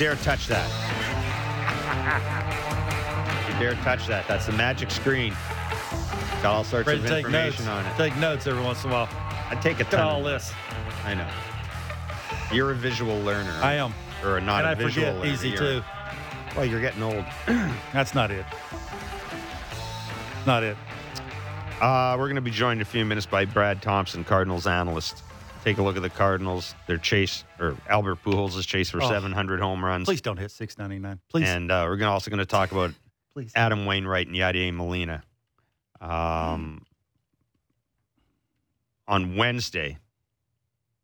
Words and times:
dare 0.00 0.16
touch 0.16 0.46
that. 0.46 0.66
you 3.52 3.58
dare 3.60 3.74
touch 3.84 4.06
that. 4.06 4.26
That's 4.26 4.46
the 4.46 4.52
magic 4.52 4.90
screen. 4.90 5.36
Got 6.42 6.46
all 6.54 6.64
sorts 6.64 6.86
Ready 6.86 7.00
of 7.00 7.06
take 7.06 7.24
notes. 7.28 7.58
information 7.58 7.68
on 7.68 7.84
it. 7.84 7.96
Take 7.98 8.16
notes 8.16 8.46
every 8.46 8.62
once 8.64 8.82
in 8.82 8.88
a 8.88 8.94
while. 8.94 9.08
I 9.50 9.58
take 9.60 9.78
a 9.78 9.84
ton. 9.84 10.00
all 10.00 10.22
this. 10.22 10.54
I 11.04 11.12
know. 11.12 11.28
You're 12.50 12.70
a 12.70 12.74
visual 12.74 13.20
learner. 13.20 13.52
I 13.62 13.74
am. 13.74 13.92
Or 14.24 14.38
a 14.38 14.40
not 14.40 14.60
and 14.64 14.68
a 14.68 14.70
I 14.70 14.74
visual 14.74 15.06
forget 15.06 15.16
learner. 15.20 15.32
easy 15.34 15.48
You're- 15.50 15.80
too. 15.80 15.82
Well, 16.56 16.64
you're 16.64 16.80
getting 16.80 17.02
old. 17.02 17.22
That's 17.92 18.14
not 18.14 18.30
it. 18.30 18.46
Not 20.46 20.62
it. 20.62 20.78
Uh, 21.82 22.16
we're 22.18 22.26
going 22.26 22.36
to 22.36 22.40
be 22.40 22.50
joined 22.50 22.78
in 22.78 22.82
a 22.82 22.86
few 22.86 23.04
minutes 23.04 23.26
by 23.26 23.44
Brad 23.44 23.82
Thompson, 23.82 24.24
Cardinals 24.24 24.66
analyst. 24.66 25.22
Take 25.64 25.76
a 25.78 25.82
look 25.82 25.96
at 25.96 26.02
the 26.02 26.08
Cardinals. 26.10 26.74
Their 26.86 26.96
chase, 26.96 27.44
or 27.58 27.76
Albert 27.88 28.22
Pujols' 28.24 28.66
chase 28.66 28.88
for 28.90 29.02
Oh. 29.02 29.08
700 29.08 29.60
home 29.60 29.84
runs. 29.84 30.06
Please 30.06 30.22
don't 30.22 30.38
hit 30.38 30.50
699. 30.50 31.20
Please. 31.28 31.48
And 31.48 31.70
uh, 31.70 31.84
we're 31.86 31.96
gonna, 31.96 32.10
also 32.12 32.30
going 32.30 32.38
to 32.38 32.46
talk 32.46 32.72
about 32.72 32.92
please. 33.34 33.52
Adam 33.54 33.84
Wainwright 33.84 34.26
and 34.26 34.36
Yadier 34.36 34.72
Molina. 34.74 35.22
Um, 36.00 36.86
on 39.06 39.36
Wednesday, 39.36 39.98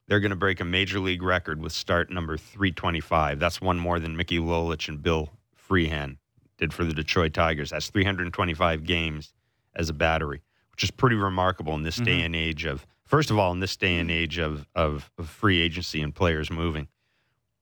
they're 0.09 0.21
going 0.21 0.31
to 0.31 0.37
break 0.37 0.61
a 0.61 0.65
major 0.65 1.01
league 1.01 1.23
record 1.23 1.61
with 1.61 1.73
start 1.73 2.11
number 2.11 2.39
325. 2.39 3.39
That's 3.39 3.61
one 3.61 3.79
more 3.79 3.99
than 4.01 4.17
Mickey 4.17 4.39
Lolich 4.39 4.89
and 4.89 5.03
Bill 5.03 5.29
Freehan 5.55 6.17
did 6.57 6.73
for 6.73 6.85
the 6.85 6.95
Detroit 6.95 7.35
Tigers. 7.35 7.71
That's 7.71 7.91
325 7.91 8.85
games 8.85 9.35
as 9.75 9.91
a 9.91 9.93
battery, 9.93 10.41
which 10.73 10.83
is 10.85 10.91
pretty 10.91 11.17
remarkable 11.17 11.75
in 11.75 11.83
this 11.83 11.97
day 11.97 12.21
Mhm. 12.21 12.25
and 12.27 12.37
age 12.37 12.65
of, 12.65 12.87
first 13.07 13.31
of 13.31 13.39
all, 13.39 13.53
in 13.53 13.61
this 13.61 13.77
day 13.77 13.97
and 13.99 14.11
age 14.11 14.39
of, 14.39 14.67
of, 14.75 15.11
of 15.19 15.29
free 15.29 15.61
agency 15.61 16.03
and 16.03 16.15
players 16.15 16.51
moving. 16.51 16.89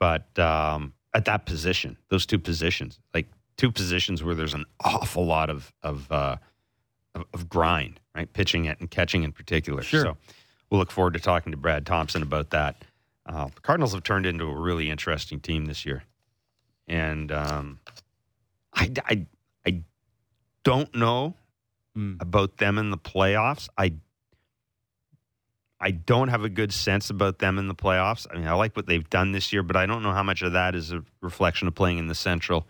But 0.01 0.37
um, 0.39 0.93
at 1.15 1.25
that 1.27 1.47
position, 1.47 1.97
those 2.09 2.27
two 2.27 2.39
positions, 2.39 2.99
like 3.15 3.29
two 3.57 3.71
positions 3.71 4.23
where 4.23 4.35
there's 4.35 4.55
an 4.55 4.65
awful 4.85 5.25
lot 5.25 5.49
of 5.51 5.73
of, 5.83 6.11
uh, 6.11 6.37
of, 7.15 7.25
of 7.33 7.49
grind, 7.49 8.01
right? 8.15 8.31
Pitching 8.33 8.65
it 8.65 8.81
and 8.81 8.91
catching 8.91 9.23
in 9.23 9.33
particular. 9.33 9.83
Sure. 9.83 10.03
So 10.03 10.17
we'll 10.71 10.81
look 10.81 10.91
forward 10.91 11.15
to 11.15 11.21
talking 11.21 11.53
to 11.53 11.57
Brad 11.57 11.87
Thompson 11.87 12.23
about 12.23 12.51
that. 12.51 12.85
Uh, 13.27 13.47
the 13.55 13.61
Cardinals 13.63 13.93
have 13.95 14.03
turned 14.03 14.27
into 14.27 14.45
a 14.45 14.55
really 14.61 14.91
interesting 14.91 15.41
team 15.41 15.65
this 15.67 15.87
year, 15.87 16.03
and 16.89 17.33
um, 17.33 17.79
I, 18.75 18.91
I 19.07 19.27
I 19.67 19.83
don't 20.65 20.95
know 20.95 21.35
Mm. 21.97 22.21
about 22.21 22.57
them 22.57 22.77
in 22.79 22.91
the 22.91 22.99
playoffs. 22.99 23.69
I 23.79 23.93
I 25.85 25.91
don't 25.91 26.29
have 26.29 26.45
a 26.45 26.49
good 26.49 26.73
sense 26.73 27.11
about 27.11 27.39
them 27.41 27.59
in 27.59 27.69
the 27.69 27.75
playoffs. 27.75 28.27
I 28.33 28.37
mean, 28.39 28.47
I 28.49 28.55
like 28.55 28.75
what 28.75 28.87
they've 28.87 29.09
done 29.11 29.33
this 29.33 29.53
year, 29.53 29.63
but 29.63 29.77
I 29.77 29.85
don't 29.85 30.03
know 30.03 30.13
how 30.13 30.23
much 30.23 30.41
of 30.41 30.53
that 30.53 30.75
is 30.75 30.93
a 30.93 31.05
reflection 31.21 31.69
of 31.69 31.75
playing 31.75 31.99
in 31.99 32.07
the 32.07 32.15
Central, 32.15 32.67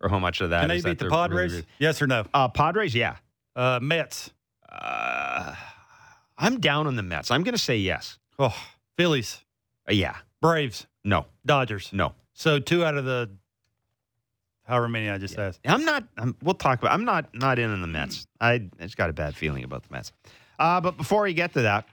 or 0.00 0.08
how 0.08 0.18
much 0.18 0.40
of 0.40 0.50
that 0.50 0.60
Can 0.62 0.68
they 0.70 0.80
beat 0.80 0.98
the 0.98 1.08
Padres? 1.08 1.52
really- 1.52 1.66
Yes 1.78 2.02
or 2.02 2.08
no? 2.08 2.24
uh, 2.34 2.48
Padres, 2.48 2.92
yeah. 2.92 3.18
Uh, 3.54 3.78
Mets. 3.80 4.30
Uh, 4.68 5.54
I'm 6.36 6.58
down 6.58 6.88
on 6.88 6.96
the 6.96 7.04
Mets. 7.04 7.30
I'm 7.30 7.44
going 7.44 7.54
to 7.54 7.58
say 7.62 7.76
yes. 7.76 8.18
Oh, 8.38 8.54
Phillies. 8.98 9.44
Uh, 9.88 9.92
yeah. 9.92 10.16
Braves. 10.42 10.88
No. 11.04 11.26
Dodgers. 11.46 11.90
No. 11.92 12.14
So 12.34 12.58
two 12.58 12.84
out 12.84 12.96
of 12.96 13.04
the 13.04 13.30
however 14.64 14.88
many 14.88 15.08
I 15.08 15.18
just 15.18 15.38
asked. 15.38 15.60
I'm 15.64 15.84
not. 15.84 16.02
I'm, 16.18 16.36
we'll 16.42 16.54
talk 16.54 16.80
about. 16.80 16.92
I'm 16.92 17.04
not 17.04 17.32
not 17.32 17.58
in 17.60 17.70
on 17.70 17.80
the 17.80 17.86
Mets. 17.86 18.26
I, 18.40 18.54
I 18.54 18.60
just 18.80 18.96
got 18.96 19.08
a 19.08 19.12
bad 19.12 19.36
feeling 19.36 19.62
about 19.64 19.84
the 19.84 19.92
Mets. 19.92 20.12
Uh, 20.58 20.80
but 20.80 20.96
before 20.96 21.22
we 21.22 21.32
get 21.32 21.52
to 21.54 21.62
that, 21.62 21.86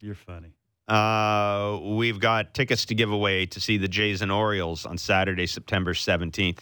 You're 0.00 0.14
funny. 0.14 0.52
Uh, 0.88 1.80
we've 1.82 2.20
got 2.20 2.54
tickets 2.54 2.84
to 2.86 2.94
give 2.94 3.10
away 3.10 3.46
to 3.46 3.60
see 3.60 3.76
the 3.76 3.88
Jays 3.88 4.22
and 4.22 4.30
Orioles 4.30 4.86
on 4.86 4.98
Saturday, 4.98 5.46
September 5.46 5.94
17th. 5.94 6.60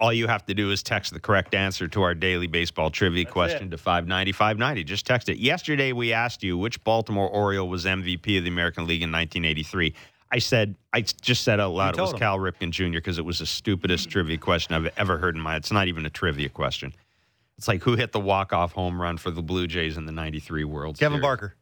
All 0.00 0.12
you 0.12 0.26
have 0.26 0.44
to 0.46 0.54
do 0.54 0.70
is 0.70 0.82
text 0.82 1.12
the 1.12 1.20
correct 1.20 1.54
answer 1.54 1.86
to 1.88 2.02
our 2.02 2.14
daily 2.14 2.46
baseball 2.46 2.90
trivia 2.90 3.24
That's 3.24 3.32
question 3.32 3.70
to 3.70 3.78
590 3.78 4.32
590. 4.32 4.84
Just 4.84 5.06
text 5.06 5.28
it. 5.28 5.38
Yesterday, 5.38 5.92
we 5.92 6.12
asked 6.12 6.42
you 6.42 6.58
which 6.58 6.82
Baltimore 6.82 7.28
Oriole 7.28 7.68
was 7.68 7.84
MVP 7.84 8.38
of 8.38 8.44
the 8.44 8.50
American 8.50 8.86
League 8.86 9.02
in 9.02 9.12
1983. 9.12 9.94
I 10.32 10.38
said, 10.38 10.74
I 10.92 11.02
just 11.02 11.42
said 11.44 11.60
out 11.60 11.72
loud 11.72 11.96
it 11.96 12.00
was 12.00 12.12
him. 12.12 12.18
Cal 12.18 12.38
Ripken 12.38 12.70
Jr. 12.70 12.92
because 12.92 13.18
it 13.18 13.24
was 13.24 13.40
the 13.40 13.46
stupidest 13.46 14.08
trivia 14.08 14.38
question 14.38 14.74
I've 14.74 14.90
ever 14.96 15.18
heard 15.18 15.36
in 15.36 15.42
my. 15.42 15.56
It's 15.56 15.70
not 15.70 15.88
even 15.88 16.06
a 16.06 16.10
trivia 16.10 16.48
question. 16.48 16.94
It's 17.58 17.68
like 17.68 17.82
who 17.82 17.94
hit 17.94 18.12
the 18.12 18.18
walk 18.18 18.52
off 18.52 18.72
home 18.72 19.00
run 19.00 19.18
for 19.18 19.30
the 19.30 19.42
Blue 19.42 19.66
Jays 19.66 19.98
in 19.98 20.06
the 20.06 20.10
'93 20.10 20.64
World 20.64 20.98
Kevin 20.98 21.16
Series? 21.16 21.22
Barker. 21.22 21.54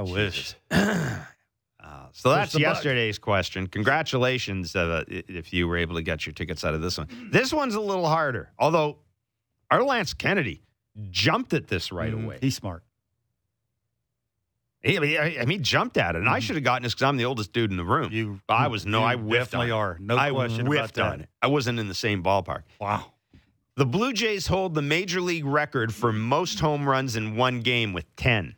I 0.00 0.12
wish. 0.12 0.54
Uh, 1.82 2.06
so 2.12 2.28
that's 2.30 2.54
yesterday's 2.56 3.18
question. 3.18 3.66
Congratulations 3.66 4.76
uh, 4.76 5.02
if 5.08 5.50
you 5.52 5.66
were 5.66 5.78
able 5.78 5.94
to 5.96 6.02
get 6.02 6.26
your 6.26 6.32
tickets 6.34 6.62
out 6.62 6.74
of 6.74 6.82
this 6.82 6.98
one. 6.98 7.08
This 7.32 7.54
one's 7.54 7.74
a 7.74 7.80
little 7.80 8.06
harder, 8.06 8.50
although 8.58 8.98
our 9.70 9.82
Lance 9.82 10.12
Kennedy 10.12 10.62
jumped 11.10 11.54
at 11.54 11.68
this 11.68 11.90
right 11.90 12.12
Mhm. 12.12 12.24
away. 12.24 12.38
He's 12.42 12.54
smart. 12.54 12.84
He, 14.82 14.98
I 14.98 15.00
mean, 15.46 15.48
he 15.48 15.58
jumped 15.58 15.96
at 15.96 16.14
it, 16.16 16.18
and 16.18 16.28
I 16.28 16.38
should 16.38 16.56
have 16.56 16.64
gotten 16.64 16.82
this 16.82 16.92
because 16.94 17.04
I'm 17.08 17.16
the 17.16 17.24
oldest 17.24 17.52
dude 17.54 17.70
in 17.70 17.76
the 17.78 17.84
room. 17.84 18.12
You. 18.12 18.40
I 18.48 18.68
was 18.68 18.84
no, 18.86 19.02
I 19.02 19.16
whiffed 19.16 19.50
definitely 19.52 19.70
on 19.72 19.78
are. 19.80 19.96
No 20.00 20.16
I 20.18 20.30
question 20.30 20.66
about 20.66 20.92
that. 20.94 21.12
on 21.12 21.20
it. 21.22 21.28
I 21.42 21.46
wasn't 21.48 21.78
in 21.78 21.88
the 21.88 21.94
same 21.94 22.22
ballpark. 22.22 22.62
Wow. 22.78 23.06
The 23.76 23.86
Blue 23.86 24.12
Jays 24.12 24.46
hold 24.46 24.74
the 24.74 24.82
major 24.82 25.20
league 25.22 25.46
record 25.46 25.94
for 25.94 26.12
most 26.12 26.60
home 26.60 26.86
runs 26.86 27.16
in 27.16 27.36
one 27.36 27.60
game 27.62 27.94
with 27.94 28.04
10. 28.16 28.54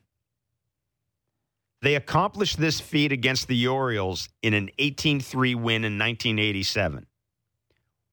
They 1.82 1.97
accomplished 1.97 2.59
this 2.59 2.81
feat 2.81 3.10
against 3.10 3.48
the 3.48 3.66
Orioles 3.66 4.28
in 4.41 4.54
an 4.54 4.70
18 4.78 5.20
3 5.20 5.54
win 5.56 5.84
in 5.84 5.98
1987. 5.98 7.06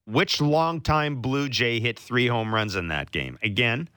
Which 0.05 0.41
longtime 0.41 1.21
Blue 1.21 1.47
Jay 1.49 1.79
hit 1.79 1.99
three 1.99 2.25
home 2.25 2.53
runs 2.53 2.75
in 2.75 2.87
that 2.87 3.11
game? 3.11 3.37
Again, 3.43 3.87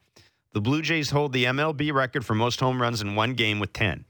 the 0.53 0.61
Blue 0.61 0.83
Jays 0.83 1.09
hold 1.09 1.33
the 1.33 1.47
MLB 1.47 1.91
record 1.91 2.27
for 2.27 2.35
most 2.35 2.61
home 2.61 2.83
runs 2.83 3.01
in 3.01 3.15
one 3.15 3.33
game 3.33 3.61
with 3.61 3.73
10. 3.73 4.05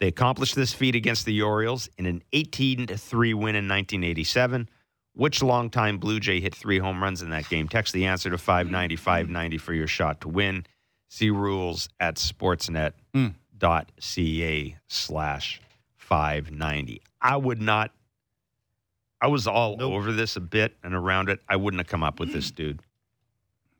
They 0.00 0.08
accomplished 0.08 0.54
this 0.54 0.72
feat 0.72 0.94
against 0.94 1.26
the 1.26 1.42
Orioles 1.42 1.90
in 1.98 2.06
an 2.06 2.22
18 2.32 2.86
3 2.86 3.34
win 3.34 3.54
in 3.54 3.68
1987. 3.68 4.70
Which 5.12 5.42
longtime 5.42 5.98
Blue 5.98 6.20
Jay 6.20 6.40
hit 6.40 6.54
three 6.54 6.78
home 6.78 7.02
runs 7.02 7.20
in 7.20 7.28
that 7.30 7.50
game? 7.50 7.68
Text 7.68 7.92
the 7.92 8.06
answer 8.06 8.30
to 8.30 8.38
590 8.38 8.96
590 8.96 9.58
for 9.58 9.74
your 9.74 9.86
shot 9.86 10.22
to 10.22 10.28
win. 10.28 10.64
See 11.08 11.30
rules 11.30 11.90
at 12.00 12.18
hmm. 13.12 13.28
sportsnet.ca 13.58 14.76
slash 14.88 15.60
590. 15.96 17.02
I 17.20 17.36
would 17.36 17.60
not, 17.60 17.92
I 19.20 19.26
was 19.28 19.46
all 19.46 19.76
Nope. 19.76 19.92
over 19.92 20.12
this 20.12 20.36
a 20.36 20.40
bit 20.40 20.76
and 20.82 20.94
around 20.94 21.28
it. 21.28 21.40
I 21.48 21.56
wouldn't 21.56 21.80
have 21.80 21.88
come 21.88 22.02
up 22.02 22.20
with 22.20 22.32
this 22.32 22.50
mm. 22.50 22.56
dude. 22.56 22.80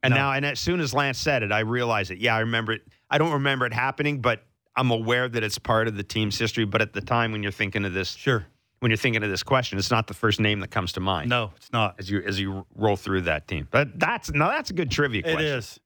And 0.02 0.12
No. 0.12 0.18
now, 0.18 0.32
and 0.32 0.44
as 0.44 0.60
soon 0.60 0.80
as 0.80 0.94
Lance 0.94 1.18
said 1.18 1.42
it, 1.42 1.52
I 1.52 1.60
realized 1.60 2.10
it. 2.10 2.18
Yeah, 2.18 2.36
I 2.36 2.40
remember 2.40 2.72
it. 2.72 2.82
I 3.10 3.18
don't 3.18 3.32
remember 3.32 3.66
it 3.66 3.72
happening, 3.72 4.20
but 4.20 4.44
I'm 4.76 4.90
aware 4.90 5.28
that 5.28 5.42
it's 5.42 5.58
part 5.58 5.88
of 5.88 5.96
the 5.96 6.02
team's 6.02 6.38
history. 6.38 6.64
But 6.64 6.82
at 6.82 6.92
the 6.92 7.00
time 7.00 7.32
when 7.32 7.42
you're 7.42 7.52
thinking 7.52 7.84
of 7.84 7.92
this, 7.92 8.10
Sure. 8.14 8.46
when 8.80 8.90
you're 8.90 8.96
thinking 8.98 9.22
of 9.22 9.30
this 9.30 9.42
question, 9.42 9.78
it's 9.78 9.90
not 9.90 10.06
the 10.06 10.14
first 10.14 10.38
name 10.38 10.60
that 10.60 10.68
comes 10.70 10.92
to 10.92 11.00
mind 11.00 11.30
No, 11.30 11.52
it's 11.56 11.72
not. 11.72 11.96
as 11.98 12.10
you 12.10 12.20
as 12.22 12.38
you 12.38 12.66
roll 12.74 12.96
through 12.96 13.22
that 13.22 13.48
team. 13.48 13.66
But 13.70 13.98
that's 13.98 14.30
no, 14.30 14.48
that's 14.48 14.70
a 14.70 14.74
good 14.74 14.90
trivia 14.90 15.20
It 15.24 15.32
question. 15.32 15.44
is. 15.46 15.80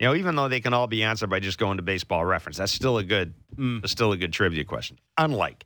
You 0.00 0.06
know, 0.06 0.14
even 0.14 0.36
though 0.36 0.48
they 0.48 0.60
can 0.60 0.72
all 0.74 0.86
be 0.86 1.02
answered 1.02 1.28
by 1.28 1.40
just 1.40 1.58
going 1.58 1.76
to 1.78 1.82
baseball 1.82 2.24
reference, 2.24 2.56
that's 2.58 2.72
still 2.72 2.98
a 2.98 3.04
good 3.04 3.34
Mm. 3.56 3.86
still 3.88 4.12
a 4.12 4.16
good 4.16 4.32
trivia 4.32 4.64
question. 4.64 4.98
Unlike 5.16 5.64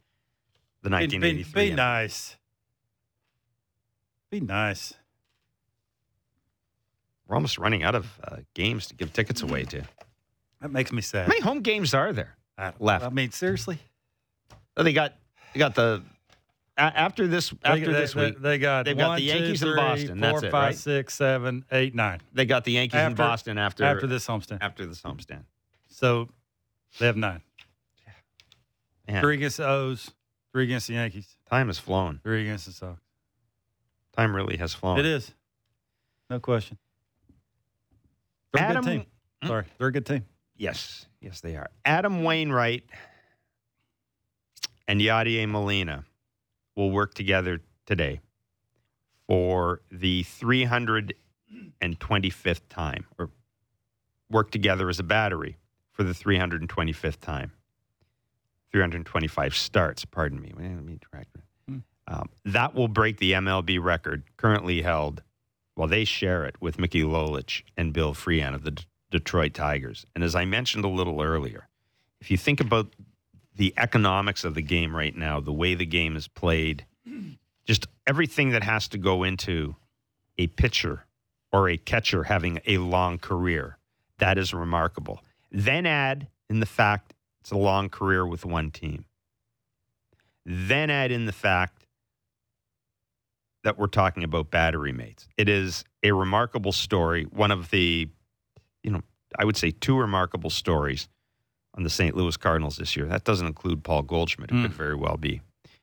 the 0.83 0.89
Be, 0.89 1.07
be, 1.07 1.17
1983. 1.19 1.69
be 1.71 1.75
nice. 1.75 2.37
Be 4.31 4.41
nice. 4.41 4.95
We're 7.27 7.37
almost 7.37 7.59
running 7.59 7.83
out 7.83 7.95
of 7.95 8.19
uh, 8.25 8.37
games 8.55 8.87
to 8.89 8.95
give 8.95 9.13
tickets 9.13 9.43
away 9.43 9.65
to. 9.65 9.83
That 10.61 10.71
makes 10.71 10.93
me 10.93 11.03
sad. 11.03 11.23
How 11.25 11.29
many 11.29 11.41
home 11.41 11.61
games 11.61 11.93
are 11.93 12.13
there? 12.13 12.37
I, 12.57 12.73
left? 12.79 13.05
I 13.05 13.11
mean, 13.11 13.31
seriously. 13.33 13.79
Oh, 14.77 14.83
they 14.83 14.93
got 14.93 15.15
they 15.53 15.59
got 15.59 15.75
the 15.75 16.03
after 16.77 17.27
this 17.27 17.53
after 17.65 17.87
they, 17.87 17.93
this 17.93 18.15
they, 18.15 18.25
week 18.27 18.41
they 18.41 18.59
got 18.59 18.85
they've 18.85 18.97
got 18.97 19.17
the 19.17 19.23
Yankees 19.25 19.61
two, 19.61 19.67
three, 19.67 19.77
Boston. 19.77 20.19
four, 20.19 20.33
That's 20.33 20.43
it, 20.45 20.51
five, 20.51 20.63
right? 20.69 20.75
six, 20.77 21.15
seven, 21.15 21.65
eight, 21.71 21.95
nine. 21.95 22.21
they 22.33 22.45
got 22.47 22.65
the 22.65 22.73
Yankees 22.73 22.97
After- 22.99 23.17
Boston 23.17 23.59
after 23.59 23.85
After 23.85 24.07
this 24.07 24.27
homestand. 24.27 24.59
after 24.63 24.87
this 24.87 25.03
homestand. 25.03 25.45
So 25.89 26.29
they 26.99 27.07
have 27.07 27.17
nine. 27.17 27.43
Three 29.21 29.35
against 29.35 29.59
the 29.59 29.69
O's, 29.69 30.11
three 30.53 30.65
against 30.65 30.87
the 30.89 30.95
Yankees, 30.95 31.37
time 31.51 31.67
has 31.67 31.79
flown. 31.79 32.21
three 32.23 32.43
against 32.43 32.67
the 32.67 32.73
Sox. 32.73 33.01
Time 34.17 34.35
really 34.35 34.57
has 34.57 34.73
flown. 34.73 34.99
It 34.99 35.05
is. 35.07 35.33
No 36.31 36.39
question. 36.41 36.79
They're 38.55 38.71
a 38.71 38.75
good 38.75 38.85
team. 38.85 39.07
Hmm? 39.43 39.49
Sorry. 39.49 39.65
They're 39.77 39.89
a 39.89 39.93
good 39.93 40.07
team. 40.07 40.25
Yes, 40.57 41.07
yes, 41.21 41.41
they 41.41 41.57
are. 41.57 41.69
Adam 41.85 42.23
Wainwright 42.25 42.85
and 44.89 45.01
Yadier 45.01 45.49
Molina 45.49 46.05
will 46.77 46.91
work 46.91 47.15
together 47.15 47.61
today 47.87 48.21
for 49.27 49.81
the 49.91 50.25
325th 50.25 52.61
time, 52.69 53.07
or 53.19 53.31
work 54.31 54.51
together 54.51 54.89
as 54.89 54.99
a 54.99 55.03
battery 55.03 55.57
for 55.93 56.03
the 56.03 56.13
325th 56.13 57.21
time. 57.21 57.53
325 58.73 59.55
starts, 59.55 60.05
pardon 60.05 60.41
me. 60.41 60.53
Let 60.57 60.85
me 60.85 60.99
track. 60.99 61.29
Hmm. 61.69 61.79
Um, 62.09 62.31
that 62.47 62.75
will 62.75 62.89
break 62.89 63.19
the 63.19 63.33
MLB 63.33 63.83
record 63.83 64.25
currently 64.37 64.83
held. 64.83 65.23
Well, 65.77 65.89
they 65.89 66.05
share 66.05 66.45
it 66.45 66.57
with 66.61 66.79
Mickey 66.79 67.03
Lolich 67.03 67.63
and 67.77 67.93
Bill 67.93 68.15
Freehan 68.15 68.55
of 68.55 68.65
the 68.65 68.73
D- 68.73 68.85
Detroit 69.11 69.55
Tigers. 69.55 70.07
And 70.15 70.25
as 70.25 70.35
I 70.35 70.47
mentioned 70.47 70.85
a 70.85 70.89
little 70.89 71.21
earlier, 71.21 71.69
if 72.21 72.31
you 72.31 72.37
think 72.37 72.61
about 72.61 72.95
the 73.57 73.75
economics 73.77 74.45
of 74.45 74.55
the 74.55 74.63
game 74.63 74.95
right 74.95 75.15
now, 75.15 75.41
the 75.41 75.53
way 75.53 75.75
the 75.75 75.87
game 75.87 76.17
is 76.17 76.29
played, 76.29 76.87
just 77.65 77.87
everything 78.07 78.51
that 78.51 78.63
has 78.63 78.89
to 78.89 78.99
go 78.99 79.23
into 79.23 79.77
a 80.39 80.47
pitcher 80.47 81.05
or 81.53 81.69
a 81.69 81.77
catcher 81.77 82.25
having 82.25 82.61
a 82.67 82.79
long 82.79 83.19
career, 83.19 83.79
that 84.19 84.39
is 84.39 84.55
remarkable. 84.55 85.21
Then 85.51 85.85
add 85.87 86.29
in 86.49 86.61
the 86.61 86.67
fact 86.67 87.15
it's 87.41 87.51
a 87.51 87.59
long 87.59 87.89
career 87.89 88.27
with 88.27 88.45
one 88.45 88.71
team. 88.71 89.05
Then 90.47 90.91
add 90.91 91.13
in 91.13 91.27
the 91.27 91.33
fact 91.33 91.87
that 93.65 93.79
we're 93.79 93.87
talking 93.87 94.25
about 94.25 94.51
battery 94.51 94.93
mates. 94.93 95.29
It 95.37 95.49
is 95.49 95.85
a 96.03 96.13
remarkable 96.13 96.73
story, 96.73 97.25
one 97.25 97.51
of 97.51 97.71
the, 97.71 98.09
you 98.83 98.91
know, 98.91 99.03
I 99.39 99.45
would 99.45 99.57
say 99.57 99.71
two 99.71 99.97
remarkable 99.97 100.51
stories 100.51 101.09
on 101.75 101.83
the 101.85 101.91
St. 101.91 102.17
Louis 102.17 102.37
Cardinals 102.37 102.77
this 102.77 102.97
year. 102.97 103.07
That 103.07 103.25
doesn't 103.25 103.47
include 103.47 103.83
Paul 103.85 104.03
Goldschmidt, 104.03 104.51
who 104.51 104.57
Mm. 104.57 104.63
could 104.65 104.73
very 104.75 104.95
well 104.97 105.17
be 105.17 105.41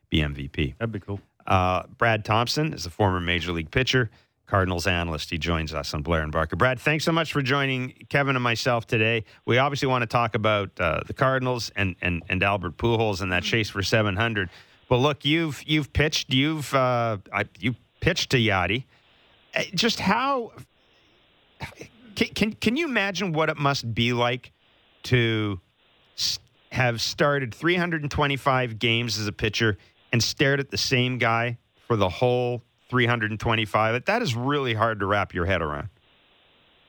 be 0.09 0.21
MVP. 0.23 0.73
That'd 0.79 0.91
be 0.91 0.99
cool. 0.99 1.19
Uh, 1.45 1.83
Brad 1.97 2.25
Thompson 2.25 2.73
is 2.73 2.85
a 2.85 2.89
former 2.89 3.19
major 3.19 3.51
league 3.51 3.69
pitcher, 3.71 4.09
Cardinals 4.47 4.87
analyst. 4.87 5.29
He 5.29 5.37
joins 5.37 5.71
us 5.73 5.93
on 5.93 6.01
Blair 6.01 6.21
and 6.23 6.31
Barker. 6.31 6.55
Brad, 6.55 6.79
thanks 6.79 7.03
so 7.05 7.11
much 7.11 7.31
for 7.31 7.41
joining 7.43 7.93
Kevin 8.09 8.35
and 8.35 8.41
myself 8.43 8.87
today. 8.87 9.23
We 9.45 9.59
obviously 9.59 9.87
want 9.87 10.01
to 10.01 10.07
talk 10.07 10.33
about 10.35 10.71
uh, 10.79 11.01
the 11.05 11.13
Cardinals 11.13 11.71
and, 11.75 11.95
and 12.01 12.23
and 12.29 12.41
Albert 12.43 12.77
Pujols 12.77 13.21
and 13.21 13.31
that 13.31 13.43
chase 13.43 13.69
for 13.69 13.83
700. 13.83 14.49
But 14.87 14.97
look, 14.97 15.23
you've 15.25 15.61
you've 15.67 15.93
pitched, 15.93 16.33
you've 16.33 16.73
uh, 16.73 17.17
I, 17.31 17.45
you 17.59 17.75
pitched 17.99 18.31
to 18.31 18.37
Yadi. 18.37 18.85
Uh, 19.55 19.61
Just 19.75 19.99
how 19.99 20.51
can, 22.15 22.27
can 22.33 22.53
can 22.53 22.75
you 22.77 22.85
imagine 22.87 23.31
what 23.33 23.49
it 23.49 23.57
must 23.57 23.93
be 23.93 24.13
like 24.13 24.51
to 25.03 25.59
have 26.71 27.01
started 27.01 27.53
325 27.53 28.79
games 28.79 29.17
as 29.17 29.27
a 29.27 29.31
pitcher 29.31 29.77
and 30.11 30.23
stared 30.23 30.59
at 30.59 30.71
the 30.71 30.77
same 30.77 31.17
guy 31.17 31.57
for 31.87 31.95
the 31.95 32.09
whole 32.09 32.63
325. 32.89 34.05
That 34.05 34.21
is 34.21 34.35
really 34.35 34.73
hard 34.73 34.99
to 34.99 35.05
wrap 35.05 35.33
your 35.33 35.45
head 35.45 35.61
around. 35.61 35.89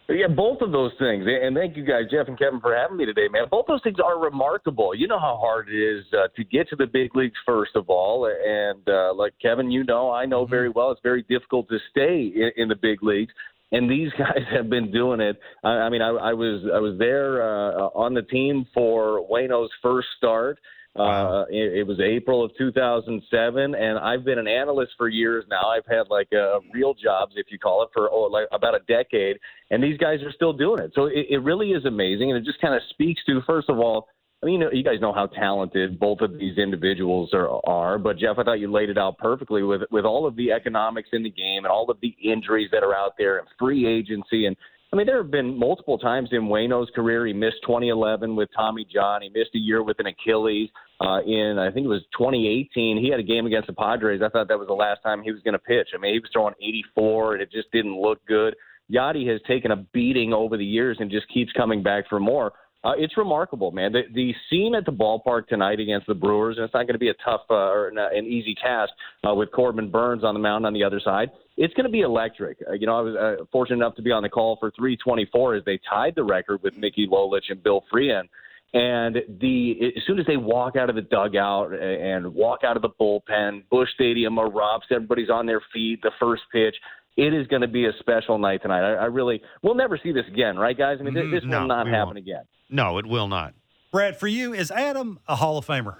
Yeah, 0.09 0.27
both 0.27 0.61
of 0.61 0.73
those 0.73 0.91
things. 0.99 1.25
And 1.29 1.55
thank 1.55 1.77
you 1.77 1.85
guys, 1.85 2.05
Jeff 2.11 2.27
and 2.27 2.37
Kevin, 2.37 2.61
for 2.61 2.75
having 2.75 2.97
me 2.97 3.07
today, 3.07 3.29
man. 3.31 3.45
Both 3.49 3.67
those 3.69 3.81
things 3.85 3.99
are 4.05 4.19
remarkable. 4.19 4.93
You 4.93 5.07
know 5.07 5.21
how 5.21 5.39
hard 5.41 5.69
it 5.69 5.77
is 5.77 6.05
uh, 6.13 6.27
to 6.35 6.43
get 6.43 6.69
to 6.71 6.77
the 6.77 6.87
big 6.87 7.15
leagues, 7.15 7.37
first 7.47 7.77
of 7.77 7.89
all. 7.89 8.27
And 8.27 8.83
uh, 8.89 9.15
like 9.15 9.35
Kevin, 9.41 9.71
you 9.71 9.85
know, 9.85 10.11
I 10.11 10.27
know 10.27 10.47
very 10.47 10.69
well 10.69 10.91
it's 10.91 11.01
very 11.03 11.23
difficult 11.29 11.69
to 11.69 11.79
stay 11.91 12.33
in, 12.35 12.51
in 12.57 12.69
the 12.69 12.75
big 12.75 13.05
leagues. 13.05 13.33
And 13.73 13.91
these 13.91 14.11
guys 14.19 14.45
have 14.53 14.69
been 14.69 14.91
doing 14.91 15.21
it. 15.21 15.39
I, 15.65 15.69
I 15.69 15.89
mean, 15.91 16.03
I, 16.03 16.09
I 16.09 16.33
was 16.33 16.63
I 16.73 16.79
was 16.79 16.99
there 16.99 17.43
uh, 17.43 17.89
on 17.95 18.15
the 18.15 18.23
team 18.23 18.67
for 18.75 19.27
Wayno's 19.31 19.71
first 19.83 20.09
start. 20.17 20.59
Uh, 20.97 21.45
it, 21.51 21.79
it 21.79 21.87
was 21.87 22.01
April 22.01 22.45
of 22.45 22.51
2007, 22.59 23.75
and 23.77 23.99
I've 23.99 24.25
been 24.25 24.41
an 24.41 24.49
analyst 24.49 24.93
for 24.99 25.09
years 25.09 25.45
now. 25.49 25.69
I've 25.69 25.87
had 25.87 26.11
like 26.11 26.29
uh, 26.33 26.59
real 26.75 26.95
jobs, 26.95 27.35
if 27.37 27.47
you 27.51 27.61
call 27.61 27.85
it, 27.85 27.91
for 27.95 28.11
oh, 28.11 28.23
like 28.23 28.49
about 28.51 28.75
a 28.75 28.81
decade, 28.89 29.39
and 29.71 29.83
these 29.83 29.97
guys 29.99 30.19
are 30.23 30.33
still 30.33 30.53
doing 30.53 30.83
it. 30.83 30.91
So 30.97 31.05
it, 31.05 31.27
it 31.31 31.39
really 31.39 31.71
is 31.71 31.85
amazing, 31.85 32.33
and 32.33 32.39
it 32.39 32.45
just 32.45 32.61
kind 32.61 32.75
of 32.75 32.83
speaks 32.91 33.23
to, 33.27 33.41
first 33.47 33.69
of 33.69 33.79
all, 33.79 34.09
I 34.43 34.47
mean, 34.47 34.65
you, 34.73 34.83
guys 34.83 35.01
know 35.01 35.13
how 35.13 35.27
talented 35.27 36.01
both 36.01 36.21
of 36.23 36.39
these 36.39 36.57
individuals 36.57 37.35
are, 37.35 37.61
are, 37.69 37.99
but 37.99 38.17
Jeff, 38.17 38.39
I 38.39 38.43
thought 38.43 38.59
you 38.59 38.73
laid 38.73 38.89
it 38.89 38.97
out 38.97 39.19
perfectly 39.19 39.63
with 39.63 39.83
with 39.91 40.07
all 40.07 40.27
of 40.27 40.35
the 40.35 40.51
economics 40.51 41.11
in 41.13 41.23
the 41.23 41.31
game 41.31 41.65
and 41.65 41.67
all 41.67 41.91
of 41.91 41.99
the 42.01 42.17
injuries 42.23 42.71
that 42.73 42.83
are 42.83 42.95
out 42.95 43.15
there 43.19 43.39
and 43.39 43.47
free 43.59 43.87
agency 43.87 44.47
and 44.47 44.57
I 44.93 44.97
mean, 44.97 45.07
there 45.07 45.23
have 45.23 45.31
been 45.31 45.57
multiple 45.57 45.99
times 45.99 46.31
in 46.33 46.49
Wayno's 46.49 46.91
career. 46.97 47.25
He 47.25 47.33
missed 47.33 47.59
2011 47.63 48.35
with 48.35 48.49
Tommy 48.57 48.85
John. 48.93 49.23
He 49.23 49.29
missed 49.29 49.55
a 49.55 49.59
year 49.59 49.85
with 49.85 50.01
an 50.01 50.07
Achilles. 50.07 50.69
Uh, 51.01 51.21
in 51.25 51.59
I 51.61 51.71
think 51.71 51.85
it 51.85 51.89
was 51.89 52.03
2018, 52.19 52.99
he 52.99 53.09
had 53.09 53.21
a 53.21 53.23
game 53.23 53.47
against 53.47 53.69
the 53.69 53.73
Padres. 53.73 54.21
I 54.21 54.29
thought 54.29 54.49
that 54.49 54.59
was 54.59 54.67
the 54.67 54.75
last 54.75 55.01
time 55.05 55.23
he 55.23 55.31
was 55.31 55.41
going 55.43 55.53
to 55.53 55.61
pitch. 55.61 55.91
I 55.95 55.99
mean, 55.99 56.15
he 56.15 56.19
was 56.19 56.29
throwing 56.33 56.55
84, 56.61 57.35
and 57.35 57.43
it 57.43 57.53
just 57.53 57.71
didn't 57.71 58.01
look 58.01 58.19
good. 58.27 58.57
Yadi 58.93 59.31
has 59.31 59.41
taken 59.47 59.71
a 59.71 59.77
beating 59.77 60.33
over 60.33 60.57
the 60.57 60.65
years 60.65 60.97
and 60.99 61.09
just 61.09 61.33
keeps 61.33 61.53
coming 61.53 61.85
back 61.85 62.09
for 62.09 62.19
more. 62.19 62.53
Uh, 62.83 62.93
it's 62.97 63.17
remarkable, 63.19 63.73
man. 63.73 63.93
The, 63.93 64.03
the 64.15 64.35
scene 64.49 64.75
at 64.75 64.87
the 64.87 64.93
ballpark 64.93 65.49
tonight 65.49 65.81
against 65.81 66.07
the 66.07 66.15
Brewers, 66.15 66.57
and 66.57 66.65
it's 66.65 66.73
not 66.73 66.85
going 66.85 66.95
to 66.95 66.99
be 66.99 67.11
a 67.11 67.15
tough 67.25 67.43
uh, 67.51 67.55
or 67.55 67.89
an, 67.89 67.99
an 67.99 68.25
easy 68.25 68.55
task 68.55 68.91
uh, 69.29 69.35
with 69.35 69.53
Corbin 69.53 69.91
Burnes 69.91 70.25
on 70.25 70.33
the 70.35 70.41
mound 70.41 70.65
on 70.65 70.73
the 70.73 70.83
other 70.83 70.99
side. 70.99 71.31
It's 71.59 71.75
going 71.75 71.85
to 71.85 71.93
be 71.93 72.01
electric. 72.01 72.57
Uh, 72.67 72.73
you 72.73 72.87
know, 72.87 72.97
I 72.97 73.01
was 73.03 73.15
uh, 73.17 73.45
fortunate 73.53 73.77
enough 73.77 73.97
to 73.97 74.03
be 74.03 74.11
on 74.11 74.23
the 74.23 74.31
call 74.31 74.57
for 74.59 74.71
324 74.71 75.57
as 75.57 75.65
they 75.67 75.79
tied 75.89 76.15
the 76.17 76.25
record 76.25 76.63
with 76.63 76.75
Mickey 76.79 77.07
Lolich 77.07 77.51
and 77.51 77.63
Bill 77.63 77.85
Freehan. 77.93 78.29
And 78.73 79.17
the 79.41 79.93
as 79.97 80.03
soon 80.07 80.21
as 80.21 80.27
they 80.27 80.37
walk 80.37 80.77
out 80.77 80.89
of 80.89 80.95
the 80.95 81.03
dugout 81.03 81.73
and 81.75 82.33
walk 82.33 82.61
out 82.65 82.77
of 82.77 82.83
the 82.83 82.89
bullpen, 82.89 83.65
Busch 83.69 83.89
Stadium 83.95 84.37
erupts. 84.37 84.93
Everybody's 84.93 85.29
on 85.29 85.45
their 85.45 85.61
feet. 85.73 86.01
The 86.03 86.13
first 86.21 86.43
pitch. 86.53 86.77
It 87.17 87.35
is 87.35 87.47
going 87.49 87.63
to 87.63 87.69
be 87.69 87.87
a 87.87 87.93
special 87.99 88.39
night 88.39 88.63
tonight. 88.63 88.83
I, 88.83 88.95
I 88.95 89.05
really, 89.07 89.43
we'll 89.63 89.75
never 89.75 89.99
see 90.03 90.13
this 90.13 90.25
again, 90.29 90.57
right, 90.57 90.77
guys? 90.79 90.99
I 91.01 91.03
mean, 91.03 91.15
Mm, 91.15 91.31
this 91.31 91.43
no, 91.45 91.61
will 91.61 91.67
not 91.69 91.87
happen 91.87 92.07
won't. 92.07 92.19
again. 92.19 92.45
No, 92.71 92.99
it 92.99 93.07
will 93.07 93.29
not. 93.29 93.55
Brad, 93.93 94.19
for 94.19 94.29
you, 94.29 94.53
is 94.55 94.71
Adam 94.71 95.19
a 95.27 95.37
Hall 95.37 95.59
of 95.59 95.67
Famer? 95.67 95.97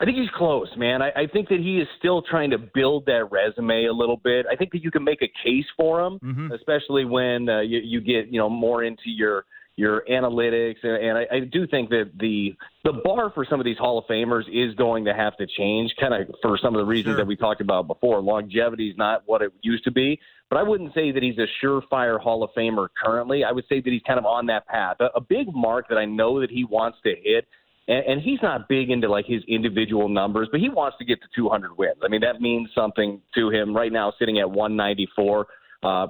I 0.00 0.04
think 0.04 0.16
he's 0.18 0.28
close, 0.36 0.68
man. 0.76 1.02
I, 1.02 1.10
I 1.10 1.26
think 1.32 1.48
that 1.48 1.60
he 1.60 1.78
is 1.80 1.86
still 1.98 2.20
trying 2.22 2.50
to 2.50 2.58
build 2.58 3.06
that 3.06 3.30
resume 3.30 3.86
a 3.86 3.92
little 3.92 4.16
bit. 4.16 4.44
I 4.50 4.56
think 4.56 4.72
that 4.72 4.82
you 4.82 4.90
can 4.90 5.04
make 5.04 5.22
a 5.22 5.30
case 5.42 5.64
for 5.76 6.00
him, 6.04 6.18
Mhm. 6.22 6.52
especially 6.52 7.04
when 7.04 7.48
uh, 7.48 7.60
you, 7.60 7.78
you 7.82 8.00
get 8.00 8.26
you 8.28 8.38
know 8.38 8.48
more 8.50 8.82
into 8.82 9.04
your 9.06 9.44
your 9.76 10.04
analytics, 10.08 10.76
and, 10.82 11.04
and 11.04 11.18
I, 11.18 11.26
I 11.32 11.40
do 11.40 11.66
think 11.66 11.90
that 11.90 12.12
the 12.18 12.54
the 12.84 12.92
bar 13.04 13.32
for 13.34 13.44
some 13.48 13.60
of 13.60 13.64
these 13.64 13.78
Hall 13.78 13.98
of 13.98 14.04
Famers 14.04 14.44
is 14.52 14.74
going 14.76 15.04
to 15.06 15.14
have 15.14 15.36
to 15.38 15.46
change, 15.46 15.92
kind 16.00 16.14
of 16.14 16.34
for 16.42 16.56
some 16.62 16.74
of 16.74 16.80
the 16.80 16.84
reasons 16.84 17.14
Sure. 17.14 17.16
that 17.16 17.26
we 17.26 17.36
talked 17.36 17.60
about 17.60 17.86
before. 17.86 18.20
Longevity 18.20 18.90
is 18.90 18.96
not 18.96 19.22
what 19.26 19.42
it 19.42 19.52
used 19.62 19.84
to 19.84 19.90
be, 19.90 20.20
but 20.48 20.58
I 20.58 20.62
wouldn't 20.62 20.94
say 20.94 21.10
that 21.10 21.22
he's 21.22 21.38
a 21.38 21.46
surefire 21.64 22.20
Hall 22.20 22.42
of 22.44 22.50
Famer 22.56 22.88
currently. 23.02 23.42
I 23.42 23.52
would 23.52 23.64
say 23.68 23.80
that 23.80 23.90
he's 23.90 24.02
kind 24.06 24.18
of 24.18 24.26
on 24.26 24.46
that 24.46 24.66
path. 24.66 24.96
A, 25.00 25.06
a 25.16 25.20
big 25.20 25.48
mark 25.52 25.88
that 25.88 25.98
I 25.98 26.04
know 26.04 26.40
that 26.40 26.50
he 26.50 26.64
wants 26.64 26.98
to 27.04 27.10
hit 27.10 27.46
and, 27.88 28.04
and 28.06 28.20
he's 28.22 28.38
not 28.42 28.68
big 28.68 28.90
into 28.90 29.08
like 29.08 29.26
his 29.26 29.42
individual 29.48 30.08
numbers, 30.08 30.48
but 30.50 30.60
he 30.60 30.68
wants 30.68 30.96
to 30.98 31.04
get 31.04 31.20
to 31.22 31.28
200 31.34 31.76
wins. 31.76 31.96
I 32.02 32.08
mean, 32.08 32.22
that 32.22 32.40
means 32.40 32.70
something 32.74 33.20
to 33.34 33.50
him 33.50 33.74
right 33.74 33.92
now, 33.92 34.12
sitting 34.18 34.38
at 34.38 34.50
194. 34.50 35.46
Uh, 35.84 36.06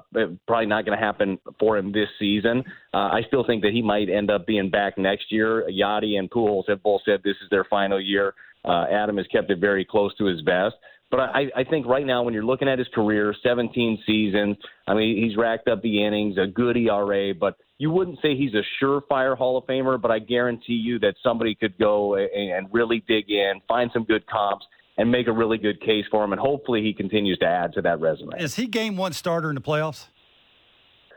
probably 0.46 0.66
not 0.66 0.84
going 0.84 0.96
to 0.96 1.04
happen 1.04 1.38
for 1.58 1.76
him 1.76 1.90
this 1.90 2.08
season. 2.18 2.62
Uh, 2.92 3.08
I 3.08 3.22
still 3.26 3.44
think 3.44 3.62
that 3.62 3.72
he 3.72 3.82
might 3.82 4.08
end 4.08 4.30
up 4.30 4.46
being 4.46 4.70
back 4.70 4.96
next 4.96 5.32
year. 5.32 5.68
Yadi 5.68 6.18
and 6.18 6.30
Pujols 6.30 6.68
have 6.68 6.82
both 6.82 7.00
said 7.04 7.20
this 7.24 7.36
is 7.42 7.50
their 7.50 7.64
final 7.64 8.00
year. 8.00 8.34
Uh, 8.64 8.84
Adam 8.90 9.16
has 9.16 9.26
kept 9.26 9.50
it 9.50 9.58
very 9.58 9.84
close 9.84 10.14
to 10.16 10.26
his 10.26 10.40
vest. 10.42 10.76
But 11.10 11.20
I, 11.20 11.46
I 11.54 11.64
think 11.64 11.86
right 11.86 12.04
now, 12.04 12.22
when 12.22 12.34
you're 12.34 12.44
looking 12.44 12.68
at 12.68 12.78
his 12.78 12.88
career, 12.94 13.34
17 13.42 14.02
seasons, 14.06 14.56
I 14.86 14.94
mean, 14.94 15.22
he's 15.22 15.36
racked 15.36 15.68
up 15.68 15.82
the 15.82 16.04
innings, 16.04 16.38
a 16.38 16.46
good 16.46 16.76
ERA, 16.76 17.34
but 17.34 17.56
you 17.78 17.90
wouldn't 17.90 18.18
say 18.20 18.36
he's 18.36 18.54
a 18.54 18.62
surefire 18.82 19.36
Hall 19.36 19.58
of 19.58 19.64
Famer, 19.64 20.00
but 20.00 20.10
I 20.10 20.18
guarantee 20.18 20.72
you 20.72 20.98
that 21.00 21.14
somebody 21.22 21.54
could 21.54 21.78
go 21.78 22.16
and 22.16 22.68
really 22.72 23.04
dig 23.06 23.30
in, 23.30 23.60
find 23.68 23.90
some 23.92 24.04
good 24.04 24.26
comps, 24.26 24.64
and 24.96 25.10
make 25.10 25.26
a 25.26 25.32
really 25.32 25.58
good 25.58 25.80
case 25.80 26.04
for 26.10 26.24
him. 26.24 26.32
And 26.32 26.40
hopefully 26.40 26.82
he 26.82 26.92
continues 26.92 27.38
to 27.38 27.46
add 27.46 27.72
to 27.74 27.82
that 27.82 28.00
resume. 28.00 28.32
Is 28.38 28.54
he 28.54 28.66
game 28.66 28.96
one 28.96 29.12
starter 29.12 29.48
in 29.48 29.54
the 29.54 29.60
playoffs? 29.60 30.06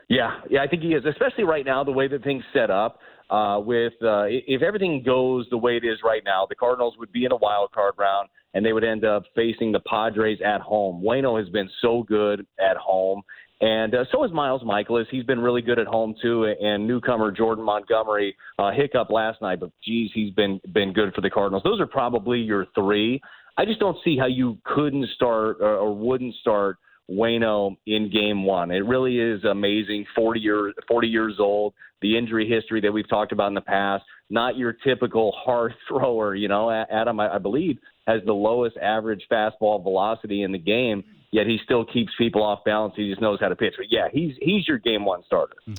Yeah, 0.08 0.40
yeah, 0.48 0.62
I 0.62 0.66
think 0.66 0.82
he 0.82 0.94
is, 0.94 1.04
especially 1.04 1.44
right 1.44 1.66
now, 1.66 1.84
the 1.84 1.92
way 1.92 2.08
that 2.08 2.24
things 2.24 2.42
set 2.52 2.70
up. 2.70 2.98
Uh, 3.30 3.60
with 3.60 3.92
uh, 4.02 4.24
if 4.26 4.62
everything 4.62 5.02
goes 5.04 5.46
the 5.50 5.58
way 5.58 5.76
it 5.76 5.84
is 5.84 5.98
right 6.02 6.22
now, 6.24 6.46
the 6.48 6.54
Cardinals 6.54 6.94
would 6.98 7.12
be 7.12 7.26
in 7.26 7.32
a 7.32 7.36
wild 7.36 7.70
card 7.72 7.92
round, 7.98 8.30
and 8.54 8.64
they 8.64 8.72
would 8.72 8.84
end 8.84 9.04
up 9.04 9.24
facing 9.36 9.70
the 9.70 9.80
Padres 9.80 10.38
at 10.42 10.62
home. 10.62 11.02
Wayno 11.06 11.38
has 11.38 11.46
been 11.50 11.68
so 11.82 12.04
good 12.04 12.46
at 12.58 12.78
home, 12.78 13.20
and 13.60 13.94
uh, 13.94 14.04
so 14.10 14.24
is 14.24 14.32
Miles 14.32 14.62
Mikolas. 14.62 15.04
He's 15.10 15.24
been 15.24 15.40
really 15.40 15.60
good 15.60 15.78
at 15.78 15.86
home 15.86 16.14
too. 16.22 16.54
And 16.58 16.86
newcomer 16.86 17.30
Jordan 17.30 17.64
Montgomery 17.64 18.34
uh, 18.58 18.70
hiccup 18.70 19.10
last 19.10 19.42
night, 19.42 19.60
but 19.60 19.72
geez, 19.84 20.10
he's 20.14 20.32
been 20.32 20.58
been 20.72 20.94
good 20.94 21.12
for 21.12 21.20
the 21.20 21.28
Cardinals. 21.28 21.62
Those 21.64 21.80
are 21.80 21.86
probably 21.86 22.38
your 22.38 22.64
three. 22.74 23.20
I 23.58 23.64
just 23.64 23.80
don't 23.80 23.98
see 24.04 24.16
how 24.16 24.26
you 24.26 24.56
couldn't 24.64 25.08
start 25.16 25.56
or, 25.60 25.76
or 25.78 25.92
wouldn't 25.92 26.34
start 26.36 26.78
Wayno 27.10 27.76
in 27.86 28.08
game 28.08 28.44
one. 28.44 28.70
It 28.70 28.86
really 28.86 29.18
is 29.18 29.42
amazing. 29.44 30.06
40 30.14 30.40
years, 30.40 30.74
40 30.86 31.08
years 31.08 31.34
old, 31.40 31.74
the 32.00 32.16
injury 32.16 32.48
history 32.48 32.80
that 32.82 32.92
we've 32.92 33.08
talked 33.08 33.32
about 33.32 33.48
in 33.48 33.54
the 33.54 33.60
past, 33.60 34.04
not 34.30 34.56
your 34.56 34.72
typical 34.72 35.32
hard 35.36 35.74
thrower. 35.88 36.36
You 36.36 36.46
know, 36.46 36.70
Adam, 36.70 37.18
I, 37.18 37.34
I 37.34 37.38
believe, 37.38 37.78
has 38.06 38.20
the 38.24 38.32
lowest 38.32 38.76
average 38.76 39.24
fastball 39.30 39.82
velocity 39.82 40.42
in 40.42 40.52
the 40.52 40.58
game, 40.58 41.02
yet 41.32 41.46
he 41.46 41.58
still 41.64 41.84
keeps 41.84 42.12
people 42.16 42.44
off 42.44 42.60
balance. 42.64 42.94
He 42.96 43.08
just 43.10 43.20
knows 43.20 43.40
how 43.40 43.48
to 43.48 43.56
pitch. 43.56 43.74
But 43.76 43.86
yeah, 43.90 44.06
he's, 44.12 44.34
he's 44.40 44.68
your 44.68 44.78
game 44.78 45.04
one 45.04 45.24
starter. 45.26 45.56
Hmm. 45.64 45.74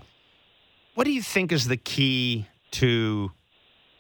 What 0.95 1.05
do 1.05 1.11
you 1.11 1.21
think 1.21 1.53
is 1.53 1.69
the 1.69 1.77
key 1.77 2.47
to 2.71 3.31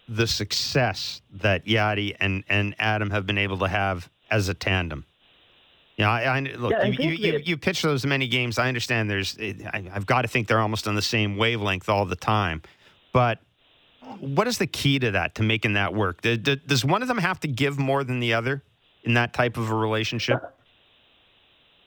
the 0.09 0.25
success 0.27 1.21
that 1.31 1.65
Yadi 1.65 2.15
and, 2.19 2.43
and 2.49 2.75
Adam 2.79 3.11
have 3.11 3.25
been 3.27 3.37
able 3.37 3.59
to 3.59 3.67
have 3.67 4.09
as 4.31 4.49
a 4.49 4.53
tandem. 4.53 5.05
You 5.97 6.05
know, 6.05 6.11
I, 6.11 6.37
I 6.37 6.39
look, 6.39 6.71
Yeah, 6.71 6.85
you, 6.85 7.09
you, 7.09 7.31
you, 7.33 7.41
you 7.45 7.57
pitch 7.57 7.81
those 7.81 8.05
many 8.05 8.27
games. 8.27 8.57
I 8.57 8.67
understand 8.67 9.09
there's, 9.09 9.37
I, 9.39 9.89
I've 9.93 10.05
got 10.05 10.23
to 10.23 10.27
think 10.27 10.47
they're 10.47 10.61
almost 10.61 10.87
on 10.87 10.95
the 10.95 11.01
same 11.01 11.37
wavelength 11.37 11.89
all 11.89 12.05
the 12.05 12.15
time. 12.15 12.61
But 13.11 13.39
what 14.19 14.47
is 14.47 14.57
the 14.57 14.67
key 14.67 14.97
to 14.99 15.11
that, 15.11 15.35
to 15.35 15.43
making 15.43 15.73
that 15.73 15.93
work? 15.93 16.21
Do- 16.21 16.37
do- 16.37 16.55
Does 16.55 16.83
one 16.83 17.01
of 17.01 17.07
them 17.07 17.17
have 17.17 17.39
to 17.41 17.47
give 17.47 17.77
more 17.77 18.03
than 18.03 18.19
the 18.19 18.33
other 18.33 18.63
in 19.03 19.13
that 19.15 19.33
type 19.33 19.57
of 19.57 19.69
a 19.69 19.75
relationship? 19.75 20.41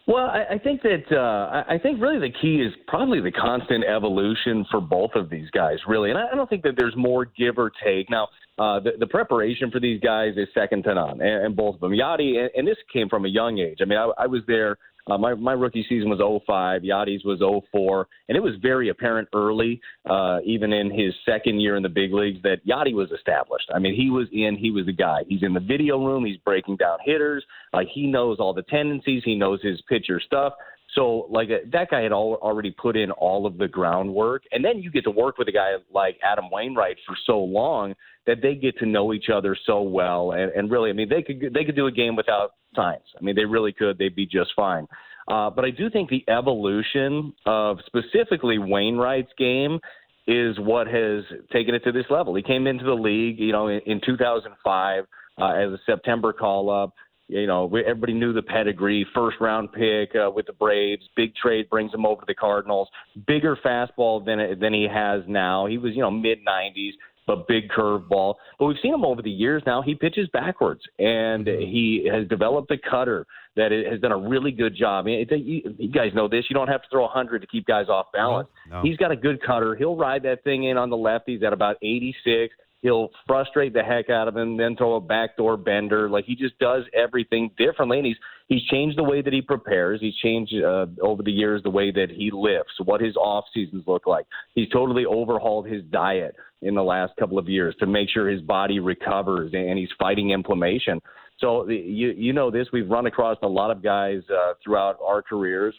Well, 0.06 0.26
I, 0.26 0.54
I 0.54 0.58
think 0.58 0.82
that 0.82 1.16
uh, 1.16 1.64
I 1.68 1.78
think 1.78 2.00
really 2.00 2.18
the 2.18 2.34
key 2.40 2.56
is 2.56 2.72
probably 2.88 3.20
the 3.20 3.30
constant 3.30 3.84
evolution 3.84 4.66
for 4.70 4.80
both 4.80 5.12
of 5.14 5.30
these 5.30 5.48
guys, 5.50 5.78
really. 5.86 6.10
And 6.10 6.18
I, 6.18 6.28
I 6.32 6.34
don't 6.34 6.50
think 6.50 6.64
that 6.64 6.74
there's 6.76 6.96
more 6.96 7.24
give 7.24 7.56
or 7.56 7.70
take. 7.84 8.10
Now, 8.10 8.28
uh, 8.58 8.80
the, 8.80 8.92
the 8.98 9.06
preparation 9.06 9.70
for 9.70 9.78
these 9.78 10.00
guys 10.00 10.34
is 10.36 10.48
second 10.54 10.82
to 10.84 10.94
none, 10.94 11.20
and, 11.20 11.46
and 11.46 11.56
both 11.56 11.76
of 11.76 11.80
them. 11.80 11.92
Yadi, 11.92 12.38
and, 12.38 12.50
and 12.56 12.66
this 12.66 12.76
came 12.92 13.08
from 13.08 13.26
a 13.26 13.28
young 13.28 13.58
age. 13.58 13.78
I 13.80 13.84
mean, 13.84 13.98
I, 13.98 14.10
I 14.18 14.26
was 14.26 14.42
there. 14.48 14.76
Uh, 15.10 15.18
my 15.18 15.34
my 15.34 15.52
rookie 15.52 15.84
season 15.88 16.08
was 16.08 16.20
05. 16.46 16.82
Yadi's 16.82 17.24
was 17.24 17.40
04, 17.72 18.06
and 18.28 18.36
it 18.36 18.40
was 18.40 18.54
very 18.62 18.88
apparent 18.88 19.28
early, 19.34 19.80
uh, 20.08 20.38
even 20.44 20.72
in 20.72 20.90
his 20.90 21.12
second 21.26 21.60
year 21.60 21.76
in 21.76 21.82
the 21.82 21.88
big 21.88 22.12
leagues, 22.12 22.40
that 22.42 22.64
Yadi 22.66 22.94
was 22.94 23.10
established. 23.10 23.68
I 23.74 23.78
mean, 23.78 23.94
he 23.94 24.10
was 24.10 24.28
in. 24.32 24.56
He 24.56 24.70
was 24.70 24.86
the 24.86 24.92
guy. 24.92 25.22
He's 25.26 25.42
in 25.42 25.54
the 25.54 25.60
video 25.60 26.04
room. 26.04 26.24
He's 26.24 26.36
breaking 26.38 26.76
down 26.76 26.98
hitters. 27.04 27.44
Like 27.72 27.88
he 27.88 28.06
knows 28.06 28.38
all 28.38 28.54
the 28.54 28.62
tendencies. 28.62 29.22
He 29.24 29.34
knows 29.34 29.60
his 29.62 29.80
pitcher 29.88 30.20
stuff. 30.20 30.54
So 30.94 31.26
like 31.30 31.48
uh, 31.48 31.66
that 31.72 31.90
guy 31.90 32.02
had 32.02 32.12
al- 32.12 32.38
already 32.42 32.70
put 32.70 32.96
in 32.96 33.10
all 33.12 33.46
of 33.46 33.58
the 33.58 33.68
groundwork, 33.68 34.42
and 34.52 34.64
then 34.64 34.78
you 34.78 34.90
get 34.90 35.04
to 35.04 35.10
work 35.10 35.38
with 35.38 35.48
a 35.48 35.52
guy 35.52 35.72
like 35.92 36.18
Adam 36.22 36.50
Wainwright 36.50 36.96
for 37.06 37.16
so 37.26 37.38
long 37.38 37.94
that 38.26 38.38
they 38.42 38.54
get 38.54 38.78
to 38.78 38.86
know 38.86 39.12
each 39.12 39.26
other 39.32 39.56
so 39.66 39.82
well, 39.82 40.32
and, 40.32 40.52
and 40.52 40.70
really, 40.70 40.90
I 40.90 40.92
mean, 40.92 41.08
they 41.08 41.22
could 41.22 41.52
they 41.54 41.64
could 41.64 41.76
do 41.76 41.86
a 41.86 41.92
game 41.92 42.14
without 42.14 42.52
science. 42.74 43.04
I 43.18 43.24
mean, 43.24 43.34
they 43.34 43.44
really 43.44 43.72
could. 43.72 43.98
They'd 43.98 44.14
be 44.14 44.26
just 44.26 44.50
fine. 44.54 44.86
Uh, 45.28 45.50
but 45.50 45.64
I 45.64 45.70
do 45.70 45.88
think 45.88 46.10
the 46.10 46.24
evolution 46.28 47.32
of 47.46 47.78
specifically 47.86 48.58
Wainwright's 48.58 49.30
game 49.38 49.78
is 50.26 50.58
what 50.58 50.86
has 50.86 51.24
taken 51.52 51.74
it 51.74 51.84
to 51.84 51.92
this 51.92 52.04
level. 52.10 52.34
He 52.34 52.42
came 52.42 52.66
into 52.66 52.84
the 52.84 52.94
league, 52.94 53.38
you 53.38 53.52
know, 53.52 53.68
in, 53.68 53.80
in 53.86 54.00
2005 54.04 55.04
uh, 55.40 55.44
as 55.44 55.70
a 55.70 55.78
September 55.86 56.32
call 56.32 56.70
up. 56.70 56.94
You 57.32 57.46
know, 57.46 57.64
we, 57.64 57.80
everybody 57.80 58.12
knew 58.12 58.32
the 58.32 58.42
pedigree. 58.42 59.06
First 59.14 59.38
round 59.40 59.72
pick 59.72 60.14
uh, 60.14 60.30
with 60.30 60.46
the 60.46 60.52
Braves. 60.52 61.02
Big 61.16 61.34
trade 61.34 61.70
brings 61.70 61.92
him 61.92 62.04
over 62.04 62.20
to 62.20 62.26
the 62.26 62.34
Cardinals. 62.34 62.88
Bigger 63.26 63.56
fastball 63.64 64.24
than 64.24 64.58
than 64.60 64.74
he 64.74 64.86
has 64.92 65.22
now. 65.26 65.66
He 65.66 65.78
was, 65.78 65.94
you 65.94 66.02
know, 66.02 66.10
mid 66.10 66.38
90s, 66.46 66.92
but 67.26 67.48
big 67.48 67.68
curveball. 67.70 68.34
But 68.58 68.66
we've 68.66 68.76
seen 68.82 68.92
him 68.92 69.04
over 69.04 69.22
the 69.22 69.30
years 69.30 69.62
now. 69.64 69.82
He 69.82 69.94
pitches 69.94 70.28
backwards, 70.32 70.82
and 70.98 71.46
he 71.46 72.08
has 72.12 72.28
developed 72.28 72.70
a 72.70 72.76
cutter 72.90 73.26
that 73.56 73.70
has 73.70 74.00
done 74.00 74.12
a 74.12 74.18
really 74.18 74.50
good 74.50 74.74
job. 74.76 75.04
I 75.04 75.06
mean, 75.06 75.26
you, 75.30 75.74
you 75.78 75.90
guys 75.90 76.12
know 76.14 76.28
this. 76.28 76.44
You 76.48 76.54
don't 76.54 76.68
have 76.68 76.82
to 76.82 76.88
throw 76.90 77.02
100 77.02 77.40
to 77.40 77.46
keep 77.46 77.66
guys 77.66 77.88
off 77.88 78.06
balance. 78.12 78.48
No, 78.68 78.76
no. 78.76 78.82
He's 78.82 78.96
got 78.96 79.10
a 79.10 79.16
good 79.16 79.42
cutter. 79.42 79.74
He'll 79.74 79.96
ride 79.96 80.22
that 80.22 80.42
thing 80.42 80.64
in 80.64 80.78
on 80.78 80.90
the 80.90 80.96
lefties 80.96 81.42
at 81.42 81.52
about 81.52 81.76
86. 81.82 82.54
He'll 82.82 83.10
frustrate 83.28 83.72
the 83.72 83.82
heck 83.82 84.10
out 84.10 84.26
of 84.26 84.36
him, 84.36 84.56
then 84.56 84.76
throw 84.76 84.96
a 84.96 85.00
backdoor 85.00 85.56
bender. 85.56 86.10
Like 86.10 86.24
he 86.24 86.34
just 86.34 86.58
does 86.58 86.82
everything 86.92 87.50
differently, 87.56 87.98
and 87.98 88.06
he's 88.06 88.16
he's 88.48 88.64
changed 88.64 88.98
the 88.98 89.04
way 89.04 89.22
that 89.22 89.32
he 89.32 89.40
prepares. 89.40 90.00
He's 90.00 90.16
changed 90.16 90.52
uh, 90.54 90.86
over 91.00 91.22
the 91.22 91.30
years 91.30 91.62
the 91.62 91.70
way 91.70 91.92
that 91.92 92.08
he 92.10 92.30
lifts, 92.32 92.72
what 92.84 93.00
his 93.00 93.16
off 93.16 93.44
seasons 93.54 93.84
look 93.86 94.06
like. 94.06 94.26
He's 94.54 94.68
totally 94.70 95.06
overhauled 95.06 95.68
his 95.68 95.84
diet 95.84 96.34
in 96.60 96.74
the 96.74 96.82
last 96.82 97.12
couple 97.18 97.38
of 97.38 97.48
years 97.48 97.74
to 97.78 97.86
make 97.86 98.08
sure 98.10 98.28
his 98.28 98.42
body 98.42 98.80
recovers, 98.80 99.52
and 99.54 99.78
he's 99.78 99.90
fighting 99.96 100.30
inflammation. 100.30 101.00
So 101.38 101.68
you 101.68 102.08
you 102.16 102.32
know 102.32 102.50
this. 102.50 102.66
We've 102.72 102.90
run 102.90 103.06
across 103.06 103.38
a 103.42 103.48
lot 103.48 103.70
of 103.70 103.80
guys 103.80 104.22
uh, 104.28 104.54
throughout 104.62 104.98
our 105.00 105.22
careers 105.22 105.74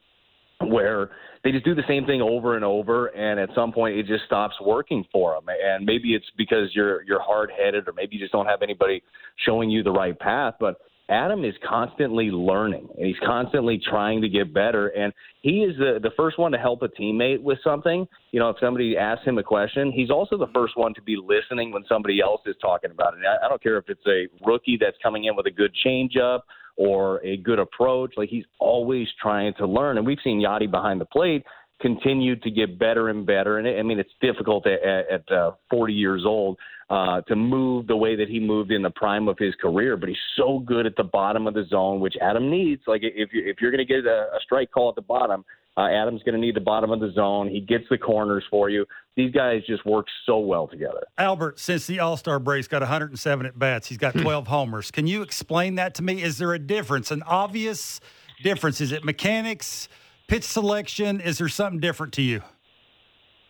where 0.62 1.10
they 1.43 1.51
just 1.51 1.65
do 1.65 1.75
the 1.75 1.83
same 1.88 2.05
thing 2.05 2.22
over 2.22 2.55
and 2.55 2.63
over 2.63 3.07
and 3.07 3.39
at 3.39 3.50
some 3.53 3.72
point 3.72 3.98
it 3.98 4.05
just 4.05 4.25
stops 4.25 4.55
working 4.62 5.05
for 5.12 5.36
them 5.36 5.45
and 5.48 5.86
maybe 5.86 6.13
it's 6.13 6.25
because 6.38 6.69
you're 6.74 7.03
you're 7.03 7.22
hard 7.22 7.51
headed 7.57 7.88
or 7.88 7.93
maybe 7.93 8.15
you 8.15 8.22
just 8.22 8.31
don't 8.31 8.45
have 8.45 8.62
anybody 8.62 9.03
showing 9.45 9.69
you 9.69 9.83
the 9.83 9.91
right 9.91 10.17
path 10.19 10.55
but 10.60 10.77
Adam 11.10 11.43
is 11.43 11.53
constantly 11.67 12.31
learning 12.31 12.88
and 12.98 13.05
he's 13.05 13.19
constantly 13.25 13.79
trying 13.89 14.22
to 14.22 14.29
get 14.29 14.53
better 14.53 14.88
and 14.89 15.12
he 15.41 15.60
is 15.60 15.77
the 15.77 16.00
the 16.01 16.12
first 16.15 16.39
one 16.39 16.51
to 16.51 16.57
help 16.57 16.81
a 16.81 16.88
teammate 16.88 17.41
with 17.41 17.57
something. 17.62 18.07
You 18.31 18.39
know 18.39 18.50
if 18.50 18.55
somebody 18.62 18.95
asks 18.95 19.25
him 19.25 19.38
a 19.38 19.43
question 19.43 19.91
he's 19.91 20.10
also 20.10 20.38
the 20.38 20.48
first 20.53 20.77
one 20.77 20.93
to 20.93 21.01
be 21.01 21.17
listening 21.17 21.74
when 21.74 21.83
somebody 21.89 22.22
else 22.22 22.41
is 22.45 22.55
talking 22.62 22.91
about 22.91 23.15
it. 23.15 23.19
I, 23.27 23.45
I 23.45 23.50
don't 23.50 23.62
care 23.62 23.77
if 23.77 23.89
it's 23.89 24.05
a 24.07 24.27
rookie 24.45 24.77
that's 24.79 24.98
coming 25.03 25.25
in 25.25 25.36
with 25.36 25.45
a 25.45 25.51
good 25.51 25.75
changeup 25.86 26.39
or 26.75 27.24
a 27.24 27.38
good 27.38 27.60
approach. 27.60 28.13
Like 28.18 28.30
he's 28.30 28.46
always 28.60 29.08
trying 29.22 29.53
to 29.56 29.68
learn, 29.68 29.98
and 29.98 30.06
we've 30.06 30.20
seen 30.24 30.42
Yadi 30.42 30.70
behind 30.70 31.00
the 31.01 31.06
plate 31.06 31.44
continue 31.82 32.36
to 32.38 32.50
get 32.50 32.80
better 32.80 33.10
and 33.10 33.25
better. 33.25 33.58
And 33.60 33.68
I 33.68 33.82
mean, 33.84 34.00
it's 34.00 34.13
difficult 34.22 34.65
at, 34.65 34.82
at 35.12 35.32
uh, 35.32 35.51
40 35.70 35.94
years 35.94 36.24
old 36.25 36.58
uh, 36.89 37.22
to 37.22 37.36
move 37.36 37.88
the 37.88 37.98
way 37.98 38.15
that 38.15 38.30
he 38.30 38.39
moved 38.39 38.72
in 38.72 38.82
the 38.82 38.89
prime 38.92 39.27
of 39.27 39.38
his 39.38 39.53
career. 39.56 39.98
But 39.98 40.10
he's 40.10 40.18
so 40.38 40.60
good 40.60 40.86
at 40.86 40.96
the 40.96 41.03
bottom 41.03 41.46
of 41.46 41.53
the 41.53 41.65
zone, 41.70 42.00
which 42.00 42.15
Adam 42.22 42.50
needs. 42.50 42.82
Like 42.88 43.01
if 43.03 43.34
you 43.34 43.44
if 43.46 43.58
you're 43.60 43.72
going 43.72 43.86
to 43.86 43.94
get 43.94 44.06
a, 44.06 44.27
a 44.34 44.39
strike 44.44 44.72
call 44.72 44.89
at 44.89 44.96
the 44.96 45.01
bottom. 45.01 45.44
Uh, 45.75 45.88
Adam's 45.89 46.22
going 46.24 46.36
to 46.36 46.39
need 46.42 46.56
the 46.56 46.62
bottom 46.62 46.92
of 46.92 47.00
the 47.00 47.12
zone. 47.13 47.50
He 47.50 47.60
gets 47.60 47.86
the 47.89 47.98
corners 47.98 48.44
for 48.51 48.70
you. 48.70 48.86
These 49.15 49.32
guys 49.34 49.62
just 49.65 49.84
work 49.86 50.06
so 50.25 50.38
well 50.39 50.68
together. 50.68 51.01
Albert, 51.18 51.60
since 51.60 51.88
the 51.88 52.00
All 52.00 52.15
Star 52.18 52.38
break's 52.39 52.68
got 52.68 52.82
107 52.82 53.46
at 53.46 53.58
bats, 53.58 53.88
he's 53.88 53.98
got 53.98 54.13
12 54.18 54.48
homers. 54.48 54.92
Can 54.92 55.08
you 55.08 55.22
explain 55.24 55.75
that 55.75 55.96
to 55.96 56.03
me? 56.03 56.22
Is 56.22 56.38
there 56.38 56.53
a 56.53 56.60
difference, 56.60 57.10
an 57.12 57.24
obvious 57.24 58.00
difference? 58.44 58.82
Is 58.82 58.92
it 58.92 59.03
mechanics, 59.03 59.88
pitch 60.27 60.44
selection? 60.44 61.20
Is 61.22 61.39
there 61.39 61.50
something 61.50 61.80
different 61.80 62.13
to 62.13 62.22
you? 62.22 62.42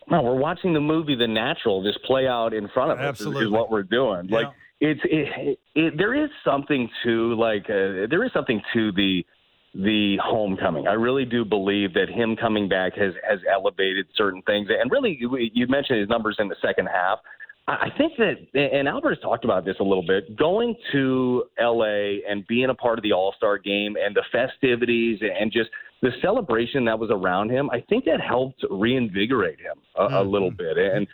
No, 0.09 0.21
we're 0.21 0.35
watching 0.35 0.73
the 0.73 0.81
movie 0.81 1.15
The 1.15 1.27
Natural 1.27 1.81
just 1.83 2.03
play 2.03 2.27
out 2.27 2.53
in 2.53 2.67
front 2.69 2.91
of 2.91 2.99
us. 2.99 3.19
is- 3.21 3.27
Is 3.27 3.49
what 3.49 3.69
we're 3.71 3.83
doing. 3.83 4.27
Yeah. 4.29 4.37
Like 4.37 4.47
it's 4.81 4.99
it, 5.05 5.59
it, 5.75 5.97
there 5.97 6.13
is 6.13 6.29
something 6.43 6.89
to 7.05 7.35
like 7.35 7.63
uh, 7.69 8.07
there 8.09 8.23
is 8.25 8.31
something 8.33 8.61
to 8.73 8.91
the 8.91 9.25
the 9.73 10.17
homecoming. 10.23 10.87
I 10.87 10.93
really 10.93 11.25
do 11.25 11.43
believe 11.43 11.93
that 11.93 12.09
him 12.09 12.35
coming 12.35 12.69
back 12.69 12.95
has 12.95 13.13
has 13.27 13.39
elevated 13.51 14.05
certain 14.15 14.41
things. 14.43 14.67
And 14.69 14.91
really, 14.91 15.17
you, 15.19 15.67
mentioned 15.67 15.99
his 15.99 16.09
numbers 16.09 16.37
in 16.39 16.47
the 16.47 16.55
second 16.61 16.87
half. 16.87 17.19
I 17.65 17.87
think 17.97 18.13
that, 18.17 18.59
and 18.59 18.89
Albert 18.89 19.11
has 19.11 19.19
talked 19.19 19.45
about 19.45 19.63
this 19.63 19.77
a 19.79 19.83
little 19.83 20.05
bit, 20.05 20.35
going 20.37 20.75
to 20.91 21.45
LA 21.57 22.19
and 22.29 22.45
being 22.45 22.69
a 22.69 22.75
part 22.75 22.99
of 22.99 23.03
the 23.03 23.13
All 23.13 23.33
Star 23.37 23.57
game 23.57 23.95
and 23.95 24.13
the 24.13 24.23
festivities 24.33 25.19
and 25.21 25.49
just 25.49 25.69
the 26.03 26.11
celebration 26.21 26.83
that 26.85 26.99
was 26.99 27.09
around 27.11 27.49
him, 27.49 27.69
I 27.69 27.79
think 27.89 28.03
that 28.05 28.19
helped 28.19 28.63
reinvigorate 28.69 29.59
him 29.59 29.77
a, 29.97 30.21
a 30.21 30.23
little 30.23 30.51
bit. 30.51 30.77
And 30.77 31.07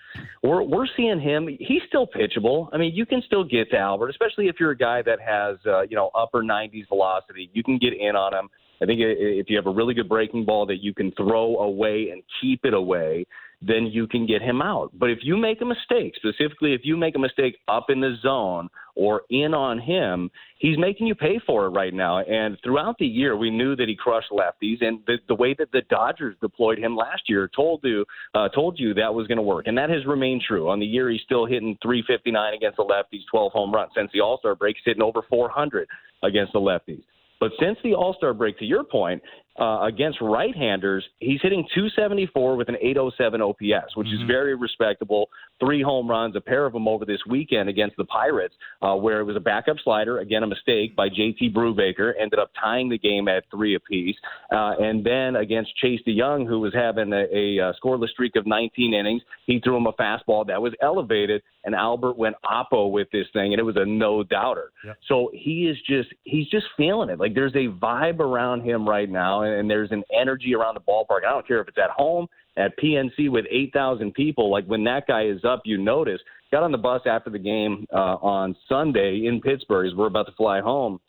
we're 0.43 0.63
we're 0.63 0.87
seeing 0.97 1.21
him; 1.21 1.47
he's 1.47 1.83
still 1.87 2.07
pitchable. 2.07 2.69
I 2.73 2.77
mean, 2.77 2.95
you 2.95 3.05
can 3.05 3.21
still 3.25 3.43
get 3.43 3.69
to 3.69 3.77
Albert, 3.77 4.09
especially 4.09 4.47
if 4.47 4.55
you're 4.59 4.71
a 4.71 4.77
guy 4.77 5.03
that 5.03 5.19
has 5.21 5.57
uh, 5.67 5.81
you 5.81 5.95
know 5.95 6.09
upper 6.15 6.41
90s 6.41 6.87
velocity. 6.89 7.51
You 7.53 7.63
can 7.63 7.77
get 7.77 7.93
in 7.93 8.15
on 8.15 8.33
him. 8.33 8.49
I 8.81 8.85
think 8.85 8.99
if 9.01 9.49
you 9.49 9.57
have 9.57 9.67
a 9.67 9.71
really 9.71 9.93
good 9.93 10.09
breaking 10.09 10.45
ball 10.45 10.65
that 10.65 10.81
you 10.81 10.93
can 10.93 11.11
throw 11.11 11.57
away 11.57 12.09
and 12.11 12.23
keep 12.41 12.61
it 12.63 12.73
away, 12.73 13.25
then 13.61 13.87
you 13.87 14.07
can 14.07 14.25
get 14.25 14.41
him 14.41 14.61
out. 14.61 14.91
But 14.93 15.09
if 15.09 15.19
you 15.21 15.35
make 15.35 15.61
a 15.61 15.65
mistake, 15.65 16.13
specifically 16.15 16.73
if 16.73 16.81
you 16.83 16.95
make 16.95 17.15
a 17.15 17.19
mistake 17.19 17.57
up 17.67 17.89
in 17.89 17.99
the 17.99 18.15
zone 18.21 18.69
or 18.95 19.23
in 19.29 19.53
on 19.53 19.79
him, 19.79 20.31
he's 20.59 20.77
making 20.77 21.07
you 21.07 21.15
pay 21.15 21.39
for 21.45 21.65
it 21.65 21.69
right 21.69 21.93
now. 21.93 22.19
And 22.19 22.57
throughout 22.63 22.97
the 22.99 23.05
year, 23.05 23.35
we 23.35 23.49
knew 23.49 23.75
that 23.75 23.87
he 23.87 23.95
crushed 23.95 24.31
lefties, 24.31 24.81
and 24.81 24.99
the, 25.07 25.17
the 25.27 25.35
way 25.35 25.55
that 25.59 25.71
the 25.71 25.81
Dodgers 25.89 26.35
deployed 26.41 26.79
him 26.79 26.95
last 26.95 27.23
year 27.27 27.49
told 27.53 27.81
you 27.83 28.05
uh, 28.33 28.49
told 28.49 28.79
you 28.79 28.93
that 28.93 29.13
was 29.13 29.27
going 29.27 29.37
to 29.37 29.41
work, 29.41 29.67
and 29.67 29.77
that 29.77 29.89
has 29.89 30.05
remained 30.05 30.43
true. 30.47 30.69
On 30.69 30.79
the 30.79 30.85
year, 30.85 31.09
he's 31.09 31.21
still 31.21 31.45
hitting 31.45 31.77
359 31.81 32.53
against 32.53 32.77
the 32.77 32.83
lefties, 32.83 33.21
12 33.31 33.51
home 33.51 33.73
runs. 33.73 33.91
Since 33.95 34.11
the 34.13 34.21
All 34.21 34.37
Star 34.37 34.55
break, 34.55 34.75
he's 34.77 34.83
hitting 34.85 35.03
over 35.03 35.21
400 35.29 35.87
against 36.23 36.53
the 36.53 36.59
lefties. 36.59 37.03
But 37.39 37.51
since 37.59 37.77
the 37.83 37.93
All 37.93 38.13
Star 38.15 38.33
break, 38.33 38.57
to 38.59 38.65
your 38.65 38.83
point, 38.83 39.21
uh, 39.59 39.81
against 39.83 40.19
right 40.21 40.55
handers, 40.55 41.03
he's 41.19 41.39
hitting 41.41 41.65
274 41.75 42.55
with 42.55 42.69
an 42.69 42.77
807 42.81 43.41
OPS, 43.41 43.95
which 43.95 44.07
is 44.07 44.21
very 44.27 44.55
respectable. 44.55 45.29
Three 45.59 45.81
home 45.81 46.09
runs, 46.09 46.35
a 46.35 46.41
pair 46.41 46.65
of 46.65 46.71
them 46.71 46.87
over 46.87 47.03
this 47.05 47.19
weekend 47.27 47.67
against 47.67 47.97
the 47.97 48.05
Pirates, 48.05 48.55
uh, 48.81 48.95
where 48.95 49.19
it 49.19 49.25
was 49.25 49.35
a 49.35 49.41
backup 49.41 49.77
slider, 49.83 50.19
again, 50.19 50.43
a 50.43 50.47
mistake 50.47 50.95
by 50.95 51.09
JT 51.09 51.53
Brubaker, 51.53 52.13
ended 52.19 52.39
up 52.39 52.51
tying 52.59 52.87
the 52.87 52.97
game 52.97 53.27
at 53.27 53.43
three 53.51 53.75
apiece. 53.75 54.15
Uh, 54.51 54.73
and 54.79 55.05
then 55.05 55.35
against 55.35 55.75
Chase 55.77 55.99
De 56.05 56.17
Jong, 56.17 56.45
who 56.45 56.59
was 56.59 56.73
having 56.73 57.11
a, 57.11 57.25
a, 57.33 57.59
uh 57.59 57.73
scoreless 57.83 58.09
streak 58.09 58.35
of 58.35 58.47
19 58.47 58.93
innings, 58.93 59.21
he 59.45 59.59
threw 59.59 59.75
him 59.75 59.87
a 59.87 59.93
fastball 59.93 60.47
that 60.47 60.61
was 60.61 60.73
elevated, 60.81 61.41
and 61.65 61.75
Albert 61.75 62.17
went 62.17 62.35
oppo 62.45 62.91
with 62.91 63.09
this 63.11 63.27
thing, 63.33 63.53
and 63.53 63.59
it 63.59 63.63
was 63.63 63.75
a 63.77 63.85
no 63.85 64.23
doubter. 64.23 64.71
Yep. 64.85 64.97
So 65.07 65.31
he 65.33 65.67
is 65.67 65.77
just 65.87 66.09
he's 66.23 66.47
just 66.49 66.65
feeling 66.77 67.09
it. 67.09 67.19
Like 67.19 67.33
there's 67.33 67.55
a 67.55 67.67
vibe 67.67 68.19
around 68.19 68.61
him 68.61 68.87
right 68.87 69.09
now, 69.09 69.38
and, 69.41 69.53
and 69.53 69.69
there's 69.69 69.91
an 69.91 70.03
energy 70.13 70.53
around 70.55 70.75
the 70.75 70.81
ballpark. 70.81 71.25
I 71.27 71.31
don't 71.31 71.47
care 71.47 71.61
if 71.61 71.67
it's 71.67 71.77
at 71.77 71.89
home, 71.89 72.27
at 72.57 72.77
PNC 72.77 73.29
with 73.29 73.45
8,000 73.49 74.13
people. 74.13 74.51
Like 74.51 74.65
when 74.65 74.83
that 74.85 75.07
guy 75.07 75.25
is 75.25 75.43
up, 75.45 75.61
you 75.65 75.77
notice. 75.77 76.19
Got 76.51 76.63
on 76.63 76.71
the 76.71 76.77
bus 76.79 77.01
after 77.05 77.29
the 77.29 77.39
game 77.39 77.85
uh, 77.93 78.15
on 78.21 78.55
Sunday 78.67 79.25
in 79.27 79.39
Pittsburgh 79.39 79.87
as 79.87 79.95
we're 79.95 80.07
about 80.07 80.25
to 80.25 80.31
fly 80.33 80.61
home. 80.61 80.99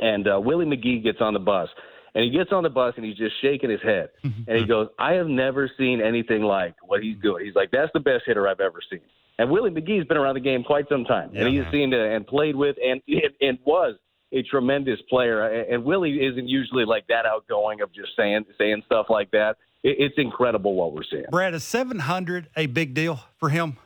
and 0.00 0.26
uh, 0.26 0.40
Willie 0.40 0.66
McGee 0.66 1.02
gets 1.02 1.18
on 1.20 1.32
the 1.32 1.40
bus. 1.40 1.68
And 2.12 2.24
he 2.24 2.30
gets 2.30 2.50
on 2.50 2.64
the 2.64 2.70
bus 2.70 2.94
and 2.96 3.04
he's 3.04 3.16
just 3.16 3.34
shaking 3.40 3.70
his 3.70 3.82
head. 3.82 4.08
And 4.24 4.58
he 4.58 4.66
goes, 4.66 4.88
I 4.98 5.12
have 5.12 5.28
never 5.28 5.70
seen 5.78 6.00
anything 6.00 6.42
like 6.42 6.74
what 6.82 7.02
he's 7.02 7.16
doing. 7.22 7.44
He's 7.44 7.54
like, 7.54 7.70
that's 7.70 7.92
the 7.94 8.00
best 8.00 8.24
hitter 8.26 8.48
I've 8.48 8.58
ever 8.58 8.80
seen. 8.90 9.00
And 9.38 9.48
Willie 9.48 9.70
McGee's 9.70 10.06
been 10.06 10.16
around 10.16 10.34
the 10.34 10.40
game 10.40 10.64
quite 10.64 10.88
some 10.88 11.04
time. 11.04 11.30
Yeah, 11.32 11.42
and 11.44 11.54
he's 11.54 11.64
seen 11.70 11.92
it 11.92 12.00
and 12.00 12.26
played 12.26 12.56
with 12.56 12.76
and, 12.84 13.00
and 13.40 13.58
was 13.64 13.94
a 14.32 14.42
tremendous 14.42 15.00
player. 15.08 15.42
And 15.42 15.84
Willie 15.84 16.24
isn't 16.24 16.48
usually 16.48 16.84
like 16.84 17.06
that 17.08 17.26
outgoing 17.26 17.80
of 17.80 17.92
just 17.92 18.10
saying 18.16 18.44
saying 18.58 18.82
stuff 18.86 19.06
like 19.08 19.30
that. 19.32 19.56
It's 19.82 20.14
incredible 20.18 20.74
what 20.74 20.92
we're 20.92 21.04
seeing. 21.10 21.24
Brad, 21.30 21.54
is 21.54 21.64
700 21.64 22.48
a 22.56 22.66
big 22.66 22.92
deal 22.92 23.20
for 23.38 23.48
him? 23.48 23.78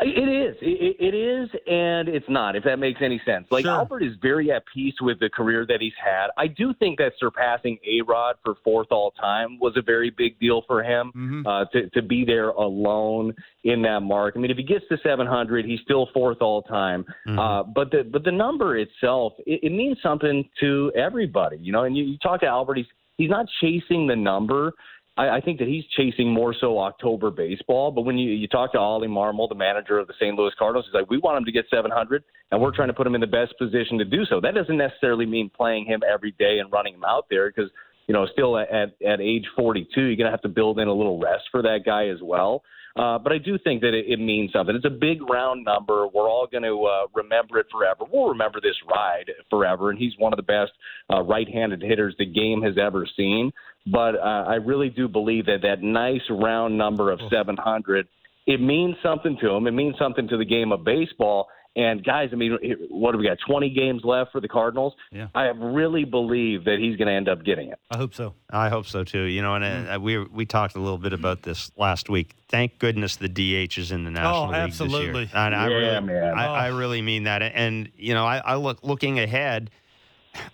It 0.00 0.28
is. 0.28 0.56
It, 0.60 0.96
it 0.98 1.14
is, 1.14 1.48
and 1.66 2.08
it's 2.08 2.28
not. 2.28 2.56
If 2.56 2.64
that 2.64 2.78
makes 2.78 3.00
any 3.02 3.20
sense. 3.26 3.46
Like 3.50 3.64
Sure. 3.64 3.72
Albert 3.72 4.02
is 4.02 4.14
very 4.22 4.50
at 4.50 4.64
peace 4.72 4.94
with 5.00 5.20
the 5.20 5.28
career 5.28 5.66
that 5.66 5.80
he's 5.80 5.92
had. 6.02 6.28
I 6.38 6.46
do 6.46 6.72
think 6.74 6.98
that 6.98 7.12
surpassing 7.18 7.78
A 7.86 8.02
Rod 8.02 8.36
for 8.44 8.54
fourth 8.64 8.88
all 8.90 9.10
time 9.12 9.58
was 9.60 9.74
a 9.76 9.82
very 9.82 10.10
big 10.10 10.38
deal 10.40 10.62
for 10.66 10.82
him 10.82 11.12
Mhm. 11.14 11.46
uh, 11.46 11.64
to 11.72 11.90
to 11.90 12.02
be 12.02 12.24
there 12.24 12.50
alone 12.50 13.34
in 13.64 13.82
that 13.82 14.00
mark. 14.00 14.34
I 14.36 14.40
mean, 14.40 14.50
if 14.50 14.56
he 14.56 14.62
gets 14.62 14.86
to 14.88 14.96
700, 15.02 15.64
he's 15.64 15.80
still 15.80 16.06
fourth 16.14 16.40
all 16.40 16.62
time. 16.62 17.04
Mhm. 17.26 17.38
Uh, 17.38 17.62
but 17.64 17.90
the 17.90 18.04
but 18.04 18.24
the 18.24 18.32
number 18.32 18.76
itself, 18.78 19.34
it, 19.46 19.60
it 19.64 19.72
means 19.72 19.98
something 20.02 20.48
to 20.60 20.90
everybody, 20.96 21.58
you 21.58 21.72
know. 21.72 21.84
And 21.84 21.96
you, 21.96 22.04
you 22.04 22.18
talk 22.18 22.40
to 22.40 22.46
Albert, 22.46 22.78
he's 22.78 22.86
he's 23.18 23.30
not 23.30 23.46
chasing 23.60 24.06
the 24.06 24.16
number. 24.16 24.72
I, 25.16 25.28
I 25.28 25.40
think 25.40 25.58
that 25.58 25.68
he's 25.68 25.84
chasing 25.96 26.32
more 26.32 26.54
so 26.58 26.78
October 26.78 27.30
baseball. 27.30 27.90
But 27.90 28.02
when 28.02 28.18
you, 28.18 28.32
you 28.32 28.48
talk 28.48 28.72
to 28.72 28.78
Ollie 28.78 29.08
Marmol, 29.08 29.48
the 29.48 29.54
manager 29.54 29.98
of 29.98 30.06
the 30.06 30.14
St. 30.14 30.34
Louis 30.36 30.52
Cardinals, 30.58 30.86
he's 30.86 30.94
like, 30.94 31.10
we 31.10 31.18
want 31.18 31.38
him 31.38 31.44
to 31.44 31.52
get 31.52 31.66
700, 31.70 32.24
and 32.50 32.60
we're 32.60 32.74
trying 32.74 32.88
to 32.88 32.94
put 32.94 33.06
him 33.06 33.14
in 33.14 33.20
the 33.20 33.26
best 33.26 33.54
position 33.58 33.98
to 33.98 34.04
do 34.04 34.24
so. 34.24 34.40
That 34.40 34.54
doesn't 34.54 34.76
necessarily 34.76 35.26
mean 35.26 35.50
playing 35.54 35.86
him 35.86 36.00
every 36.10 36.32
day 36.32 36.58
and 36.58 36.72
running 36.72 36.94
him 36.94 37.04
out 37.04 37.26
there 37.30 37.50
because, 37.50 37.70
you 38.06 38.14
know, 38.14 38.26
still 38.32 38.58
at, 38.58 38.94
at, 39.06 39.20
age 39.20 39.44
42, 39.56 40.00
you're 40.00 40.16
going 40.16 40.26
to 40.26 40.30
have 40.30 40.42
to 40.42 40.48
build 40.48 40.78
in 40.78 40.88
a 40.88 40.94
little 40.94 41.20
rest 41.20 41.44
for 41.50 41.62
that 41.62 41.80
guy 41.84 42.08
as 42.08 42.18
well. 42.22 42.62
Uh, 42.94 43.18
but 43.18 43.32
I 43.32 43.38
do 43.38 43.56
think 43.58 43.80
that 43.80 43.94
it, 43.94 44.04
it 44.06 44.18
means 44.18 44.52
something. 44.52 44.76
It's 44.76 44.84
a 44.84 44.90
big 44.90 45.22
round 45.22 45.64
number. 45.64 46.06
We're 46.06 46.28
all 46.28 46.46
going 46.46 46.64
to 46.64 46.84
uh, 46.84 47.06
remember 47.14 47.58
it 47.58 47.66
forever. 47.72 48.04
We'll 48.10 48.28
remember 48.28 48.60
this 48.60 48.76
ride 48.86 49.30
forever, 49.48 49.88
and 49.88 49.98
he's 49.98 50.12
one 50.18 50.32
of 50.32 50.36
the 50.36 50.42
best 50.42 50.72
uh, 51.10 51.22
right-handed 51.22 51.80
hitters 51.80 52.14
the 52.18 52.26
game 52.26 52.60
has 52.62 52.74
ever 52.76 53.06
seen. 53.16 53.50
But 53.86 54.14
uh, 54.16 54.44
I 54.48 54.54
really 54.56 54.90
do 54.90 55.08
believe 55.08 55.46
that 55.46 55.62
that 55.62 55.82
nice 55.82 56.20
round 56.30 56.78
number 56.78 57.10
of 57.10 57.20
700, 57.30 58.06
it 58.46 58.60
means 58.60 58.96
something 59.02 59.36
to 59.40 59.50
him. 59.50 59.66
It 59.66 59.72
means 59.72 59.96
something 59.98 60.28
to 60.28 60.36
the 60.36 60.44
game 60.44 60.70
of 60.72 60.84
baseball. 60.84 61.48
And 61.74 62.04
guys, 62.04 62.28
I 62.32 62.36
mean, 62.36 62.58
what 62.90 63.12
do 63.12 63.18
we 63.18 63.24
got? 63.26 63.38
20 63.46 63.70
games 63.70 64.02
left 64.04 64.30
for 64.30 64.42
the 64.42 64.48
Cardinals. 64.48 64.92
Yeah. 65.10 65.28
I 65.34 65.44
really 65.46 66.04
believe 66.04 66.64
that 66.64 66.76
he's 66.78 66.96
going 66.98 67.08
to 67.08 67.14
end 67.14 67.30
up 67.30 67.44
getting 67.44 67.70
it. 67.70 67.78
I 67.90 67.96
hope 67.96 68.12
so. 68.14 68.34
I 68.50 68.68
hope 68.68 68.84
so 68.86 69.04
too. 69.04 69.22
You 69.22 69.40
know, 69.40 69.54
and 69.54 69.64
Mm. 69.64 69.96
uh, 69.96 69.98
we 70.00 70.18
we 70.18 70.44
talked 70.44 70.76
a 70.76 70.80
little 70.80 70.98
bit 70.98 71.14
about 71.14 71.42
this 71.42 71.70
last 71.78 72.10
week. 72.10 72.34
Thank 72.50 72.78
goodness 72.78 73.16
the 73.16 73.28
DH 73.28 73.78
is 73.78 73.90
in 73.90 74.04
the 74.04 74.10
National 74.10 74.48
League 74.48 74.54
Oh, 74.54 74.58
absolutely. 74.58 75.24
this 75.24 75.32
year. 75.32 75.42
And 75.46 75.54
I 75.54 75.68
Yeah, 75.68 75.74
really, 75.74 76.00
man. 76.06 76.34
I, 76.38 76.46
I 76.46 76.68
Oh. 76.70 76.76
really 76.76 77.00
mean 77.00 77.24
that. 77.24 77.40
And 77.40 77.88
you 77.96 78.12
know, 78.12 78.26
I, 78.26 78.42
I 78.44 78.56
look 78.56 78.84
looking 78.84 79.18
ahead. 79.18 79.70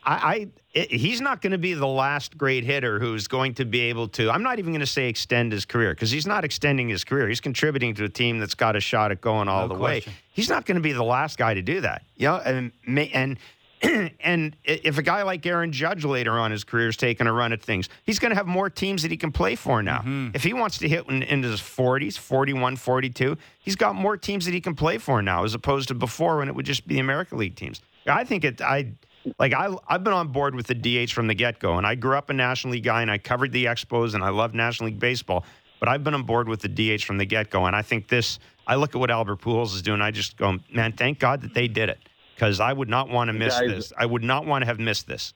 I, 0.04 0.48
I 0.74 0.80
he's 0.90 1.20
not 1.20 1.40
going 1.40 1.52
to 1.52 1.58
be 1.58 1.74
the 1.74 1.86
last 1.86 2.36
great 2.36 2.64
hitter 2.64 2.98
who's 2.98 3.28
going 3.28 3.54
to 3.54 3.64
be 3.64 3.80
able 3.82 4.08
to. 4.08 4.30
I'm 4.30 4.42
not 4.42 4.58
even 4.58 4.72
going 4.72 4.80
to 4.80 4.86
say 4.86 5.08
extend 5.08 5.52
his 5.52 5.64
career 5.64 5.94
because 5.94 6.10
he's 6.10 6.26
not 6.26 6.44
extending 6.44 6.88
his 6.88 7.04
career. 7.04 7.28
He's 7.28 7.40
contributing 7.40 7.94
to 7.94 8.04
a 8.04 8.08
team 8.08 8.38
that's 8.38 8.54
got 8.54 8.76
a 8.76 8.80
shot 8.80 9.12
at 9.12 9.20
going 9.20 9.48
all 9.48 9.68
No 9.68 9.74
the 9.74 9.78
question. 9.78 10.12
way. 10.12 10.18
He's 10.32 10.48
not 10.48 10.66
going 10.66 10.76
to 10.76 10.80
be 10.82 10.92
the 10.92 11.04
last 11.04 11.38
guy 11.38 11.54
to 11.54 11.62
do 11.62 11.80
that. 11.82 12.02
You 12.16 12.28
know, 12.28 12.36
and 12.36 12.72
may- 12.86 13.10
and 13.10 13.38
and 14.20 14.56
if 14.64 14.98
a 14.98 15.02
guy 15.02 15.22
like 15.22 15.46
Aaron 15.46 15.70
Judge 15.70 16.04
later 16.04 16.32
on 16.32 16.46
in 16.46 16.52
his 16.52 16.64
career 16.64 16.88
is 16.88 16.96
taking 16.96 17.28
a 17.28 17.32
run 17.32 17.52
at 17.52 17.62
things, 17.62 17.88
he's 18.02 18.18
going 18.18 18.30
to 18.30 18.36
have 18.36 18.48
more 18.48 18.68
teams 18.68 19.02
that 19.02 19.12
he 19.12 19.16
can 19.16 19.30
play 19.30 19.54
for 19.54 19.82
now. 19.84 19.98
Mm-hmm. 19.98 20.30
If 20.34 20.42
he 20.42 20.52
wants 20.52 20.78
to 20.78 20.88
hit 20.88 21.06
in, 21.08 21.22
into 21.22 21.48
his 21.48 21.60
40s, 21.60 22.18
41, 22.18 22.74
42, 22.74 23.36
he's 23.60 23.76
got 23.76 23.94
more 23.94 24.16
teams 24.16 24.46
that 24.46 24.54
he 24.54 24.60
can 24.60 24.74
play 24.74 24.98
for 24.98 25.22
now 25.22 25.44
as 25.44 25.54
opposed 25.54 25.88
to 25.88 25.94
before 25.94 26.38
when 26.38 26.48
it 26.48 26.56
would 26.56 26.66
just 26.66 26.88
be 26.88 26.94
the 26.96 27.00
American 27.00 27.38
League 27.38 27.54
teams. 27.54 27.80
I 28.06 28.24
think 28.24 28.42
it, 28.44 28.60
I, 28.60 28.94
like, 29.38 29.52
I, 29.52 29.74
I've 29.88 30.04
been 30.04 30.12
on 30.12 30.28
board 30.28 30.54
with 30.54 30.66
the 30.66 30.74
DH 30.74 31.12
from 31.12 31.26
the 31.26 31.34
get 31.34 31.58
go, 31.58 31.78
and 31.78 31.86
I 31.86 31.94
grew 31.94 32.16
up 32.16 32.30
a 32.30 32.32
National 32.32 32.72
League 32.72 32.84
guy 32.84 33.02
and 33.02 33.10
I 33.10 33.18
covered 33.18 33.52
the 33.52 33.66
Expos 33.66 34.14
and 34.14 34.22
I 34.22 34.30
love 34.30 34.54
National 34.54 34.88
League 34.88 35.00
Baseball, 35.00 35.44
but 35.80 35.88
I've 35.88 36.04
been 36.04 36.14
on 36.14 36.24
board 36.24 36.48
with 36.48 36.60
the 36.60 36.68
DH 36.68 37.02
from 37.04 37.18
the 37.18 37.24
get 37.24 37.50
go. 37.50 37.66
And 37.66 37.74
I 37.74 37.82
think 37.82 38.08
this, 38.08 38.38
I 38.66 38.74
look 38.76 38.94
at 38.94 38.98
what 38.98 39.10
Albert 39.10 39.40
Pujols 39.40 39.74
is 39.74 39.82
doing, 39.82 40.00
I 40.00 40.10
just 40.10 40.36
go, 40.36 40.58
man, 40.72 40.92
thank 40.92 41.18
God 41.18 41.40
that 41.42 41.54
they 41.54 41.68
did 41.68 41.88
it 41.88 41.98
because 42.34 42.60
I 42.60 42.72
would 42.72 42.88
not 42.88 43.08
want 43.08 43.28
to 43.28 43.32
miss 43.32 43.58
Guys- 43.58 43.68
this. 43.68 43.92
I 43.98 44.06
would 44.06 44.22
not 44.22 44.46
want 44.46 44.62
to 44.62 44.66
have 44.66 44.78
missed 44.78 45.06
this. 45.06 45.34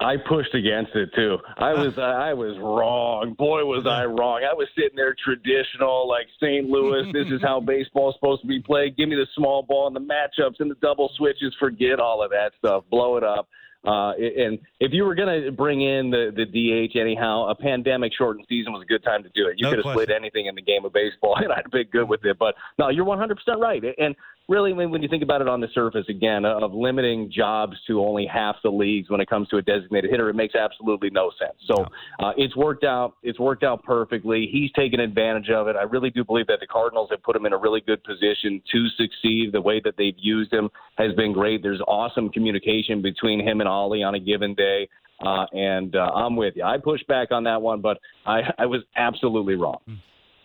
I 0.00 0.16
pushed 0.16 0.54
against 0.54 0.94
it 0.94 1.10
too. 1.14 1.38
I 1.56 1.72
was 1.74 1.98
I 1.98 2.32
was 2.32 2.56
wrong. 2.58 3.34
Boy, 3.36 3.64
was 3.64 3.86
I 3.86 4.04
wrong. 4.04 4.42
I 4.48 4.54
was 4.54 4.68
sitting 4.76 4.96
there 4.96 5.14
traditional, 5.24 6.08
like 6.08 6.26
St. 6.40 6.66
Louis. 6.68 7.10
This 7.12 7.26
is 7.32 7.42
how 7.42 7.60
baseball's 7.60 8.14
supposed 8.14 8.42
to 8.42 8.48
be 8.48 8.60
played. 8.60 8.96
Give 8.96 9.08
me 9.08 9.16
the 9.16 9.26
small 9.34 9.62
ball 9.62 9.86
and 9.88 9.96
the 9.96 10.00
matchups 10.00 10.60
and 10.60 10.70
the 10.70 10.76
double 10.76 11.10
switches. 11.16 11.54
Forget 11.58 11.98
all 11.98 12.22
of 12.22 12.30
that 12.30 12.52
stuff. 12.58 12.84
Blow 12.90 13.16
it 13.16 13.24
up. 13.24 13.48
Uh, 13.86 14.10
and 14.12 14.58
if 14.80 14.92
you 14.92 15.04
were 15.04 15.14
going 15.14 15.44
to 15.44 15.52
bring 15.52 15.80
in 15.82 16.10
the, 16.10 16.32
the 16.34 16.44
DH 16.44 16.96
anyhow, 16.98 17.46
a 17.48 17.54
pandemic 17.54 18.12
shortened 18.12 18.44
season 18.48 18.72
was 18.72 18.82
a 18.82 18.86
good 18.86 19.04
time 19.04 19.22
to 19.22 19.28
do 19.34 19.46
it. 19.48 19.54
You 19.56 19.64
No 19.64 19.70
could 19.70 19.78
have 19.84 19.94
question. 19.94 20.14
anything 20.14 20.46
in 20.46 20.54
the 20.56 20.62
game 20.62 20.84
of 20.84 20.92
baseball, 20.92 21.36
and 21.42 21.52
I'd 21.52 21.62
have 21.64 21.70
been 21.70 21.86
good 21.90 22.08
with 22.08 22.24
it. 22.24 22.38
But 22.38 22.54
no, 22.78 22.88
you're 22.88 23.06
100% 23.06 23.36
right. 23.58 23.82
And 23.98 24.16
really, 24.48 24.72
when, 24.72 24.90
when 24.90 25.02
you 25.02 25.08
think 25.08 25.22
about 25.22 25.40
it 25.42 25.48
on 25.48 25.60
the 25.60 25.68
surface, 25.74 26.06
again, 26.08 26.44
of 26.44 26.72
limiting 26.72 27.30
jobs 27.30 27.76
to 27.86 28.00
only 28.00 28.26
half 28.26 28.56
the 28.62 28.70
leagues 28.70 29.10
when 29.10 29.20
it 29.20 29.28
comes 29.28 29.46
to 29.48 29.58
a 29.58 29.62
designated 29.62 30.10
hitter, 30.10 30.28
it 30.30 30.34
makes 30.34 30.54
absolutely 30.54 31.10
no 31.10 31.30
sense. 31.38 31.54
So 31.66 31.86
uh, 32.18 32.32
it's 32.36 32.56
worked 32.56 32.84
out. 32.84 33.14
It's 33.22 33.38
worked 33.38 33.62
out 33.62 33.82
perfectly. 33.84 34.48
He's 34.50 34.72
taken 34.72 35.00
advantage 35.00 35.50
of 35.50 35.68
it. 35.68 35.76
I 35.76 35.82
really 35.82 36.10
do 36.10 36.24
believe 36.24 36.46
that 36.46 36.60
the 36.60 36.66
Cardinals 36.66 37.08
have 37.10 37.22
put 37.22 37.36
him 37.36 37.46
in 37.46 37.52
a 37.52 37.58
really 37.58 37.82
good 37.82 38.02
position 38.04 38.62
to 38.72 38.88
succeed. 38.96 39.52
The 39.52 39.60
way 39.60 39.80
that 39.84 39.94
they've 39.98 40.16
used 40.16 40.52
him 40.52 40.70
has 40.96 41.14
been 41.14 41.32
great. 41.32 41.62
There's 41.62 41.80
awesome 41.86 42.30
communication 42.30 43.02
between 43.02 43.46
him 43.46 43.60
and 43.60 43.68
Ollie 43.68 44.02
on 44.02 44.14
a 44.14 44.20
given 44.20 44.54
day. 44.54 44.88
Uh, 45.20 45.46
and 45.52 45.96
uh, 45.96 46.10
I'm 46.14 46.36
with 46.36 46.54
you. 46.56 46.62
I 46.62 46.78
pushed 46.78 47.06
back 47.08 47.32
on 47.32 47.44
that 47.44 47.60
one, 47.60 47.80
but 47.80 47.98
I, 48.24 48.40
I 48.56 48.66
was 48.66 48.82
absolutely 48.96 49.56
wrong. 49.56 49.80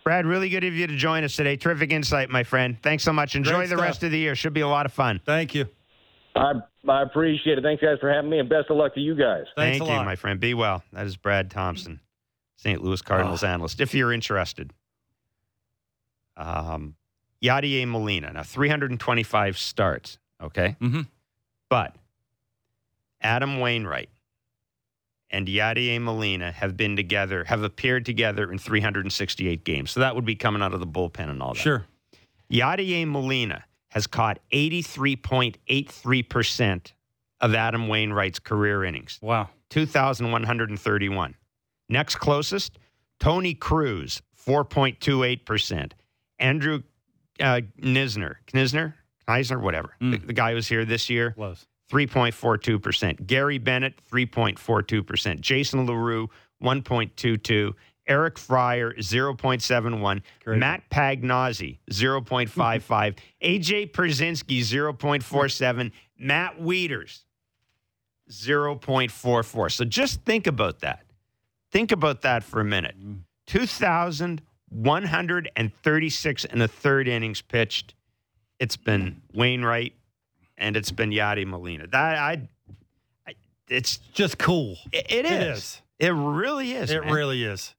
Brad, 0.04 0.26
really 0.26 0.50
good 0.50 0.64
of 0.64 0.74
you 0.74 0.86
to 0.86 0.96
join 0.96 1.24
us 1.24 1.34
today. 1.34 1.56
Terrific 1.56 1.90
insight, 1.90 2.28
my 2.28 2.42
friend. 2.44 2.76
Thanks 2.82 3.02
so 3.02 3.12
much. 3.12 3.34
Enjoy 3.36 3.52
Great 3.56 3.70
the 3.70 3.76
stuff. 3.76 3.80
rest 3.80 4.02
of 4.02 4.10
the 4.10 4.18
year. 4.18 4.34
Should 4.34 4.52
be 4.52 4.60
a 4.60 4.68
lot 4.68 4.84
of 4.84 4.92
fun. 4.92 5.18
Thank 5.24 5.54
you. 5.54 5.66
I, 6.36 6.52
I 6.86 7.02
appreciate 7.02 7.56
it. 7.56 7.62
Thanks, 7.62 7.82
guys, 7.82 7.96
for 8.00 8.12
having 8.12 8.28
me, 8.30 8.38
and 8.38 8.48
best 8.48 8.68
of 8.68 8.76
luck 8.76 8.92
to 8.94 9.00
you 9.00 9.14
guys. 9.14 9.44
Thanks 9.56 9.78
Thank 9.78 9.82
a 9.88 9.92
you, 9.92 9.98
lot. 9.98 10.04
my 10.04 10.16
friend. 10.16 10.38
Be 10.38 10.52
well. 10.52 10.82
That 10.92 11.06
is 11.06 11.16
Brad 11.16 11.50
Thompson, 11.50 12.00
St. 12.56 12.82
Louis 12.82 13.00
Cardinals 13.00 13.42
Oh. 13.42 13.46
analyst. 13.48 13.80
If 13.80 13.94
you're 13.94 14.12
interested, 14.12 14.72
um, 16.36 16.96
Yadier 17.42 17.88
Molina. 17.88 18.32
Now, 18.34 18.42
325 18.42 19.56
starts. 19.56 20.18
Okay, 20.42 20.76
Mm-hmm. 20.82 21.02
but 21.70 21.96
Adam 23.22 23.58
Wainwright 23.60 24.10
and 25.30 25.46
Yadier 25.46 26.00
Molina 26.00 26.50
have 26.52 26.76
been 26.76 26.96
together, 26.96 27.44
have 27.44 27.62
appeared 27.62 28.04
together 28.06 28.50
in 28.52 28.58
368 28.58 29.64
games. 29.64 29.90
So 29.90 30.00
that 30.00 30.14
would 30.14 30.24
be 30.24 30.36
coming 30.36 30.62
out 30.62 30.72
of 30.74 30.80
the 30.80 30.86
bullpen 30.86 31.30
and 31.30 31.42
all 31.42 31.54
that. 31.54 31.60
Sure. 31.60 31.86
Yadier 32.50 33.08
Molina 33.08 33.64
has 33.90 34.06
caught 34.06 34.38
83.83% 34.52 36.92
of 37.40 37.54
Adam 37.54 37.88
Wainwright's 37.88 38.38
career 38.38 38.84
innings. 38.84 39.18
Wow. 39.22 39.48
2,131. 39.70 41.34
Next 41.88 42.16
closest, 42.16 42.78
Tony 43.20 43.54
Cruz, 43.54 44.20
4.28%. 44.46 45.92
Andrew 46.38 46.82
uh, 47.40 47.60
Knizner, 47.80 48.36
Knizner, 48.46 48.94
Knizner, 49.28 49.60
whatever. 49.60 49.94
Mm. 50.00 50.12
The, 50.12 50.18
the 50.26 50.32
guy 50.32 50.54
was 50.54 50.68
here 50.68 50.84
this 50.84 51.10
year, 51.10 51.32
Close. 51.32 51.66
3.42%. 51.90 53.26
Gary 53.26 53.58
Bennett, 53.58 53.94
3.42%. 54.10 55.40
Jason 55.40 55.86
LaRue, 55.86 56.28
1.22. 56.62 57.74
Eric 58.06 58.38
Fryer, 58.38 58.92
0.71. 58.94 60.22
Crazy. 60.44 60.60
Matt 60.60 60.88
Pagnozzi, 60.90 61.78
0.55. 61.90 63.16
AJ 63.42 63.90
Pierzynski, 63.92 64.60
0.47. 64.60 65.90
Matt 66.18 66.60
Wieters, 66.60 67.22
0.44. 68.30 69.72
So 69.72 69.84
just 69.84 70.22
think 70.22 70.46
about 70.46 70.78
that. 70.80 71.04
Think 71.72 71.92
about 71.92 72.22
that 72.22 72.42
for 72.44 72.60
a 72.60 72.64
minute. 72.64 72.98
Mm-hmm. 72.98 73.16
2,136 73.46 76.44
and 76.44 76.62
a 76.62 76.68
third 76.68 77.08
innings 77.08 77.42
pitched. 77.42 77.94
It's 78.58 78.76
been 78.76 79.22
Wainwright 79.34 79.94
and 80.56 80.76
it's 80.76 80.90
been 80.90 81.10
Yadi 81.10 81.46
Molina. 81.46 81.86
That 81.86 82.18
I, 82.18 82.48
I 83.26 83.34
it's 83.68 83.96
Just 84.12 84.38
cool. 84.38 84.76
it, 84.92 85.06
it 85.10 85.24
It 85.26 85.42
is. 85.42 85.58
is. 85.58 85.82
It 85.98 86.08
really 86.12 86.72
is. 86.72 86.90
It 86.90 87.04
man. 87.04 87.12
really 87.12 87.44
is. 87.44 87.74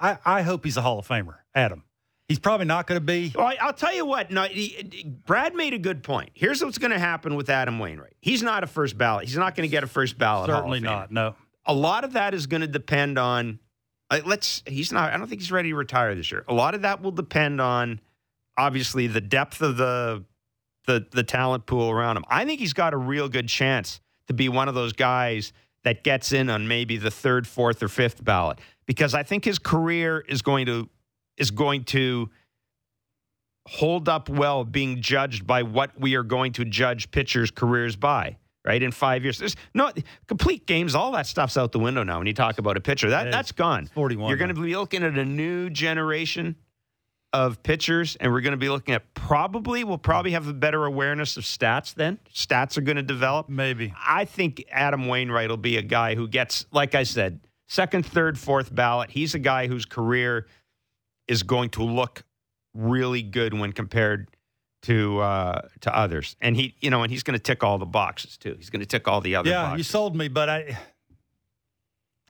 I, 0.00 0.18
I 0.24 0.42
hope 0.42 0.64
he's 0.64 0.76
a 0.76 0.82
Hall 0.82 0.98
of 0.98 1.08
Famer, 1.08 1.36
Adam. 1.54 1.84
He's 2.28 2.38
probably 2.40 2.66
not 2.66 2.86
going 2.88 3.00
to 3.00 3.04
be. 3.04 3.32
Well, 3.34 3.46
I- 3.46 3.56
I'll 3.60 3.72
tell 3.72 3.94
you 3.94 4.04
what. 4.04 4.30
No, 4.32 4.42
he- 4.42 5.04
Brad 5.26 5.54
made 5.54 5.72
a 5.74 5.78
good 5.78 6.02
point. 6.02 6.30
Here's 6.34 6.62
what's 6.62 6.76
going 6.78 6.90
to 6.90 6.98
happen 6.98 7.36
with 7.36 7.48
Adam 7.48 7.78
Wainwright. 7.78 8.16
He's 8.20 8.42
not 8.42 8.64
a 8.64 8.66
first 8.66 8.98
ballot. 8.98 9.26
He's 9.26 9.36
not 9.38 9.54
going 9.54 9.66
to 9.66 9.70
get 9.70 9.84
a 9.84 9.86
first 9.86 10.18
ballot. 10.18 10.50
Certainly 10.50 10.80
not. 10.80 11.10
No. 11.12 11.34
A 11.64 11.72
lot 11.72 12.02
of 12.04 12.12
that 12.14 12.34
is 12.34 12.46
going 12.48 12.60
to 12.62 12.66
depend 12.66 13.16
on. 13.18 13.60
uh, 14.10 14.20
let's. 14.26 14.62
He's 14.66 14.92
not. 14.92 15.12
I 15.12 15.16
don't 15.16 15.28
think 15.28 15.40
he's 15.40 15.52
ready 15.52 15.70
to 15.70 15.76
retire 15.76 16.14
this 16.16 16.30
year. 16.32 16.44
A 16.48 16.52
lot 16.54 16.74
of 16.74 16.82
that 16.82 17.00
will 17.00 17.12
depend 17.12 17.60
on, 17.60 18.00
obviously, 18.58 19.06
the 19.06 19.20
depth 19.20 19.62
of 19.62 19.76
the, 19.76 20.24
the 20.86 21.06
the 21.10 21.22
talent 21.22 21.66
pool 21.66 21.90
around 21.90 22.16
him. 22.16 22.24
I 22.28 22.44
think 22.44 22.60
he's 22.60 22.72
got 22.72 22.94
a 22.94 22.96
real 22.96 23.28
good 23.28 23.48
chance 23.48 24.00
to 24.28 24.34
be 24.34 24.48
one 24.48 24.68
of 24.68 24.74
those 24.74 24.92
guys 24.92 25.52
that 25.84 26.02
gets 26.02 26.32
in 26.32 26.50
on 26.50 26.66
maybe 26.66 26.96
the 26.96 27.10
third, 27.10 27.46
fourth, 27.46 27.82
or 27.82 27.88
fifth 27.88 28.24
ballot 28.24 28.58
because 28.86 29.14
I 29.14 29.22
think 29.22 29.44
his 29.44 29.58
career 29.58 30.24
is 30.28 30.42
going 30.42 30.66
to 30.66 30.88
is 31.36 31.50
going 31.50 31.84
to 31.84 32.30
hold 33.68 34.08
up 34.08 34.28
well 34.28 34.64
being 34.64 35.02
judged 35.02 35.46
by 35.46 35.62
what 35.62 35.90
we 36.00 36.14
are 36.14 36.22
going 36.22 36.52
to 36.52 36.64
judge 36.64 37.10
pitchers' 37.10 37.50
careers 37.50 37.96
by. 37.96 38.36
Right 38.64 38.82
in 38.82 38.90
five 38.90 39.22
years, 39.22 39.38
there's 39.38 39.54
no 39.74 39.92
complete 40.26 40.66
games. 40.66 40.96
All 40.96 41.12
that 41.12 41.28
stuff's 41.28 41.56
out 41.56 41.70
the 41.70 41.78
window 41.78 42.02
now. 42.02 42.18
When 42.18 42.26
you 42.26 42.32
talk 42.32 42.58
about 42.58 42.76
a 42.76 42.80
pitcher, 42.80 43.10
that 43.10 43.30
that's 43.30 43.52
gone. 43.52 43.86
Forty 43.86 44.16
one. 44.16 44.28
You're 44.28 44.38
going 44.38 44.52
to 44.52 44.60
be 44.60 44.74
looking 44.74 45.04
at 45.04 45.16
a 45.16 45.24
new 45.24 45.70
generation 45.70 46.56
of 47.32 47.62
pitchers, 47.62 48.16
and 48.16 48.32
we're 48.32 48.40
going 48.40 48.52
to 48.52 48.56
be 48.56 48.68
looking 48.68 48.94
at 48.94 49.12
probably 49.14 49.84
we'll 49.84 49.98
probably 49.98 50.30
have 50.32 50.48
a 50.48 50.52
better 50.52 50.84
awareness 50.84 51.36
of 51.36 51.44
stats. 51.44 51.94
Then 51.94 52.18
stats 52.32 52.78
are 52.78 52.82
going 52.82 52.96
to 52.96 53.02
develop. 53.02 53.48
maybe. 53.48 53.92
I 54.04 54.24
think 54.24 54.64
Adam 54.70 55.06
Wainwright 55.06 55.50
will 55.50 55.56
be 55.56 55.76
a 55.76 55.82
guy 55.82 56.14
who 56.14 56.28
gets, 56.28 56.64
like 56.72 56.94
I 56.94 57.02
said, 57.02 57.40
second, 57.68 58.06
third, 58.06 58.38
fourth 58.38 58.74
ballot. 58.74 59.10
He's 59.10 59.34
a 59.34 59.38
guy 59.38 59.66
whose 59.66 59.84
career 59.84 60.46
is 61.28 61.42
going 61.42 61.70
to 61.70 61.82
look 61.82 62.22
really 62.74 63.22
good 63.22 63.52
when 63.54 63.72
compared 63.72 64.28
to 64.82 65.18
uh, 65.18 65.62
to 65.80 65.96
others, 65.96 66.36
and 66.40 66.56
he, 66.56 66.76
you 66.80 66.90
know, 66.90 67.02
and 67.02 67.10
he's 67.10 67.24
going 67.24 67.36
to 67.36 67.42
tick 67.42 67.64
all 67.64 67.76
the 67.76 67.86
boxes 67.86 68.36
too. 68.36 68.54
He's 68.56 68.70
going 68.70 68.80
to 68.80 68.86
tick 68.86 69.08
all 69.08 69.20
the 69.20 69.34
other. 69.34 69.50
Yeah, 69.50 69.62
boxes. 69.64 69.78
you 69.78 69.84
sold 69.84 70.14
me, 70.14 70.28
but 70.28 70.48
I, 70.48 70.78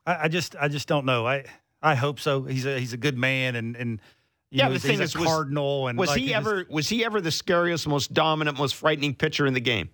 I, 0.07 0.23
I 0.23 0.27
just, 0.27 0.55
I 0.55 0.67
just 0.67 0.87
don't 0.87 1.05
know. 1.05 1.27
I, 1.27 1.45
I 1.83 1.93
hope 1.93 2.19
so. 2.19 2.43
He's 2.43 2.65
a, 2.65 2.79
he's 2.79 2.93
a 2.93 2.97
good 2.97 3.17
man, 3.17 3.55
and 3.55 3.75
and 3.75 4.01
you 4.51 4.59
Yeah, 4.59 4.67
know, 4.67 4.73
the 4.73 4.79
thing 4.79 5.01
is, 5.01 5.15
a 5.15 5.19
was- 5.19 5.27
cardinal. 5.27 5.87
And 5.87 5.97
Was 5.97 6.09
like, 6.09 6.19
he 6.19 6.27
just- 6.27 6.35
ever 6.37 6.65
was 6.69 6.89
he 6.89 7.03
ever 7.05 7.19
the 7.21 7.31
scariest, 7.31 7.87
most 7.87 8.13
dominant, 8.13 8.57
most 8.57 8.75
frightening 8.75 9.13
pitcher 9.15 9.45
in 9.45 9.53
the 9.53 9.59
game? 9.59 9.89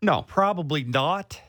No, 0.00 0.22
Probably 0.22 0.82
not. 0.84 1.40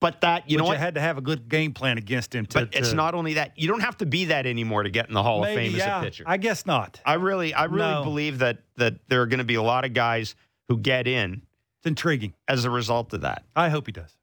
but 0.00 0.20
that 0.22 0.48
you 0.48 0.56
know 0.56 0.70
you 0.70 0.78
had 0.78 0.94
to 0.94 1.00
have 1.00 1.18
a 1.18 1.20
good 1.20 1.48
game 1.48 1.74
plan 1.74 1.98
against 1.98 2.34
him. 2.34 2.46
To, 2.46 2.60
but 2.60 2.74
it's 2.74 2.90
to- 2.90 2.96
not 2.96 3.14
only 3.14 3.34
that. 3.34 3.52
You 3.58 3.68
don't 3.68 3.80
have 3.80 3.96
to 3.98 4.06
be 4.06 4.26
that 4.26 4.46
anymore 4.46 4.84
to 4.84 4.90
get 4.90 5.08
in 5.08 5.14
the 5.14 5.22
Hall 5.22 5.40
Maybe, 5.42 5.66
of 5.66 5.72
Fame 5.72 5.78
yeah, 5.78 5.96
as 5.98 6.02
a 6.02 6.04
pitcher. 6.06 6.24
I 6.26 6.36
guess 6.38 6.64
not. 6.64 7.00
I 7.04 7.14
really, 7.14 7.52
I 7.52 7.64
really 7.64 7.78
No. 7.90 8.04
believe 8.04 8.38
that 8.38 8.58
that 8.76 9.08
there 9.08 9.20
are 9.22 9.26
going 9.26 9.38
to 9.38 9.44
be 9.44 9.56
a 9.56 9.62
lot 9.62 9.84
of 9.84 9.92
guys 9.92 10.36
who 10.68 10.78
get 10.78 11.06
in 11.08 11.42
It's 11.80 11.86
intriguing. 11.86 12.32
as 12.46 12.64
a 12.64 12.70
result 12.70 13.12
of 13.12 13.22
that. 13.22 13.44
I 13.56 13.68
hope 13.70 13.86
he 13.86 13.92
does. 13.92 14.16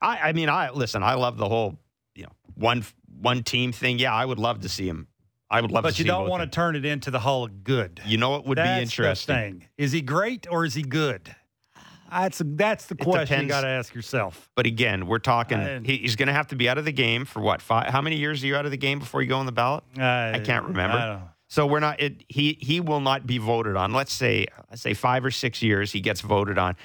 I, 0.00 0.18
I 0.30 0.32
mean, 0.32 0.48
I 0.48 0.70
listen. 0.70 1.02
I 1.04 1.14
love 1.14 1.36
the 1.38 1.48
whole, 1.48 1.78
you 2.16 2.24
know, 2.24 2.32
one 2.56 2.84
one 3.20 3.44
team 3.44 3.70
thing. 3.72 3.98
Yeah, 4.00 4.12
I 4.12 4.24
would 4.26 4.38
love 4.40 4.60
to 4.62 4.68
see 4.68 4.88
him. 4.88 5.06
I 5.52 5.60
would 5.60 5.70
love 5.70 5.84
to, 5.84 5.88
But 5.88 5.98
you 5.98 6.06
don't 6.06 6.28
want 6.28 6.42
to 6.42 6.48
turn 6.48 6.74
it 6.76 6.84
into 6.84 7.10
the 7.10 7.20
Hall 7.20 7.44
of 7.44 7.62
Good. 7.62 8.00
You 8.06 8.16
know 8.16 8.30
what 8.30 8.46
would 8.46 8.58
that's 8.58 8.78
be 8.78 8.82
interesting? 8.82 9.36
Thing. 9.36 9.68
Is 9.76 9.92
he 9.92 10.00
great 10.00 10.46
or 10.50 10.64
is 10.64 10.74
he 10.74 10.82
good? 10.82 11.36
That's 12.10 12.42
that's 12.44 12.86
the 12.86 12.94
question 12.94 13.42
you 13.42 13.48
got 13.48 13.62
to 13.62 13.68
ask 13.68 13.94
yourself. 13.94 14.50
But 14.54 14.66
again, 14.66 15.06
we're 15.06 15.18
talking. 15.18 15.58
I- 15.58 15.80
he, 15.80 15.98
he's 15.98 16.16
going 16.16 16.26
to 16.26 16.32
have 16.32 16.48
to 16.48 16.56
be 16.56 16.68
out 16.68 16.78
of 16.78 16.84
the 16.84 16.92
game 16.92 17.24
for 17.24 17.40
what? 17.40 17.62
Five? 17.62 17.88
How 17.88 18.00
many 18.02 18.16
years 18.16 18.42
are 18.42 18.46
you 18.46 18.56
out 18.56 18.64
of 18.64 18.70
the 18.70 18.76
game 18.76 18.98
before 18.98 19.22
you 19.22 19.28
go 19.28 19.38
on 19.38 19.46
the 19.46 19.52
ballot? 19.52 19.84
I, 19.96 20.40
can't 20.40 20.66
remember. 20.66 20.96
I. 20.96 21.20
So 21.48 21.66
we're 21.66 21.80
not. 21.80 22.00
It, 22.00 22.24
he 22.28 22.58
he 22.60 22.80
will 22.80 23.00
not 23.00 23.26
be 23.26 23.38
voted 23.38 23.76
on. 23.76 23.92
Let's 23.92 24.12
say 24.12 24.46
let's 24.70 24.82
say 24.82 24.94
five 24.94 25.24
or 25.24 25.30
six 25.30 25.62
years 25.62 25.92
he 25.92 26.00
gets 26.00 26.22
voted 26.22 26.58
on. 26.58 26.76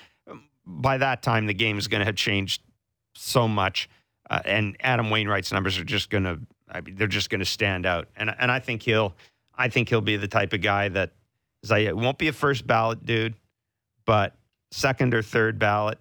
By 0.66 0.98
that 0.98 1.24
time, 1.24 1.46
the 1.46 1.54
game 1.54 1.78
is 1.78 1.88
going 1.88 2.00
to 2.00 2.06
have 2.06 2.16
changed 2.18 2.62
so 3.16 3.48
much, 3.48 3.90
uh, 4.30 4.42
and 4.44 4.76
Adam 4.82 5.10
Wainwright's 5.10 5.54
numbers 5.54 5.78
are 5.78 5.86
just 5.86 6.10
going 6.10 6.26
to. 6.26 6.40
I 6.70 6.82
mean, 6.82 6.96
they're 6.96 7.08
just 7.08 7.30
going 7.30 7.40
to 7.40 7.46
stand 7.46 7.86
out. 7.86 8.08
And 8.16 8.34
and 8.38 8.52
I 8.52 8.60
think 8.60 8.84
he'll. 8.84 9.16
I 9.60 9.70
think 9.70 9.90
he'll 9.90 10.02
be 10.02 10.18
the 10.18 10.28
type 10.28 10.54
of 10.54 10.62
guy 10.62 10.90
that. 10.90 11.12
Is 11.64 11.72
I 11.72 11.92
won't 11.92 12.18
be 12.20 12.28
a 12.28 12.34
first 12.34 12.68
ballot 12.68 13.06
dude, 13.06 13.34
but 14.06 14.36
second 14.72 15.14
or 15.14 15.22
third 15.24 15.58
ballot. 15.60 15.98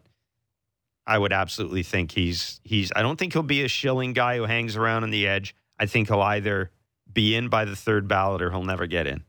I 1.06 1.16
would 1.18 1.32
absolutely 1.32 1.82
think 1.82 2.10
he's 2.12 2.60
he's. 2.64 2.92
I 2.94 3.02
don't 3.02 3.16
think 3.18 3.32
he'll 3.32 3.42
be 3.42 3.62
a 3.64 3.68
Schilling 3.68 4.12
guy 4.12 4.36
who 4.36 4.44
hangs 4.44 4.76
around 4.76 5.04
on 5.04 5.10
the 5.10 5.26
edge. 5.26 5.54
I 5.78 5.86
think 5.86 6.08
he'll 6.08 6.20
either 6.20 6.70
be 7.12 7.34
in 7.36 7.48
by 7.48 7.64
the 7.64 7.76
third 7.76 8.08
ballot 8.08 8.42
or 8.42 8.50
he'll 8.50 8.64
never 8.64 8.86
get 8.86 9.06
in. 9.06 9.22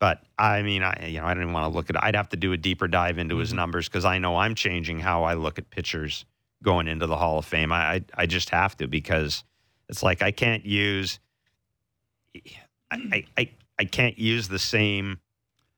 But 0.00 0.22
I 0.38 0.62
mean, 0.62 0.82
I 0.82 1.06
you 1.08 1.20
know 1.20 1.26
I 1.26 1.30
didn't 1.30 1.44
even 1.44 1.52
want 1.54 1.70
to 1.70 1.76
look 1.76 1.90
at. 1.90 2.02
I'd 2.02 2.16
have 2.16 2.28
to 2.30 2.36
do 2.36 2.52
a 2.52 2.56
deeper 2.56 2.88
dive 2.88 3.18
into 3.18 3.36
his 3.36 3.52
Mhm. 3.52 3.56
numbers 3.56 3.88
because 3.88 4.04
I 4.04 4.18
know 4.18 4.36
I'm 4.36 4.54
changing 4.54 5.00
how 5.00 5.24
I 5.24 5.34
look 5.34 5.58
at 5.58 5.70
pitchers 5.70 6.24
going 6.62 6.88
into 6.88 7.06
the 7.06 7.16
Hall 7.16 7.38
of 7.38 7.44
Fame. 7.44 7.72
I 7.72 7.94
I, 7.94 8.04
I 8.14 8.26
just 8.26 8.50
have 8.50 8.76
to 8.78 8.86
because 8.86 9.44
it's 9.88 10.02
like 10.02 10.22
I 10.22 10.30
can't 10.30 10.64
use. 10.66 11.18
I, 12.90 13.24
I, 13.36 13.50
I, 13.78 13.84
can't 13.84 14.18
use 14.18 14.48
the 14.48 14.58
same 14.58 15.18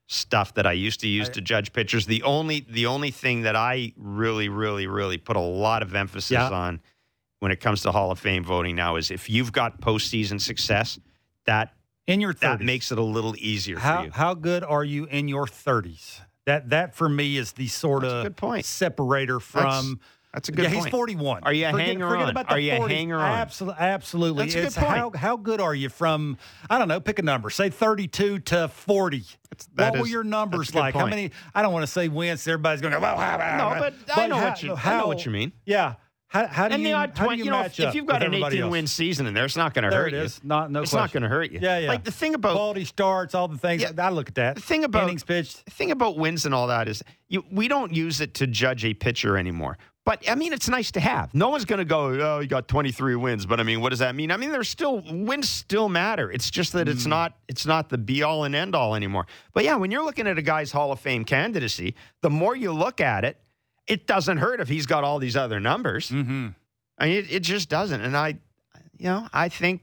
stuff 0.07 0.55
that 0.55 0.67
I 0.67 0.73
used 0.73 1.01
to 1.01 1.09
use 1.09 1.29
I- 1.29 1.33
to 1.33 1.41
judge 1.41 1.73
pitchers. 1.73 2.07
The 2.07 2.23
only 2.23 2.67
the 2.69 2.87
only 2.87 3.11
thing 3.11 3.43
that 3.43 3.57
I 3.57 3.93
really 3.97 4.49
really 4.49 4.87
really 4.87 5.17
put 5.17 5.37
a 5.37 5.41
lot 5.41 5.83
of 5.83 5.95
emphasis 5.95 6.31
Yeah. 6.33 6.51
on 6.51 6.81
when 7.39 7.51
it 7.53 7.61
comes 7.61 7.83
to 7.83 7.93
Hall 7.93 8.11
of 8.11 8.19
Fame 8.19 8.45
voting 8.45 8.77
now 8.77 8.97
is 8.97 9.11
if 9.11 9.31
you've 9.31 9.53
got 9.53 9.81
postseason 9.81 10.41
success, 10.41 10.99
that 11.47 11.73
In 12.07 12.21
your 12.21 12.35
30s. 12.35 12.41
that 12.41 12.61
makes 12.61 12.93
it 12.93 12.99
a 12.99 13.03
little 13.03 13.35
easier 13.39 13.77
for 13.77 13.83
how 13.83 14.03
you. 14.05 14.11
how 14.13 14.35
good 14.35 14.63
are 14.63 14.85
you 14.85 15.05
in 15.07 15.27
your 15.29 15.47
30s? 15.47 16.21
That 16.47 16.71
that 16.71 16.95
for 16.95 17.09
me 17.09 17.37
is 17.37 17.53
the 17.53 17.69
sort 17.69 18.03
That's 18.03 18.13
of 18.15 18.23
good 18.25 18.37
point. 18.37 18.65
separator 18.67 19.41
from. 19.41 19.65
That's 19.65 20.11
a 20.49 20.53
good 20.53 20.63
yeah, 20.65 20.73
point. 20.73 20.85
he's 20.85 20.91
41. 20.93 21.43
Are 21.43 21.53
you 21.53 21.67
a 21.67 21.71
forget, 21.73 21.87
hanger 21.87 22.09
forget 22.09 22.23
on? 22.25 22.31
About 22.31 22.49
the 22.49 22.55
Are 22.55 22.59
you 22.61 22.73
a 22.73 22.89
hanger 22.89 23.19
on? 23.19 23.39
Absolutely, 23.39 23.81
absolutely. 23.81 24.45
That's 24.45 24.77
a 24.77 24.81
good 24.81 24.87
point. 24.87 24.99
how 24.99 25.11
how 25.11 25.37
good 25.37 25.61
are 25.61 25.75
you 25.75 25.89
from? 25.89 26.39
I 26.69 26.79
don't 26.79 26.89
know. 26.89 27.01
Pick 27.01 27.19
a 27.19 27.23
number. 27.23 27.51
Say 27.51 27.69
32 27.71 28.39
to 28.41 28.69
40. 28.69 29.25
that 29.75 29.93
what 29.93 30.03
were 30.03 30.07
your 30.07 30.23
numbers 30.25 30.75
like? 30.75 30.95
How 30.95 31.07
many? 31.07 31.33
I 31.55 31.63
don't 31.63 31.73
want 31.73 31.83
to 31.83 31.91
say 31.91 32.09
wins. 32.09 32.47
Everybody's 32.47 32.81
going 32.81 32.93
to 32.93 32.99
go. 32.99 33.03
Well, 33.03 33.17
No, 33.17 33.81
but 33.81 33.95
I 34.17 34.29
know 34.29 34.37
how, 34.37 34.49
what 34.51 34.63
you 34.63 34.73
I 34.73 34.77
how- 34.77 35.01
know 35.01 35.07
what 35.09 35.25
you 35.27 35.33
mean. 35.33 35.53
Yeah. 35.65 35.95
How, 36.29 36.47
how 36.47 36.69
do 36.69 36.75
And 36.75 36.83
you, 36.85 36.91
the 36.91 36.95
odd 36.95 37.11
how 37.19 37.25
do 37.25 37.27
twenty, 37.27 37.39
you, 37.39 37.45
you 37.47 37.51
know, 37.51 37.63
if, 37.63 37.81
if 37.81 37.93
you've 37.93 38.07
got 38.07 38.23
an 38.23 38.33
18 38.33 38.63
else? 38.63 38.71
win 38.71 38.87
season 38.87 39.27
in 39.27 39.35
there, 39.35 39.47
it's 39.47 39.57
not 39.57 39.75
going 39.75 39.83
to 39.83 39.91
hurt 39.97 40.13
it 40.13 40.17
you. 40.17 40.23
is. 40.23 40.41
Not 40.45 40.71
no 40.71 40.83
it's 40.83 40.93
question. 40.93 41.03
not 41.03 41.13
going 41.13 41.23
to 41.25 41.29
hurt 41.29 41.51
you. 41.51 41.59
Yeah, 41.61 41.79
yeah. 41.79 41.89
Like 41.89 42.05
the 42.05 42.13
thing 42.13 42.37
about 42.37 42.53
quality 42.55 42.85
starts, 42.85 43.35
all 43.35 43.49
the 43.49 43.59
things. 43.59 43.83
Yeah. 43.83 43.91
I 43.99 44.11
look 44.11 44.29
at 44.29 44.37
that. 44.37 44.55
the 44.55 44.61
thing 44.63 44.85
about 44.85 45.03
innings 45.09 45.25
pitched. 45.25 45.65
the 45.65 45.73
thing 45.73 45.91
about 45.91 46.17
wins 46.19 46.47
and 46.47 46.55
all 46.55 46.69
that 46.69 46.87
is 46.87 47.03
you, 47.27 47.45
we 47.51 47.67
don't 47.67 47.93
use 47.93 48.21
it 48.21 48.35
to 48.35 48.47
judge 48.47 48.85
a 48.85 48.95
pitcher 48.95 49.37
anymore. 49.37 49.77
But 50.07 50.29
I 50.29 50.35
mean, 50.35 50.53
it's 50.53 50.69
nice 50.69 50.91
to 50.93 51.01
have. 51.01 51.33
No 51.35 51.51
one's 51.51 51.67
going 51.67 51.79
to 51.79 51.85
go, 51.85 52.07
oh, 52.37 52.39
you 52.41 52.47
got 52.49 52.67
23 52.69 53.17
wins. 53.17 53.45
But 53.47 53.61
I 53.61 53.63
mean, 53.65 53.81
what 53.83 53.91
does 53.91 53.99
that 53.99 54.15
mean? 54.15 54.31
I 54.31 54.39
mean, 54.39 54.51
there's 54.51 54.69
still 54.69 55.03
wins 55.07 55.49
still 55.49 55.89
matter. 55.91 56.31
It's 56.33 56.51
just 56.51 56.73
that 56.73 56.89
it's 56.89 57.05
not 57.07 57.37
it's 57.49 57.67
not 57.67 57.91
the 57.91 57.99
be 57.99 58.23
all 58.23 58.45
and 58.45 58.55
end 58.55 58.75
all 58.75 58.95
anymore. 58.95 59.27
But 59.53 59.65
yeah, 59.65 59.77
when 59.77 59.91
you're 59.91 60.05
looking 60.05 60.27
at 60.27 60.39
a 60.39 60.43
guy's 60.43 60.73
Hall 60.73 60.91
of 60.91 61.01
Fame 61.01 61.25
candidacy, 61.25 61.95
the 62.23 62.31
more 62.31 62.57
you 62.57 62.73
look 62.73 63.01
at 63.01 63.25
it, 63.25 63.37
it 63.87 64.07
doesn't 64.07 64.39
hurt 64.39 64.61
if 64.61 64.69
he's 64.69 64.87
got 64.87 65.05
all 65.05 65.19
these 65.19 65.37
other 65.37 65.61
numbers. 65.61 66.11
Mm-hmm. 66.11 66.49
I 66.99 67.05
mean, 67.07 67.17
it, 67.19 67.33
it 67.33 67.41
just 67.41 67.69
doesn't. 67.69 68.01
And 68.01 68.17
I, 68.17 68.39
you 68.97 69.05
know, 69.07 69.29
I 69.33 69.49
think 69.51 69.83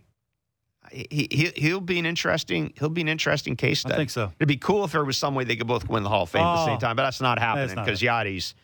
he, 0.91 1.27
he 1.29 1.51
he'll 1.55 1.79
be 1.81 1.99
an 1.99 2.05
interesting 2.07 2.73
he'll 2.79 2.89
be 2.89 3.01
an 3.01 3.07
interesting 3.07 3.55
case 3.55 3.81
study. 3.81 3.93
I 3.93 3.97
think 3.97 4.09
so. 4.09 4.31
It'd 4.39 4.47
be 4.47 4.57
cool 4.57 4.83
if 4.83 4.93
there 4.93 5.05
was 5.05 5.17
some 5.17 5.35
way 5.35 5.43
they 5.43 5.55
could 5.55 5.67
both 5.67 5.87
win 5.87 6.01
the 6.03 6.09
Hall 6.09 6.23
of 6.23 6.29
Fame 6.29 6.41
at 6.41 6.55
the 6.55 6.61
Oh. 6.63 6.65
same 6.65 6.79
time, 6.79 6.95
but 6.95 7.03
that's 7.03 7.21
not 7.21 7.37
happening 7.37 7.75
because 7.75 8.01
Yadi's 8.01 8.55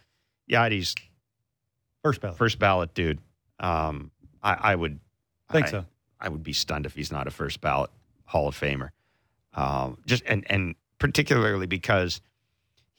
Yadi's 0.51 0.95
First 2.03 2.21
ballot. 2.21 2.37
first 2.37 2.59
ballot 2.59 2.93
dude. 2.93 3.19
Um, 3.59 4.11
I, 4.41 4.53
I 4.53 4.75
would 4.75 4.99
I 5.49 5.53
think 5.53 5.67
I, 5.67 5.71
so. 5.71 5.85
I 6.19 6.29
would 6.29 6.43
be 6.43 6.53
stunned 6.53 6.85
if 6.85 6.95
he's 6.95 7.11
not 7.11 7.27
a 7.27 7.31
first 7.31 7.61
ballot 7.61 7.89
Hall 8.25 8.47
of 8.47 8.59
Famer. 8.59 8.89
Um, 9.53 9.97
just 10.05 10.23
and 10.25 10.45
and 10.49 10.75
particularly 10.99 11.67
because 11.67 12.21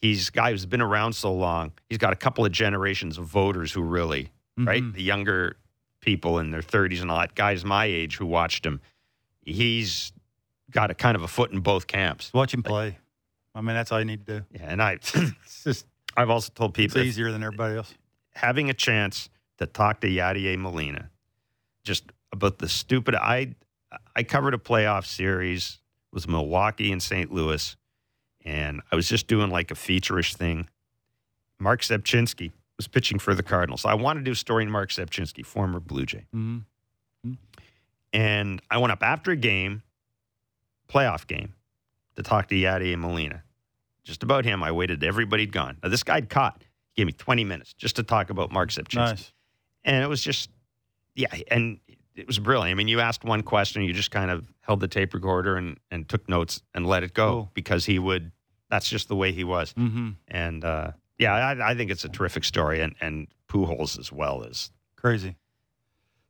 he's 0.01 0.29
a 0.29 0.33
guy 0.33 0.51
who's 0.51 0.67
been 0.67 0.81
around 0.83 1.13
so 1.15 1.33
long. 1.35 1.73
He's 1.89 1.99
got 1.99 2.13
a 2.13 2.17
couple 2.17 2.45
of 2.45 2.53
generations 2.53 3.19
of 3.19 3.27
voters 3.27 3.73
who 3.73 3.83
really 3.83 4.31
right? 4.57 4.83
Mhm. 4.83 4.95
The 4.95 5.03
younger 5.03 5.57
people 6.01 6.39
in 6.39 6.51
their 6.51 6.63
30s 6.63 7.01
and 7.03 7.11
all 7.11 7.19
that, 7.19 7.35
guys 7.35 7.65
my 7.65 7.87
age 7.87 8.17
who 8.17 8.27
watched 8.27 8.65
him, 8.65 8.81
he's 9.43 10.13
got 10.71 10.91
a 10.91 10.95
kind 10.95 11.17
of 11.17 11.23
a 11.23 11.29
foot 11.29 11.51
in 11.51 11.61
both 11.61 11.87
camps. 11.87 12.33
Watch 12.33 12.55
him 12.55 12.63
play. 12.63 12.99
I 13.55 13.61
mean, 13.61 13.75
that's 13.75 13.91
all 13.93 13.99
you 13.99 14.05
need 14.05 14.27
to 14.27 14.41
do. 14.41 14.47
Yeah, 14.53 14.67
and 14.69 14.83
I, 14.83 14.93
It's 15.45 15.65
just 15.65 15.87
I've 16.17 16.31
also 16.31 16.53
told 16.55 16.71
it's 16.71 16.77
people 16.77 17.01
if 17.01 17.07
easier 17.07 17.33
than 17.33 17.43
everybody 17.43 17.77
else. 17.77 17.93
Having 18.35 18.71
a 18.71 18.75
chance 18.75 19.29
to 19.59 19.67
talk 19.67 20.01
to 20.01 20.09
Yadier 20.09 20.59
Molina, 20.59 21.11
just 21.85 22.05
about 22.33 22.59
the 22.59 22.69
stupid. 22.69 23.15
I 23.15 23.55
I 24.17 24.23
covered 24.23 24.55
a 24.55 24.59
playoff 24.59 25.07
series 25.07 25.79
it 26.15 26.15
was 26.15 26.29
Milwaukee 26.29 26.93
and 26.93 27.03
St. 27.03 27.33
Louis, 27.33 27.77
and 28.45 28.83
I 28.93 28.95
was 28.95 29.09
just 29.09 29.27
doing 29.27 29.51
like 29.51 29.73
a 29.73 29.75
feature-ish 29.75 30.37
thing. 30.37 30.69
Marc 31.59 31.81
Rzepczynski 31.81 32.53
was 32.77 32.87
pitching 32.87 33.19
for 33.19 33.35
the 33.35 33.43
Cardinals. 33.43 33.85
I 33.85 33.95
wanted 33.95 34.21
to 34.21 34.25
do 34.27 34.31
a 34.31 34.37
story 34.37 34.65
on 34.65 34.71
Marc 34.71 34.91
Rzepczynski, 34.91 35.45
former 35.45 35.81
Blue 35.81 36.07
Jay. 36.07 36.27
Mm-hmm. 36.33 37.33
And 38.13 38.63
I 38.71 38.79
went 38.79 38.93
up 38.93 39.03
after 39.03 39.33
a 39.33 39.37
game, 39.37 39.83
playoff 40.89 41.27
game 41.27 41.55
to 42.15 42.23
talk 42.23 42.49
to 42.51 42.55
Yadi 42.55 42.93
and 42.93 43.03
Molina. 43.03 43.43
Just 44.05 44.23
about 44.23 44.45
him. 44.45 44.63
I 44.63 44.71
waited. 44.71 45.03
Everybody'd 45.03 45.53
gone. 45.53 45.79
Now, 45.83 45.89
this 45.89 46.05
guy'd 46.05 46.29
caught. 46.29 46.63
Gave 46.97 47.07
me 47.07 47.13
20 47.13 47.45
minutes 47.45 47.73
just 47.75 47.97
to 47.97 48.03
talk 48.03 48.31
about 48.31 48.53
Marc 48.53 48.71
Rzepczynski. 48.71 48.95
Nice. 48.97 49.33
And 49.85 50.03
it 50.03 50.07
was 50.09 50.23
just, 50.23 50.49
yeah, 51.15 51.27
and 51.51 51.79
it 52.15 52.27
was 52.27 52.39
brilliant. 52.39 52.71
I 52.71 52.75
mean, 52.75 52.89
you 52.89 53.01
asked 53.01 53.25
one 53.25 53.43
question, 53.43 53.83
you 53.83 53.93
just 53.93 54.11
kind 54.11 54.31
of 54.31 54.51
held 54.61 54.81
the 54.81 54.89
tape 54.89 55.13
recorder 55.15 55.57
and, 55.57 55.79
and 55.91 56.09
took 56.09 56.29
notes 56.29 56.63
and 56.75 56.87
let 56.87 57.03
it 57.03 57.13
go 57.15 57.31
Cool. 57.31 57.51
because 57.55 57.85
he 57.85 57.99
would, 57.99 58.31
that's 58.71 58.89
just 58.89 59.09
the 59.09 59.17
way 59.17 59.33
he 59.33 59.45
was. 59.45 59.73
Mm-hmm. 59.75 60.11
And 60.29 60.65
uh, 60.65 60.93
yeah, 61.19 61.33
I, 61.35 61.71
I 61.73 61.75
think 61.75 61.91
it's 61.91 62.05
a 62.05 62.09
terrific 62.09 62.45
story. 62.45 62.81
And, 62.81 62.95
and 63.01 63.27
Pujols 63.49 63.99
as 63.99 64.11
well 64.13 64.43
is. 64.43 64.71
Crazy. 64.97 65.37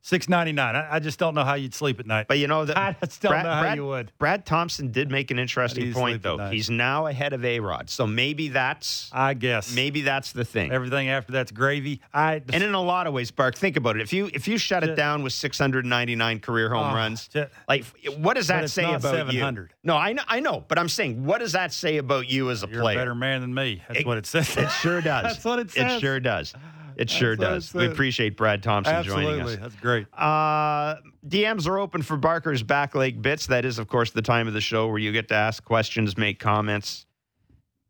Six 0.05 0.29
ninety 0.29 0.51
nine. 0.51 0.75
I, 0.75 0.97
I 0.97 0.99
just 0.99 1.17
don't 1.17 1.33
know 1.33 1.43
how 1.43 1.55
you'd 1.55 1.73
sleep 1.73 1.99
at 1.99 2.05
night. 2.05 2.27
But 2.27 2.37
you 2.37 2.45
know, 2.47 2.63
that 2.65 2.77
I 3.01 3.05
just 3.05 3.23
don't 3.23 3.31
Brad- 3.31 3.43
know 3.43 3.51
how 3.51 3.61
Brad- 3.61 3.75
you 3.75 3.87
would. 3.87 4.11
Brad 4.19 4.45
Thompson 4.45 4.91
did 4.91 5.09
make 5.09 5.31
an 5.31 5.39
interesting 5.39 5.91
point, 5.93 6.21
though. 6.21 6.37
He's 6.49 6.69
now 6.69 7.07
ahead 7.07 7.33
of 7.33 7.43
A 7.43 7.59
Rod. 7.59 7.89
So 7.89 8.05
maybe 8.05 8.49
that's, 8.49 9.09
I 9.11 9.33
guess. 9.33 9.73
maybe 9.73 10.03
that's 10.03 10.31
the 10.31 10.45
thing. 10.45 10.71
everything 10.71 11.09
after 11.09 11.31
that's 11.31 11.49
gravy. 11.51 12.01
I 12.13 12.43
And 12.53 12.61
in 12.61 12.75
a 12.75 12.81
lot 12.83 13.07
of 13.07 13.13
ways, 13.13 13.31
Bark, 13.31 13.55
think 13.55 13.77
about 13.77 13.95
it. 13.95 14.03
If 14.03 14.13
you 14.13 14.29
if 14.31 14.47
you 14.47 14.59
shut 14.59 14.83
it 14.83 14.95
down 14.95 15.23
with 15.23 15.33
699 15.33 16.39
career 16.39 16.69
home 16.69 16.91
Oh, 16.91 16.95
runs, 16.95 17.27
ju- 17.27 17.47
like 17.67 17.83
what 18.19 18.35
does 18.35 18.45
that 18.49 18.69
say 18.69 18.83
not 18.83 18.97
about 18.99 19.15
700. 19.15 19.61
you? 19.63 19.75
No, 19.83 19.97
I 19.97 20.13
know, 20.13 20.23
I 20.27 20.39
know, 20.39 20.63
but 20.67 20.77
I'm 20.77 20.87
saying, 20.87 21.25
what 21.25 21.39
does 21.39 21.53
that 21.53 21.73
say 21.73 21.97
about 21.97 22.29
you 22.29 22.51
as 22.51 22.63
a 22.63 22.67
You're 22.67 22.81
player? 22.81 22.97
a 22.97 23.01
better 23.01 23.15
man 23.15 23.41
than 23.41 23.55
me. 23.55 23.81
That's 23.87 24.01
It- 24.01 24.05
what 24.05 24.19
it 24.19 24.27
says. 24.27 24.55
It 24.55 24.69
sure 24.69 25.01
does. 25.01 25.23
That's 25.23 25.43
what 25.43 25.57
it 25.57 25.71
says. 25.71 25.93
It 25.93 25.99
sure 26.01 26.19
does. 26.19 26.53
It 26.97 27.09
sure 27.09 27.35
does. 27.35 27.73
We 27.73 27.87
appreciate 27.87 28.37
Brad 28.37 28.63
Thompson 28.63 29.03
joining 29.03 29.39
Absolutely. 29.39 29.53
us. 29.53 29.59
That's 29.59 29.75
great. 29.75 30.07
Uh, 30.13 30.95
DMs 31.27 31.67
are 31.67 31.77
open 31.77 32.01
for 32.01 32.17
Barker's 32.17 32.63
back 32.63 32.95
leg 32.95 33.21
bits. 33.21 33.47
That 33.47 33.65
is, 33.65 33.79
of 33.79 33.87
course, 33.87 34.11
the 34.11 34.21
time 34.21 34.47
of 34.47 34.53
the 34.53 34.61
show 34.61 34.87
where 34.87 34.97
you 34.97 35.11
get 35.11 35.27
to 35.29 35.35
ask 35.35 35.63
questions, 35.63 36.17
make 36.17 36.39
comments, 36.39 37.05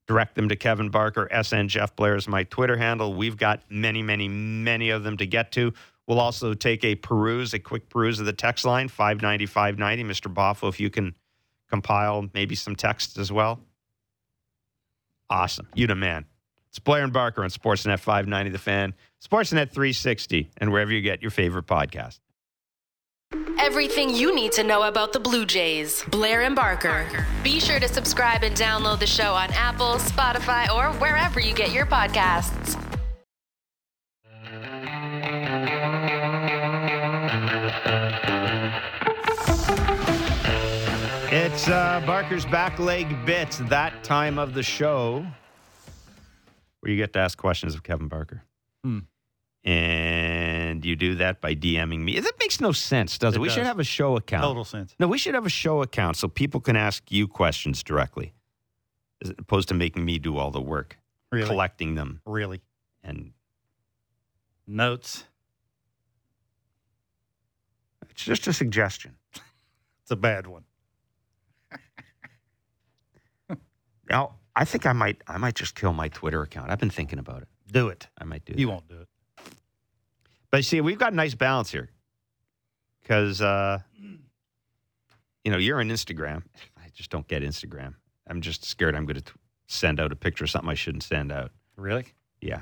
direct 0.07 0.35
them 0.35 0.49
to 0.49 0.55
Kevin 0.55 0.89
Barker. 0.89 1.29
SN 1.43 1.67
Jeff 1.67 1.95
Blair 1.95 2.15
is 2.15 2.27
my 2.27 2.43
Twitter 2.43 2.77
handle. 2.77 3.13
We've 3.13 3.37
got 3.37 3.61
many, 3.69 4.01
many, 4.01 4.27
many 4.27 4.89
of 4.89 5.03
them 5.03 5.17
to 5.17 5.25
get 5.25 5.51
to. 5.53 5.73
We'll 6.07 6.19
also 6.19 6.53
take 6.53 6.83
a 6.83 6.95
peruse, 6.95 7.53
a 7.53 7.59
quick 7.59 7.89
peruse 7.89 8.19
of 8.19 8.25
the 8.25 8.33
text 8.33 8.65
line, 8.65 8.87
590 8.87 9.45
590. 9.47 10.03
Mr. 10.03 10.33
Boffo, 10.33 10.69
if 10.69 10.79
you 10.79 10.89
can 10.89 11.15
compile 11.69 12.29
maybe 12.33 12.55
some 12.55 12.75
texts 12.75 13.17
as 13.17 13.31
well. 13.31 13.59
Awesome. 15.29 15.67
You 15.73 15.87
the 15.87 15.95
man. 15.95 16.25
It's 16.75 16.79
Blair 16.81 17.05
and 17.05 17.13
Barker 17.13 17.41
on 17.41 17.49
Sportsnet 17.49 17.99
590 17.99 18.49
The 18.51 18.57
Fan, 18.57 18.93
Sportsnet 19.25 19.71
360, 19.71 20.51
and 20.57 20.73
wherever 20.73 20.91
you 20.91 20.99
get 20.99 21.21
your 21.21 21.31
favorite 21.31 21.67
podcast. 21.67 22.19
Everything 23.57 24.13
you 24.13 24.35
need 24.35 24.51
to 24.51 24.63
know 24.65 24.83
about 24.83 25.13
the 25.13 25.19
Blue 25.21 25.45
Jays. 25.45 26.03
Blair 26.09 26.41
and 26.41 26.53
Barker. 26.53 27.07
Be 27.45 27.61
sure 27.61 27.79
to 27.79 27.87
subscribe 27.87 28.43
and 28.43 28.53
download 28.57 28.99
the 28.99 29.07
show 29.07 29.33
on 29.33 29.53
Apple, 29.53 29.95
Spotify, 29.99 30.69
or 30.69 30.91
wherever 30.99 31.39
you 31.39 31.55
get 31.55 31.71
your 31.71 31.85
podcasts. 31.85 32.75
It's 41.31 41.69
uh, 41.69 42.03
Barker's 42.05 42.45
back 42.45 42.79
leg 42.79 43.25
bits, 43.25 43.59
that 43.69 44.03
time 44.03 44.37
of 44.37 44.53
the 44.53 44.61
show 44.61 45.25
where 46.85 46.91
you 46.91 46.97
get 46.97 47.13
to 47.13 47.19
ask 47.19 47.35
questions 47.35 47.73
of 47.73 47.81
Kevin 47.81 48.07
Barker. 48.07 48.43
Hmm. 48.83 48.99
And 49.63 50.85
you 50.85 50.95
do 50.95 51.15
that 51.15 51.41
by 51.41 51.55
DMing 51.55 52.01
me. 52.01 52.19
That 52.19 52.33
makes 52.39 52.61
no 52.61 52.71
sense, 52.71 53.17
does 53.17 53.33
it? 53.33 53.37
It 53.37 53.41
we 53.41 53.49
should 53.49 53.65
have 53.65 53.79
a 53.79 53.83
show 53.83 54.15
account. 54.15 54.43
Total 54.43 54.63
sense. 54.63 54.95
No, 54.99 55.07
we 55.07 55.17
should 55.17 55.33
have 55.33 55.47
a 55.47 55.49
show 55.49 55.81
account 55.81 56.15
so 56.15 56.27
people 56.27 56.59
can 56.61 56.75
ask 56.75 57.11
you 57.11 57.27
questions 57.27 57.81
directly 57.81 58.33
as 59.23 59.31
opposed 59.31 59.67
to 59.69 59.73
making 59.73 60.05
me 60.05 60.19
do 60.19 60.37
all 60.37 60.51
the 60.51 60.61
work, 60.61 60.99
Really? 61.31 61.47
collecting 61.47 61.95
them. 61.95 62.21
Really. 62.23 62.61
And 63.03 63.31
Notes. 64.67 65.23
it's 68.11 68.23
just 68.23 68.45
a 68.47 68.53
suggestion. 68.53 69.15
It's 70.03 70.11
a 70.11 70.15
bad 70.15 70.45
one. 70.45 70.65
Now, 74.07 74.35
I 74.55 74.65
think 74.65 74.85
I 74.85 74.93
might 74.93 75.21
I 75.27 75.37
might 75.37 75.55
just 75.55 75.75
kill 75.75 75.93
my 75.93 76.07
Twitter 76.09 76.41
account. 76.41 76.71
I've 76.71 76.79
been 76.79 76.89
thinking 76.89 77.19
about 77.19 77.41
it. 77.41 77.47
Do 77.71 77.89
it. 77.89 78.07
I 78.17 78.23
might 78.23 78.45
do 78.45 78.53
it. 78.53 78.59
You 78.59 78.67
that. 78.67 78.71
won't 78.71 78.87
do 78.87 79.01
it. 79.01 79.07
But 80.51 80.63
see, 80.65 80.79
we've 80.81 80.97
got 80.99 81.11
a 81.11 81.15
nice 81.15 81.33
balance 81.35 81.71
here 81.71 81.89
because, 83.01 83.41
uh, 83.41 83.79
you 85.43 85.51
know, 85.51 85.57
you're 85.57 85.79
on 85.79 85.89
Instagram. 85.89 86.43
I 86.77 86.87
just 86.93 87.09
don't 87.09 87.27
get 87.27 87.43
Instagram. 87.43 87.95
I'm 88.27 88.41
just 88.41 88.63
scared 88.63 88.95
I'm 88.95 89.05
going 89.05 89.19
to 89.21 89.33
send 89.67 89.99
out 89.99 90.11
a 90.11 90.15
picture 90.15 90.45
of 90.45 90.49
something 90.49 90.69
I 90.69 90.75
shouldn't 90.75 91.03
send 91.03 91.31
out. 91.31 91.51
Really? 91.75 92.05
Yeah. 92.41 92.61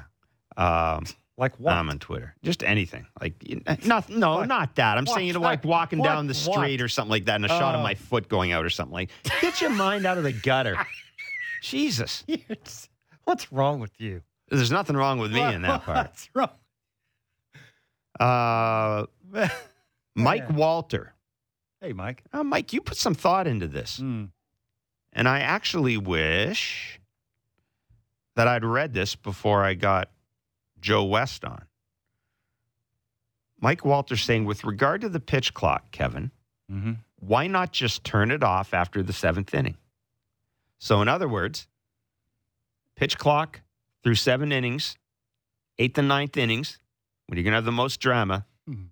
Um, 0.58 1.06
Like 1.38 1.60
what? 1.60 1.74
I'm 1.74 1.90
on 1.90 2.00
Twitter. 2.00 2.36
Just 2.44 2.64
anything. 2.64 3.06
Like, 3.22 3.36
you 3.48 3.62
not, 3.86 4.10
no, 4.10 4.36
What? 4.38 4.48
not 4.48 4.76
that. 4.76 4.98
I'm 4.98 5.06
What? 5.06 5.16
saying, 5.16 5.28
you 5.28 5.34
know, 5.34 5.40
like 5.42 5.64
walking 5.64 6.00
What? 6.00 6.06
down 6.08 6.28
the 6.28 6.34
street 6.34 6.80
What? 6.80 6.82
or 6.82 6.88
something 6.88 7.12
like 7.12 7.26
that 7.26 7.36
and 7.36 7.46
a 7.46 7.50
shot 7.50 7.76
of 7.76 7.82
my 7.84 7.94
foot 7.96 8.28
going 8.28 8.52
out 8.52 8.66
or 8.66 8.70
something 8.70 8.94
like 8.94 9.12
Get 9.42 9.62
your 9.62 9.70
mind 9.70 10.06
out 10.06 10.18
of 10.18 10.24
the 10.24 10.34
gutter. 10.34 10.76
Jesus. 11.63 12.26
What's 13.23 13.52
wrong 13.52 13.80
with 13.80 13.99
you? 13.99 14.21
There's 14.49 14.71
nothing 14.71 14.95
wrong 14.97 15.17
with 15.17 15.32
me 15.32 15.41
in 15.41 15.62
that 15.63 15.84
part. 15.84 16.08
What's 16.10 16.30
wrong? 16.36 16.49
Uh, 18.19 19.06
Mike 20.15 20.43
Yeah. 20.49 20.56
Walter. 20.56 21.13
Hey, 21.82 21.93
Mike. 21.93 22.23
Uh, 22.32 22.43
Mike, 22.43 22.73
you 22.73 22.82
put 22.82 22.97
some 22.97 23.15
thought 23.15 23.47
into 23.47 23.67
this. 23.67 23.99
Mm. 23.99 24.30
And 25.13 25.28
I 25.28 25.39
actually 25.39 25.97
wish 25.97 26.99
that 28.36 28.47
I'd 28.47 28.63
read 28.65 28.93
this 28.93 29.15
before 29.15 29.63
I 29.63 29.73
got 29.73 30.10
Joe 30.80 31.04
West 31.06 31.45
on. 31.45 31.63
Mike 33.60 33.86
Walter 33.86 34.17
saying, 34.17 34.45
with 34.45 34.63
regard 34.65 35.02
to 35.02 35.10
the 35.10 35.19
pitch 35.19 35.54
clock, 35.54 35.91
Kevin, 35.91 36.32
Mm-hmm. 36.71 36.93
why 37.19 37.47
not 37.47 37.71
just 37.73 38.04
turn 38.06 38.32
it 38.32 38.41
off 38.41 38.73
after 38.73 39.04
the 39.04 39.13
seventh 39.13 39.54
inning? 39.54 39.76
So, 40.84 41.02
in 41.02 41.08
other 41.08 41.30
words, 41.30 41.67
pitch 42.98 43.17
clock 43.17 43.62
through 44.04 44.15
seven 44.15 44.52
innings, 44.52 44.98
eighth 45.80 45.98
and 45.98 46.10
ninth 46.10 46.36
innings, 46.36 46.78
when 47.28 47.38
you're 47.38 47.43
going 47.46 47.54
to 47.54 47.56
have 47.56 47.63
the 47.63 47.72
most 47.72 48.02
drama, 48.02 48.46
Mhm. 48.69 48.89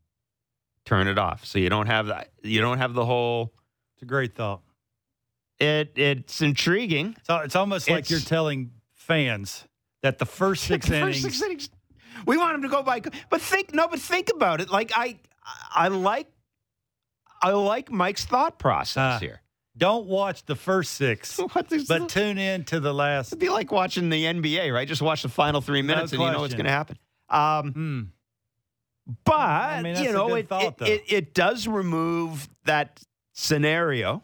turn 0.85 1.09
it 1.09 1.17
off. 1.17 1.43
So 1.45 1.59
you 1.59 1.67
don't 1.67 1.87
have 1.87 2.07
that. 2.07 2.31
You 2.43 2.61
don't 2.61 2.77
have 2.77 2.93
the 2.93 3.05
whole. 3.05 3.53
It's 3.95 4.03
a 4.03 4.05
great 4.05 4.35
thought. 4.35 4.61
It 5.59 5.91
it's 5.97 6.41
intriguing. 6.41 7.17
So 7.23 7.39
it's 7.39 7.57
almost 7.57 7.89
like 7.89 8.05
It's- 8.05 8.09
you're 8.09 8.19
telling 8.21 8.71
fans 8.93 9.67
that 10.01 10.17
the 10.17 10.25
first 10.25 10.63
six 10.71 10.87
The 10.87 10.95
innings. 10.95 11.21
first 11.21 11.39
six 11.39 11.41
innings. 11.41 11.69
We 12.25 12.37
want 12.37 12.53
them 12.53 12.61
to 12.61 12.69
go 12.69 12.83
by, 12.83 13.01
but 13.29 13.41
think 13.41 13.73
no, 13.73 13.89
but 13.89 13.99
think 13.99 14.29
about 14.33 14.61
it. 14.61 14.69
Like 14.69 14.93
I, 14.95 15.19
I 15.75 15.89
like, 15.89 16.31
I 17.41 17.51
like 17.51 17.91
Mike's 17.91 18.23
thought 18.23 18.59
process 18.59 19.17
Ah. 19.17 19.19
here. 19.19 19.40
Don't 19.77 20.05
watch 20.05 20.45
the 20.45 20.55
first 20.55 20.93
six, 20.95 21.39
but 21.87 22.09
tune 22.09 22.37
in 22.37 22.65
to 22.65 22.79
the 22.79 22.93
last. 22.93 23.29
It'd 23.29 23.39
be 23.39 23.49
like 23.49 23.71
watching 23.71 24.09
the 24.09 24.25
NBA, 24.25 24.73
right? 24.73 24.87
Just 24.87 25.01
watch 25.01 25.21
the 25.23 25.29
final 25.29 25.61
three 25.61 25.81
minutes, 25.81 26.11
and 26.11 26.21
you 26.21 26.29
know 26.31 26.39
what's 26.41 26.53
going 26.53 26.65
to 26.65 26.71
happen. 26.71 26.97
Um, 27.29 27.71
Hmm. 27.71 28.01
but 29.23 29.33
I 29.35 29.81
mean, 29.81 29.95
you 30.03 30.11
know, 30.11 30.35
it, 30.35 30.49
thought, 30.49 30.81
it, 30.81 30.87
it 30.89 31.03
it 31.07 31.33
does 31.33 31.67
remove 31.67 32.49
that 32.65 32.99
scenario 33.33 34.21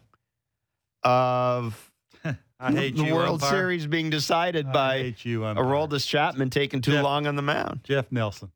of 1.03 1.91
I 2.60 2.71
hate 2.73 2.97
the 2.97 3.13
World 3.13 3.36
umpire. 3.41 3.49
Series 3.49 3.88
being 3.88 4.10
decided 4.10 4.67
I 4.67 4.71
by 4.73 5.15
you, 5.23 5.45
umpire. 5.45 5.63
Aroldis 5.63 6.05
Chapman 6.05 6.49
taking 6.49 6.81
too 6.81 6.91
Jeff- 6.91 7.03
long 7.05 7.25
on 7.25 7.36
the 7.38 7.41
mound. 7.41 7.81
Jeff 7.86 8.12
Nelson 8.12 8.51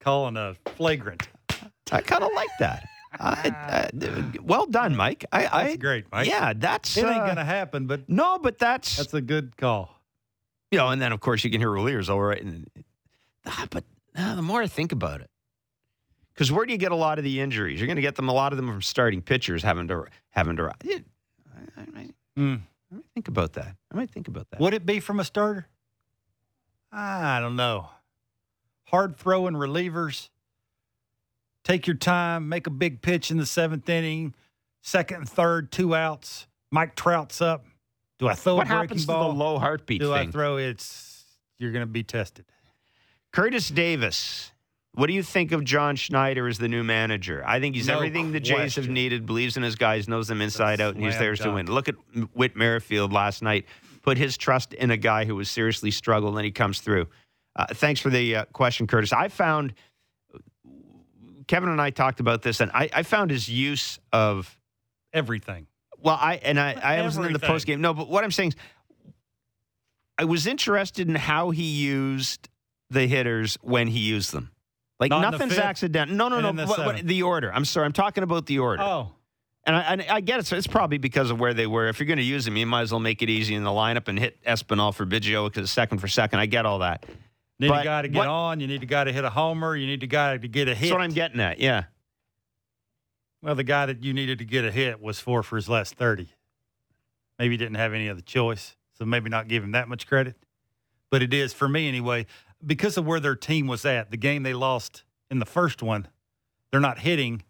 calling 0.00 0.36
a 0.36 0.54
flagrant. 0.76 1.28
I 1.92 2.00
kind 2.00 2.24
of 2.24 2.30
like 2.34 2.48
that. 2.58 2.86
I, 3.20 3.90
I, 3.92 4.38
well 4.42 4.66
done, 4.66 4.96
Mike. 4.96 5.24
I, 5.32 5.42
That's 5.42 5.54
I 5.54 5.76
great, 5.76 6.04
Mike. 6.12 6.28
yeah, 6.28 6.52
that's 6.54 6.96
It 6.96 7.04
ain't 7.04 7.22
uh, 7.22 7.26
gonna 7.26 7.44
happen, 7.44 7.86
but 7.86 8.08
no, 8.08 8.38
but 8.38 8.58
that's, 8.58 8.96
that's 8.96 9.14
a 9.14 9.20
good 9.20 9.56
call. 9.56 10.00
you 10.70 10.78
know, 10.78 10.88
and 10.88 11.00
then 11.00 11.12
of 11.12 11.20
course 11.20 11.44
you 11.44 11.50
can 11.50 11.60
hear 11.60 11.70
Rolier's 11.70 12.10
all 12.10 12.20
right, 12.20 12.42
and 12.42 12.68
ah, 13.46 13.66
but 13.70 13.84
ah, 14.16 14.34
the 14.36 14.42
more 14.42 14.62
I 14.62 14.66
think 14.66 14.92
about 14.92 15.20
it, 15.20 15.30
because 16.34 16.50
where 16.50 16.66
do 16.66 16.72
you 16.72 16.78
get 16.78 16.92
a 16.92 16.96
lot 16.96 17.18
of 17.18 17.24
the 17.24 17.40
injuries? 17.40 17.78
You're 17.80 17.86
going 17.86 17.96
to 17.96 18.02
get 18.02 18.16
them 18.16 18.28
a 18.28 18.32
lot 18.32 18.52
of 18.52 18.56
them 18.56 18.66
from 18.68 18.82
starting 18.82 19.22
pitchers 19.22 19.62
having 19.62 19.86
to 19.88 20.06
having 20.30 20.56
to. 20.56 20.64
I, 20.70 21.00
I, 21.76 21.86
might- 21.92 22.14
Hmm. 22.36 22.54
I 22.90 22.96
might 22.96 23.04
think 23.14 23.28
about 23.28 23.52
that. 23.52 23.76
I 23.92 23.96
might 23.96 24.10
think 24.10 24.26
about 24.28 24.50
that. 24.50 24.60
Would 24.60 24.74
it 24.74 24.84
be 24.84 24.98
from 25.00 25.20
a 25.20 25.24
starter? 25.24 25.68
I 26.90 27.38
don't 27.40 27.56
know. 27.56 27.90
Hard 28.86 29.16
throwing 29.16 29.54
relievers. 29.54 30.28
Take 31.64 31.86
your 31.86 31.96
time, 31.96 32.48
make 32.48 32.66
a 32.66 32.70
big 32.70 33.00
pitch 33.00 33.30
in 33.30 33.38
the 33.38 33.46
seventh 33.46 33.88
inning, 33.88 34.34
second 34.82 35.16
and 35.18 35.28
third, 35.28 35.72
two 35.72 35.94
outs. 35.94 36.46
Mike 36.70 36.94
Trout's 36.94 37.40
up. 37.40 37.64
Do 38.18 38.28
I 38.28 38.34
throw 38.34 38.56
What 38.56 38.66
a 38.66 38.68
breaking 38.68 38.80
happens 38.82 39.00
to 39.02 39.06
ball? 39.08 39.32
the 39.32 39.38
low 39.38 39.58
heartbeat 39.58 40.00
Do 40.00 40.12
I 40.12 40.26
throw 40.26 40.58
it's 40.58 41.24
you're 41.58 41.72
gonna 41.72 41.86
be 41.86 42.02
tested. 42.02 42.44
Curtis 43.32 43.68
Davis 43.68 44.52
What 44.92 45.08
do 45.08 45.12
you 45.12 45.22
think 45.22 45.52
of 45.52 45.64
John 45.64 45.96
Schneider 45.96 46.46
as 46.46 46.58
the 46.58 46.68
new 46.68 46.84
manager? 46.84 47.42
I 47.46 47.58
think 47.60 47.74
he's 47.74 47.88
No 47.88 47.94
everything 47.96 48.32
the 48.32 48.40
Jays 48.40 48.76
have 48.76 48.88
needed, 48.88 49.26
believes 49.26 49.56
in 49.56 49.62
his 49.62 49.74
guys, 49.74 50.06
knows 50.06 50.28
them 50.28 50.40
inside 50.40 50.80
out, 50.80 50.94
and 50.94 51.04
he's 51.04 51.18
theirs 51.18 51.40
to 51.40 51.50
win. 51.50 51.66
Look 51.66 51.88
at 51.88 51.96
Whit 52.34 52.54
Merrifield 52.56 53.12
last 53.12 53.42
night. 53.42 53.66
Put 54.02 54.18
his 54.18 54.36
trust 54.36 54.74
in 54.74 54.90
a 54.90 54.96
guy 54.96 55.24
who 55.24 55.34
was 55.34 55.50
seriously 55.50 55.90
struggling, 55.90 56.36
and 56.36 56.44
he 56.44 56.50
comes 56.52 56.80
through. 56.80 57.08
Uh, 57.56 57.66
thanks 57.72 58.00
for 58.00 58.10
the 58.10 58.36
uh, 58.36 58.44
question, 58.52 58.86
Curtis. 58.86 59.12
I 59.12 59.28
found 59.28 59.74
Kevin 61.46 61.68
and 61.68 61.80
I 61.80 61.90
talked 61.90 62.20
about 62.20 62.42
this, 62.42 62.60
and 62.60 62.70
I, 62.72 62.88
I 62.92 63.02
found 63.02 63.30
his 63.30 63.48
use 63.48 63.98
of 64.12 64.58
Everything. 65.12 65.66
well, 66.02 66.18
I 66.20 66.36
and 66.42 66.58
I, 66.58 66.72
I 66.72 67.02
wasn't 67.02 67.26
in 67.26 67.32
the 67.32 67.38
post 67.38 67.66
game. 67.66 67.80
No, 67.80 67.94
but 67.94 68.08
what 68.08 68.24
I'm 68.24 68.30
saying 68.32 68.50
is, 68.50 68.56
I 70.18 70.24
was 70.24 70.46
interested 70.46 71.08
in 71.08 71.14
how 71.14 71.50
he 71.50 71.64
used 71.64 72.48
the 72.90 73.06
hitters 73.06 73.58
when 73.62 73.88
he 73.88 73.98
used 74.00 74.32
them. 74.32 74.50
Like 75.00 75.10
Not 75.10 75.32
nothing's 75.32 75.58
accidental. 75.58 76.14
No, 76.14 76.28
no, 76.28 76.40
no. 76.40 76.52
the 76.52 76.66
What- 76.66 76.78
what- 76.86 77.06
the 77.06 77.22
order. 77.22 77.52
I'm 77.52 77.64
sorry. 77.64 77.86
I'm 77.86 77.92
talking 77.92 78.22
about 78.22 78.46
the 78.46 78.60
order. 78.60 78.80
Oh, 78.82 79.12
And 79.66 79.74
I, 79.74 79.80
and 79.80 80.02
I 80.08 80.20
get 80.20 80.38
it. 80.38 80.46
So 80.46 80.56
it's 80.56 80.66
probably 80.68 80.98
because 80.98 81.30
of 81.30 81.40
where 81.40 81.52
they 81.54 81.66
were. 81.66 81.88
If 81.88 81.98
you're 81.98 82.06
going 82.06 82.18
to 82.18 82.22
use 82.22 82.44
them, 82.44 82.56
you 82.56 82.66
might 82.66 82.82
as 82.82 82.92
well 82.92 83.00
make 83.00 83.22
it 83.22 83.28
easy 83.30 83.54
in 83.54 83.64
the 83.64 83.70
lineup 83.70 84.06
and 84.08 84.18
hit 84.18 84.42
Espinal 84.44 84.94
for 84.94 85.04
Biggio 85.04 85.46
because 85.52 85.70
second 85.72 85.98
for 85.98 86.06
second. 86.06 86.38
I 86.38 86.46
get 86.46 86.64
all 86.64 86.78
that. 86.80 87.04
Need 87.58 87.68
But 87.68 87.82
a 87.82 87.84
guy 87.84 88.02
to 88.02 88.08
get 88.08 88.18
what- 88.18 88.28
on. 88.28 88.60
You 88.60 88.66
need 88.66 88.82
a 88.82 88.86
guy 88.86 89.04
to 89.04 89.12
hit 89.12 89.24
a 89.24 89.30
homer. 89.30 89.76
You 89.76 89.86
need 89.86 90.02
a 90.02 90.06
guy 90.06 90.36
to 90.36 90.48
get 90.48 90.68
a 90.68 90.74
hit. 90.74 90.88
That's 90.88 90.92
what 90.92 91.00
I'm 91.02 91.12
getting 91.12 91.40
at. 91.40 91.58
Yeah. 91.58 91.84
Well, 93.42 93.54
the 93.54 93.64
guy 93.64 93.86
that 93.86 94.02
you 94.02 94.14
needed 94.14 94.38
to 94.38 94.44
get 94.44 94.64
a 94.64 94.70
hit 94.72 95.00
was 95.00 95.20
four 95.20 95.42
for 95.42 95.56
his 95.56 95.68
last 95.68 95.94
30. 95.94 96.30
Maybe 97.38 97.54
he 97.54 97.56
didn't 97.58 97.74
have 97.76 97.92
any 97.92 98.08
other 98.08 98.22
choice, 98.22 98.76
so 98.96 99.04
maybe 99.04 99.28
not 99.28 99.48
give 99.48 99.62
him 99.62 99.72
that 99.72 99.88
much 99.88 100.06
credit. 100.06 100.36
But 101.10 101.22
it 101.22 101.34
is, 101.34 101.52
for 101.52 101.68
me 101.68 101.86
anyway, 101.86 102.26
because 102.64 102.96
of 102.96 103.04
where 103.06 103.20
their 103.20 103.36
team 103.36 103.66
was 103.66 103.84
at, 103.84 104.10
the 104.10 104.16
game 104.16 104.42
they 104.44 104.54
lost 104.54 105.04
in 105.30 105.38
the 105.40 105.46
first 105.46 105.82
one, 105.82 106.08
they're 106.70 106.80
not 106.80 107.00
hitting. 107.00 107.42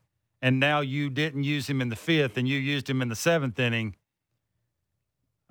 And 0.42 0.58
now 0.60 0.80
you 0.80 1.08
didn't 1.10 1.44
use 1.44 1.68
him 1.70 1.80
in 1.80 1.88
the 1.88 1.96
fifth 1.96 2.36
and 2.36 2.46
you 2.48 2.58
used 2.58 2.90
him 2.90 3.00
in 3.00 3.08
the 3.08 3.16
seventh 3.16 3.58
inning. 3.58 3.94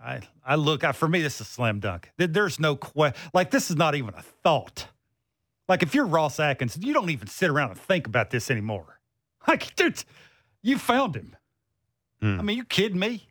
I, 0.04 0.22
I 0.46 0.56
look, 0.56 0.84
I, 0.84 0.92
for 0.92 1.08
me, 1.08 1.22
this 1.22 1.36
is 1.36 1.42
a 1.42 1.46
slam 1.46 1.80
dunk. 1.80 2.12
There's 2.18 2.60
no 2.60 2.76
question. 2.76 3.20
Like, 3.34 3.52
this 3.52 3.70
is 3.70 3.78
not 3.78 3.96
even 3.96 4.14
a 4.16 4.22
thought. 4.22 4.88
Like, 5.70 5.82
if 5.82 5.96
you're 5.96 6.06
Ross 6.06 6.40
Atkins, 6.40 6.78
you 6.82 6.94
don't 6.94 7.10
even 7.10 7.28
sit 7.28 7.50
around 7.50 7.72
and 7.72 7.80
think 7.80 8.06
about 8.08 8.30
this 8.30 8.52
anymore. 8.52 9.00
Like, 9.46 9.76
dude, 9.76 10.02
you 10.62 10.78
found 10.78 11.18
him. 11.18 11.36
Hmm. 12.22 12.40
I 12.40 12.44
mean, 12.44 12.56
you 12.56 12.64
kidding 12.64 12.98
me? 12.98 13.28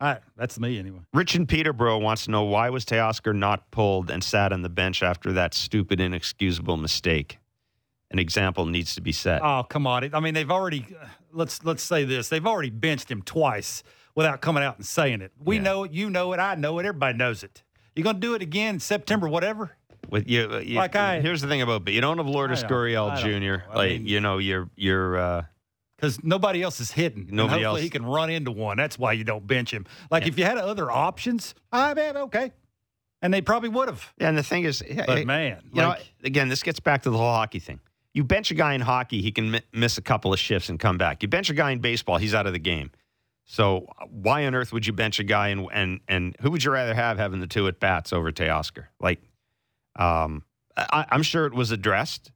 I, 0.00 0.18
that's 0.36 0.60
me 0.60 0.78
anyway. 0.78 1.00
Rich 1.12 1.34
in 1.34 1.44
Peterborough 1.44 1.98
wants 1.98 2.26
to 2.26 2.30
know 2.30 2.44
why 2.44 2.70
was 2.70 2.84
Teoscar 2.84 3.34
not 3.34 3.68
pulled 3.72 4.12
and 4.12 4.22
sat 4.22 4.52
on 4.52 4.62
the 4.62 4.68
bench 4.68 5.02
after 5.02 5.32
that 5.32 5.54
stupid, 5.54 5.98
inexcusable 5.98 6.76
mistake? 6.76 7.38
An 8.12 8.20
example 8.20 8.64
needs 8.66 8.94
to 8.94 9.00
be 9.00 9.10
set. 9.10 9.42
Oh, 9.42 9.64
come 9.68 9.88
on. 9.88 10.08
I 10.14 10.20
mean, 10.20 10.34
they've 10.34 10.52
already 10.52 10.86
let's 11.32 11.64
let's 11.64 11.82
say 11.82 12.04
this. 12.04 12.28
They've 12.28 12.46
already 12.46 12.70
benched 12.70 13.10
him 13.10 13.22
twice 13.22 13.82
without 14.18 14.40
coming 14.40 14.64
out 14.64 14.76
and 14.76 14.84
saying 14.84 15.20
it. 15.22 15.30
We 15.42 15.56
Yeah. 15.56 15.62
know 15.62 15.84
it, 15.84 15.92
you 15.92 16.10
know 16.10 16.32
it, 16.32 16.38
I 16.40 16.56
know 16.56 16.80
it, 16.80 16.84
everybody 16.86 17.16
knows 17.16 17.44
it. 17.44 17.62
You 17.94 18.02
gonna 18.02 18.18
do 18.18 18.34
it 18.34 18.42
again 18.42 18.74
in 18.74 18.80
September, 18.80 19.28
whatever? 19.28 19.76
With 20.10 20.28
you, 20.28 20.48
uh, 20.52 20.58
you 20.58 20.74
Like 20.74 20.96
I- 20.96 21.20
here's 21.20 21.40
the 21.40 21.46
thing 21.46 21.62
about, 21.62 21.84
but 21.84 21.92
you 21.92 22.00
don't 22.00 22.18
have 22.18 22.26
Lourdes 22.26 22.64
Gurriel 22.64 23.16
Jr. 23.16 23.62
I 23.70 23.76
Like 23.76 23.90
mean- 23.92 24.06
you 24.08 24.20
know, 24.20 24.38
you're 24.38 24.68
you're. 24.76 25.16
Uh, 25.18 25.42
Because 25.96 26.22
nobody 26.22 26.62
else 26.62 26.78
is 26.80 26.92
hitting. 26.92 27.26
Nobody 27.30 27.62
hopefully 27.62 27.64
else- 27.64 27.80
he 27.80 27.90
can 27.90 28.04
run 28.06 28.30
into 28.30 28.50
one. 28.52 28.76
That's 28.76 28.98
why 28.98 29.12
you 29.14 29.24
don't 29.24 29.44
bench 29.46 29.72
him. 29.72 29.84
Like 30.12 30.22
Yeah. 30.24 30.28
if 30.28 30.38
you 30.38 30.44
had 30.44 30.56
other 30.58 30.90
options, 30.90 31.54
I 31.72 31.94
mean, 31.94 32.16
okay. 32.16 32.52
And 33.22 33.32
they 33.34 33.40
probably 33.40 33.68
would 33.68 33.88
have. 33.88 34.12
and 34.20 34.36
the 34.38 34.42
thing 34.44 34.62
is, 34.64 34.82
But 35.06 35.26
man, 35.26 35.58
you 35.72 35.80
know, 35.82 35.94
again, 36.24 36.48
this 36.48 36.62
gets 36.64 36.78
back 36.80 37.02
to 37.02 37.10
the 37.10 37.18
whole 37.18 37.32
hockey 37.32 37.58
thing. 37.60 37.80
You 38.14 38.22
bench 38.24 38.50
a 38.50 38.54
guy 38.54 38.74
in 38.74 38.80
hockey, 38.80 39.22
he 39.22 39.30
can 39.32 39.50
mi- 39.50 39.60
miss 39.72 39.96
a 39.98 40.02
couple 40.02 40.32
of 40.32 40.38
shifts 40.40 40.68
and 40.68 40.78
come 40.80 40.98
back. 40.98 41.22
You 41.22 41.28
bench 41.28 41.50
a 41.50 41.54
guy 41.54 41.70
in 41.72 41.78
baseball, 41.80 42.18
he's 42.18 42.34
out 42.34 42.46
of 42.46 42.52
the 42.52 42.58
game. 42.60 42.90
So 43.50 43.86
why 44.10 44.44
on 44.44 44.54
earth 44.54 44.74
would 44.74 44.86
you 44.86 44.92
bench 44.92 45.18
a 45.18 45.24
guy 45.24 45.48
and 45.48 45.66
and 45.72 46.00
and 46.06 46.36
who 46.40 46.50
would 46.50 46.62
you 46.62 46.70
rather 46.70 46.92
have 46.92 47.16
having 47.16 47.40
the 47.40 47.46
two 47.46 47.66
at 47.66 47.80
bats 47.80 48.12
over 48.12 48.30
Teoscar? 48.30 48.88
Like, 49.00 49.22
um, 49.96 50.44
I, 50.76 51.06
I'm 51.10 51.22
sure 51.22 51.46
it 51.46 51.54
was 51.54 51.70
addressed. 51.70 52.30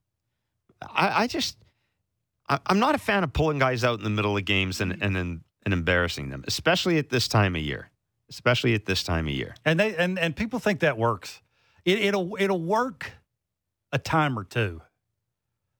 I, 0.81 1.23
I 1.23 1.27
just, 1.27 1.55
I, 2.49 2.59
I'm 2.65 2.79
not 2.79 2.95
a 2.95 2.97
fan 2.97 3.23
of 3.23 3.31
pulling 3.31 3.59
guys 3.59 3.83
out 3.83 3.99
in 3.99 4.03
the 4.03 4.09
middle 4.09 4.35
of 4.35 4.43
games 4.43 4.81
and 4.81 4.91
and 5.01 5.15
and, 5.15 5.41
and 5.63 5.73
embarrassing 5.73 6.29
them, 6.29 6.43
especially 6.47 6.97
at 6.97 7.11
this 7.11 7.27
time 7.27 7.55
of 7.55 7.61
year. 7.61 7.91
Especially 8.27 8.73
at 8.73 8.85
this 8.87 9.03
time 9.03 9.27
of 9.27 9.33
year. 9.33 9.53
and 9.63 9.79
they 9.79 9.95
and, 9.95 10.17
and 10.17 10.35
people 10.35 10.57
think 10.57 10.79
that 10.79 10.97
works. 10.97 11.43
It, 11.85 11.99
it'll 11.99 12.35
it'll 12.39 12.61
work 12.61 13.11
a 13.91 13.99
time 13.99 14.39
or 14.39 14.43
two. 14.43 14.81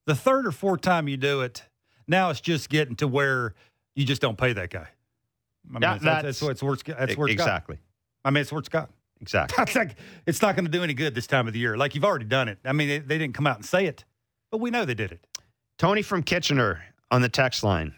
The 0.06 0.14
third 0.14 0.46
or 0.46 0.52
fourth 0.52 0.82
time 0.82 1.08
you 1.08 1.18
do 1.18 1.42
it, 1.42 1.64
now 2.08 2.30
it's 2.30 2.42
just 2.42 2.70
getting 2.70 2.96
to 2.98 3.08
where 3.08 3.56
you 3.96 4.06
just 4.06 4.22
don't 4.22 4.38
pay 4.38 4.54
that 4.54 4.70
guy. 4.70 4.90
I 5.70 5.74
mean, 5.74 5.82
Yeah, 5.82 5.94
that's, 5.94 6.04
that's, 6.04 6.04
that's- 6.04 6.24
that's 6.24 6.42
what 6.42 6.52
it's 6.52 6.64
where 6.64 6.74
it's, 6.74 6.84
that's 6.84 7.18
where 7.18 7.28
it's 7.28 7.38
got. 7.38 7.44
exactly, 7.44 7.78
I 8.26 8.30
mean, 8.32 8.42
it's 8.42 8.52
where 8.52 8.60
it's 8.60 8.70
got. 8.70 8.90
exactly. 9.22 9.56
It's 9.64 9.76
like 9.76 9.96
it's 10.26 10.42
not 10.42 10.56
going 10.56 10.66
to 10.66 10.72
do 10.72 10.84
any 10.84 10.94
good 10.94 11.16
this 11.16 11.28
time 11.28 11.48
of 11.48 11.54
the 11.54 11.60
year. 11.60 11.78
Like 11.78 11.96
you've 11.96 12.06
already 12.06 12.26
done 12.26 12.48
it. 12.50 12.60
I 12.66 12.74
mean, 12.74 12.88
they, 12.88 13.00
they 13.00 13.18
didn't 13.18 13.34
come 13.36 13.48
out 13.48 13.58
and 13.58 13.66
say 13.66 13.86
it, 13.86 14.04
but 14.52 14.60
we 14.60 14.70
know 14.72 14.86
they 14.86 14.94
did 14.96 15.12
it. 15.12 15.26
Tony 15.78 16.02
from 16.02 16.24
Kitchener 16.24 16.84
on 17.12 17.22
the 17.22 17.30
text 17.30 17.64
line. 17.64 17.94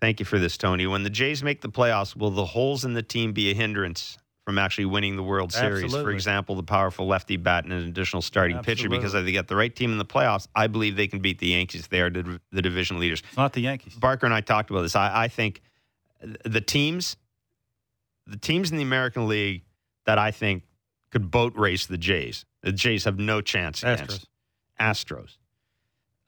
Thank 0.00 0.18
you 0.18 0.26
for 0.26 0.38
this, 0.38 0.56
Tony. 0.56 0.86
When 0.86 1.04
the 1.04 1.10
Jays 1.10 1.42
make 1.44 1.60
the 1.60 1.68
playoffs, 1.68 2.16
will 2.16 2.30
the 2.32 2.44
holes 2.44 2.84
in 2.84 2.94
the 2.94 3.02
team 3.04 3.32
be 3.32 3.50
a 3.52 3.54
hindrance 3.54 4.18
from 4.44 4.58
actually 4.58 4.86
winning 4.86 5.14
the 5.14 5.22
World 5.22 5.52
Series? 5.52 5.92
For 5.94 6.10
example, 6.10 6.56
the 6.56 6.64
powerful 6.64 7.06
lefty 7.06 7.36
bat 7.36 7.62
and 7.62 7.72
an 7.72 7.86
additional 7.86 8.20
starting 8.20 8.58
pitcher. 8.58 8.88
Because 8.88 9.14
if 9.14 9.24
they 9.24 9.30
get 9.30 9.46
the 9.46 9.54
right 9.54 9.74
team 9.74 9.92
in 9.92 9.98
the 9.98 10.04
playoffs, 10.04 10.48
I 10.56 10.66
believe 10.66 10.96
they 10.96 11.06
can 11.06 11.20
beat 11.20 11.38
the 11.38 11.46
Yankees. 11.48 11.86
They 11.86 12.00
are 12.00 12.10
the, 12.10 12.40
the 12.50 12.60
division 12.62 12.98
leaders. 12.98 13.22
It's 13.28 13.36
not 13.36 13.52
the 13.52 13.60
Yankees. 13.60 13.94
Barker 13.94 14.26
and 14.26 14.34
I 14.34 14.40
talked 14.40 14.70
about 14.70 14.82
this. 14.82 14.96
I, 14.96 15.22
I 15.24 15.28
think 15.28 15.62
the 16.44 16.60
teams, 16.60 17.16
the 18.26 18.36
teams 18.36 18.70
in 18.70 18.76
the 18.76 18.82
American 18.82 19.28
League 19.28 19.64
that 20.06 20.18
I 20.18 20.30
think 20.30 20.64
could 21.10 21.30
boat 21.30 21.54
race 21.56 21.86
the 21.86 21.98
Jays. 21.98 22.44
The 22.62 22.72
Jays 22.72 23.04
have 23.04 23.18
no 23.18 23.40
chance 23.40 23.82
against 23.82 24.28
Astros. 24.80 25.36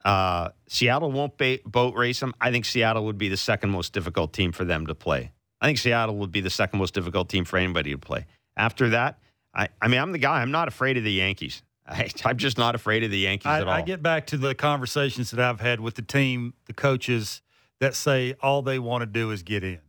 Uh, 0.03 0.49
Seattle 0.67 1.11
won't 1.11 1.37
ba- 1.37 1.59
boat 1.65 1.95
race 1.95 2.19
them. 2.19 2.33
I 2.39 2.51
think 2.51 2.65
Seattle 2.65 3.05
would 3.05 3.17
be 3.17 3.27
the 3.27 3.37
second 3.37 3.71
most 3.71 3.91
difficult 3.91 4.33
team 4.33 4.51
for 4.51 4.63
them 4.63 4.85
to 4.87 4.95
play. 4.95 5.31
I 5.59 5.65
think 5.65 5.79
Seattle 5.79 6.17
would 6.17 6.31
be 6.31 6.41
the 6.41 6.49
second 6.51 6.77
most 6.77 6.93
difficult 6.93 7.27
team 7.27 7.43
for 7.43 7.57
anybody 7.57 7.91
to 7.91 7.97
play. 7.97 8.27
After 8.55 8.89
that, 8.89 9.19
I, 9.53 9.69
I 9.81 9.87
mean, 9.87 9.99
I'm 9.99 10.11
the 10.11 10.19
guy. 10.19 10.41
I'm 10.41 10.51
not 10.51 10.67
afraid 10.67 10.97
of 10.97 11.03
the 11.03 11.11
Yankees. 11.11 11.63
I, 11.87 12.09
I'm 12.23 12.37
just 12.37 12.57
not 12.57 12.75
afraid 12.75 13.03
of 13.03 13.09
the 13.09 13.17
Yankees 13.17 13.47
I, 13.47 13.61
at 13.61 13.67
all. 13.67 13.73
I 13.73 13.81
get 13.81 14.03
back 14.03 14.27
to 14.27 14.37
the 14.37 14.53
conversations 14.53 15.31
that 15.31 15.39
I've 15.39 15.59
had 15.59 15.79
with 15.79 15.95
the 15.95 16.01
team, 16.03 16.53
the 16.65 16.73
coaches 16.73 17.41
that 17.79 17.95
say 17.95 18.35
all 18.41 18.61
they 18.61 18.77
want 18.77 19.01
to 19.01 19.07
do 19.07 19.31
is 19.31 19.41
get 19.41 19.63
in. 19.63 19.79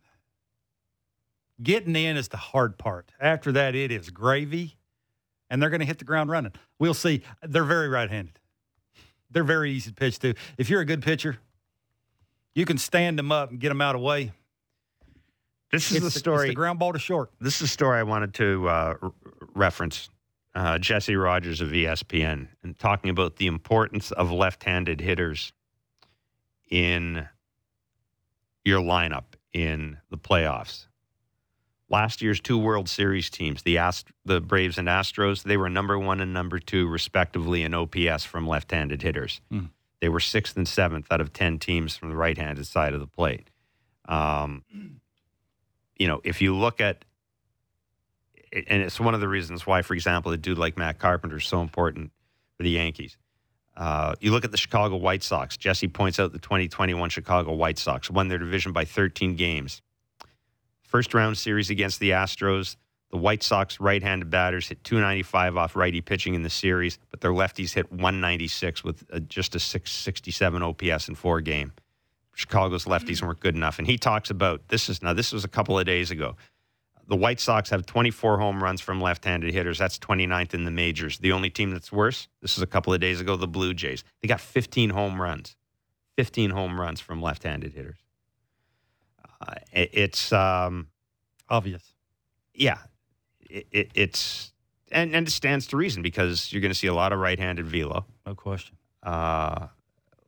Getting 1.62 1.96
in 1.96 2.16
is 2.16 2.28
the 2.28 2.36
hard 2.36 2.76
part. 2.78 3.12
After 3.20 3.52
that, 3.52 3.74
it 3.74 3.90
is 3.90 4.10
gravy, 4.10 4.76
and 5.48 5.60
they're 5.62 5.70
going 5.70 5.80
to 5.80 5.86
hit 5.86 5.98
the 5.98 6.04
ground 6.04 6.30
running. 6.30 6.52
We'll 6.78 6.92
see. 6.94 7.22
They're 7.42 7.64
very 7.64 7.88
right 7.88 8.10
handed. 8.10 8.38
They're 9.30 9.44
very 9.44 9.72
easy 9.72 9.90
to 9.90 9.94
pitch 9.94 10.18
to. 10.20 10.34
If 10.58 10.68
you're 10.70 10.80
a 10.82 10.84
good 10.84 11.02
pitcher, 11.02 11.38
you 12.54 12.64
can 12.66 12.78
stand 12.78 13.18
them 13.18 13.32
up 13.32 13.50
and 13.50 13.58
get 13.58 13.68
them 13.70 13.80
out 13.80 13.94
of 13.94 14.00
the 14.02 14.06
way. 14.06 14.32
this 15.72 15.90
is 15.90 15.96
It's 15.96 16.00
the 16.02 16.06
It's 16.08 16.16
story. 16.18 16.48
the 16.48 16.54
ground 16.54 16.78
ball 16.78 16.92
to 16.92 16.98
short. 16.98 17.30
this 17.40 17.56
is 17.56 17.62
a 17.62 17.66
story 17.68 17.98
I 17.98 18.02
wanted 18.02 18.34
to 18.34 18.68
uh, 18.68 18.94
r- 19.02 19.12
reference. 19.54 20.08
Uh, 20.54 20.78
Jesse 20.78 21.16
Rogers 21.16 21.60
of 21.60 21.68
ESPN 21.68 22.48
and 22.62 22.78
talking 22.78 23.10
about 23.10 23.36
the 23.36 23.46
importance 23.46 24.10
of 24.12 24.30
left-handed 24.32 25.02
hitters 25.02 25.52
in 26.70 27.28
your 28.64 28.80
lineup 28.80 29.24
in 29.52 29.98
the 30.10 30.16
playoffs. 30.16 30.85
Last 31.88 32.20
year's 32.20 32.40
two 32.40 32.58
World 32.58 32.88
Series 32.88 33.30
teams, 33.30 33.62
the 33.62 33.78
Ast- 33.78 34.10
the 34.24 34.40
Braves 34.40 34.76
and 34.76 34.88
Astros, 34.88 35.44
they 35.44 35.56
were 35.56 35.70
number 35.70 35.98
one 35.98 36.20
and 36.20 36.32
number 36.32 36.58
two 36.58 36.88
respectively 36.88 37.62
in 37.62 37.74
OPS 37.74 38.24
from 38.24 38.48
left-handed 38.48 39.02
hitters. 39.02 39.40
Hmm. 39.50 39.66
They 40.00 40.08
were 40.08 40.20
sixth 40.20 40.56
and 40.56 40.66
seventh 40.66 41.06
out 41.10 41.20
of 41.20 41.32
ten 41.32 41.58
teams 41.58 41.96
from 41.96 42.10
the 42.10 42.16
right-handed 42.16 42.66
side 42.66 42.92
of 42.92 43.00
the 43.00 43.06
plate. 43.06 43.50
Um, 44.08 44.64
you 45.96 46.08
know, 46.08 46.20
if 46.24 46.42
you 46.42 46.54
look 46.56 46.80
at 46.80 47.04
and 48.52 48.82
it's 48.82 49.00
one 49.00 49.14
of 49.14 49.20
the 49.20 49.28
reasons 49.28 49.66
why, 49.66 49.82
for 49.82 49.94
example, 49.94 50.32
a 50.32 50.36
dude 50.36 50.58
like 50.58 50.76
Matt 50.76 50.98
Carpenter 50.98 51.36
is 51.36 51.46
so 51.46 51.60
important 51.60 52.10
for 52.56 52.62
the 52.62 52.70
Yankees. 52.70 53.16
Uh, 53.76 54.14
you 54.20 54.30
look 54.30 54.44
at 54.44 54.50
the 54.50 54.56
Chicago 54.56 54.96
White 54.96 55.22
Sox. 55.22 55.56
Jesse 55.56 55.88
points 55.88 56.18
out 56.18 56.32
the 56.32 56.38
2021 56.38 57.10
Chicago 57.10 57.52
White 57.52 57.78
Sox 57.78 58.10
won 58.10 58.28
their 58.28 58.38
division 58.38 58.72
by 58.72 58.84
13 58.84 59.36
games. 59.36 59.82
First 60.86 61.14
round 61.14 61.36
series 61.36 61.70
against 61.70 62.00
the 62.00 62.10
Astros. 62.10 62.76
The 63.10 63.16
White 63.16 63.42
Sox 63.42 63.78
right-handed 63.78 64.30
batters 64.30 64.68
hit 64.68 64.82
295 64.82 65.56
off 65.56 65.76
righty 65.76 66.00
pitching 66.00 66.34
in 66.34 66.42
the 66.42 66.50
series, 66.50 66.98
but 67.10 67.20
their 67.20 67.30
lefties 67.30 67.72
hit 67.72 67.90
196 67.90 68.82
with 68.82 69.04
uh 69.12 69.20
just 69.20 69.54
a 69.54 69.60
667 69.60 70.62
OPS 70.62 71.08
in 71.08 71.14
four 71.14 71.40
game. 71.40 71.72
Chicago's 72.34 72.84
lefties 72.84 73.22
weren't 73.22 73.40
good 73.40 73.54
enough, 73.54 73.78
and 73.78 73.86
he 73.86 73.96
talks 73.96 74.30
about 74.30 74.68
this 74.68 74.88
is 74.88 75.02
now 75.02 75.12
this 75.12 75.32
was 75.32 75.44
a 75.44 75.48
couple 75.48 75.78
of 75.78 75.86
days 75.86 76.10
ago 76.10 76.36
the 77.08 77.16
White 77.16 77.40
Sox 77.40 77.70
have 77.70 77.86
24 77.86 78.38
home 78.38 78.62
runs 78.62 78.80
from 78.80 79.00
left-handed 79.00 79.52
hitters. 79.52 79.78
That's 79.78 79.98
29th 79.98 80.54
in 80.54 80.64
the 80.64 80.70
majors. 80.70 81.18
The 81.18 81.32
only 81.32 81.50
team 81.50 81.70
that's 81.70 81.92
worse, 81.92 82.28
this 82.42 82.56
is 82.56 82.62
a 82.62 82.66
couple 82.66 82.92
of 82.92 83.00
days 83.00 83.20
ago, 83.20 83.36
the 83.36 83.46
Blue 83.46 83.74
Jays. 83.74 84.04
They 84.22 84.28
got 84.28 84.40
15 84.40 84.90
home 84.90 85.20
runs, 85.20 85.56
15 86.16 86.50
home 86.50 86.80
runs 86.80 87.00
from 87.00 87.22
left-handed 87.22 87.72
hitters. 87.74 87.98
It, 89.72 89.90
it's 89.92 90.32
um, 90.32 90.88
Obvious. 91.48 91.82
yeah, 92.54 92.78
it, 93.48 93.66
it, 93.70 93.90
it's 93.94 94.52
and 94.92 95.14
and 95.14 95.26
it 95.28 95.30
stands 95.30 95.66
to 95.68 95.76
reason 95.76 96.02
because 96.02 96.52
you're 96.52 96.60
going 96.62 96.72
to 96.72 96.78
see 96.78 96.86
a 96.88 96.94
lot 96.94 97.12
of 97.12 97.18
right-handed 97.18 97.66
velo 97.66 98.04
No 98.26 98.34
question. 98.34 98.76
uh, 99.02 99.68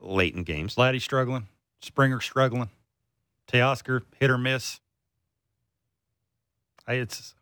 late 0.00 0.34
in 0.34 0.42
games. 0.44 0.74
Vladdy 0.76 1.00
struggling. 1.00 1.46
Springer 1.80 2.20
struggling. 2.20 2.68
Teoscar 3.50 4.02
hit 4.18 4.30
or 4.30 4.38
miss. 4.38 4.80
Hey, 6.86 7.00
It's 7.00 7.34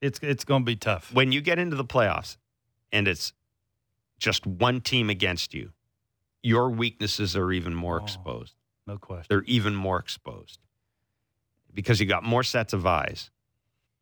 it's 0.00 0.18
it's 0.22 0.44
going 0.44 0.62
to 0.62 0.66
be 0.66 0.76
tough. 0.76 1.12
when 1.12 1.32
you 1.32 1.40
get 1.40 1.58
into 1.58 1.76
the 1.76 1.84
playoffs 1.84 2.36
and 2.92 3.06
it's 3.08 3.32
just 4.18 4.46
one 4.46 4.80
team 4.80 5.10
against 5.10 5.54
you, 5.54 5.70
your 6.42 6.70
weaknesses 6.70 7.36
are 7.36 7.52
even 7.52 7.74
more 7.74 8.00
Oh. 8.00 8.04
exposed. 8.04 8.54
No 8.86 8.98
question. 8.98 9.26
They're 9.28 9.44
even 9.44 9.74
more 9.74 9.98
exposed 9.98 10.58
because 11.72 12.00
you 12.00 12.06
got 12.06 12.24
more 12.24 12.42
sets 12.42 12.72
of 12.72 12.84
eyes 12.86 13.30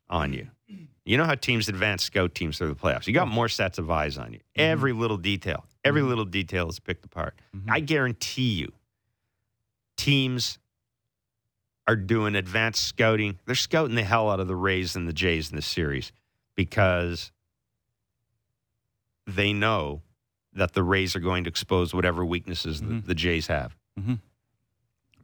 on 0.08 0.32
you. 0.32 0.48
You 1.04 1.16
know 1.16 1.24
how 1.24 1.34
teams 1.34 1.68
advance 1.68 2.02
scout 2.04 2.34
teams 2.34 2.58
through 2.58 2.68
the 2.68 2.74
playoffs. 2.74 3.06
You 3.06 3.12
got 3.14 3.28
more 3.28 3.48
sets 3.48 3.78
of 3.78 3.90
eyes 3.90 4.16
on 4.18 4.32
you. 4.32 4.40
Every 4.56 4.92
little 4.92 5.16
detail, 5.16 5.64
every 5.84 6.02
little 6.02 6.24
detail 6.24 6.68
is 6.68 6.78
picked 6.78 7.04
apart. 7.04 7.34
Mhm. 7.56 7.64
I 7.70 7.80
guarantee 7.80 8.52
you, 8.52 8.72
teams 9.96 10.58
are 11.88 11.96
doing 11.96 12.36
advanced 12.36 12.84
scouting. 12.84 13.38
They're 13.46 13.54
scouting 13.56 13.96
the 13.96 14.04
hell 14.04 14.30
out 14.30 14.38
of 14.40 14.46
the 14.46 14.54
Rays 14.56 14.94
and 14.94 15.08
the 15.08 15.12
Jays 15.12 15.50
in 15.50 15.56
this 15.56 15.66
series 15.66 16.12
because 16.54 17.32
they 19.26 19.52
know 19.52 20.02
that 20.52 20.72
the 20.72 20.82
Rays 20.82 21.14
are 21.16 21.20
going 21.20 21.44
to 21.44 21.48
expose 21.50 21.92
whatever 21.94 22.24
weaknesses 22.24 22.80
the, 22.80 22.86
Mhm. 22.86 23.06
the 23.06 23.14
Jays 23.14 23.46
have. 23.48 23.76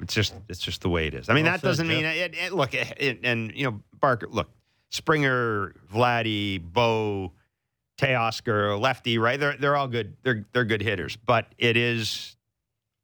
It's 0.00 0.14
just 0.14 0.34
it's 0.48 0.60
just 0.60 0.82
the 0.82 0.88
way 0.88 1.06
it 1.06 1.14
is. 1.14 1.28
I 1.28 1.34
mean, 1.34 1.44
Well 1.44 1.52
that 1.54 1.60
said, 1.60 1.66
doesn't 1.68 1.88
mean 1.88 2.04
it, 2.04 2.34
it, 2.34 2.52
look 2.52 2.74
it, 2.74 3.20
and 3.24 3.52
you 3.54 3.64
know 3.64 3.80
Barker. 4.00 4.26
Look, 4.30 4.50
Springer, 4.90 5.74
Vladdy, 5.92 6.60
Bo, 6.62 7.32
Teoscar, 7.98 8.78
Lefty, 8.80 9.18
right? 9.18 9.38
They're 9.40 9.56
they're 9.56 9.76
all 9.76 9.88
good. 9.88 10.16
They're 10.22 10.44
they're 10.52 10.64
good 10.64 10.82
hitters, 10.82 11.16
but 11.16 11.46
it 11.58 11.76
is 11.76 12.36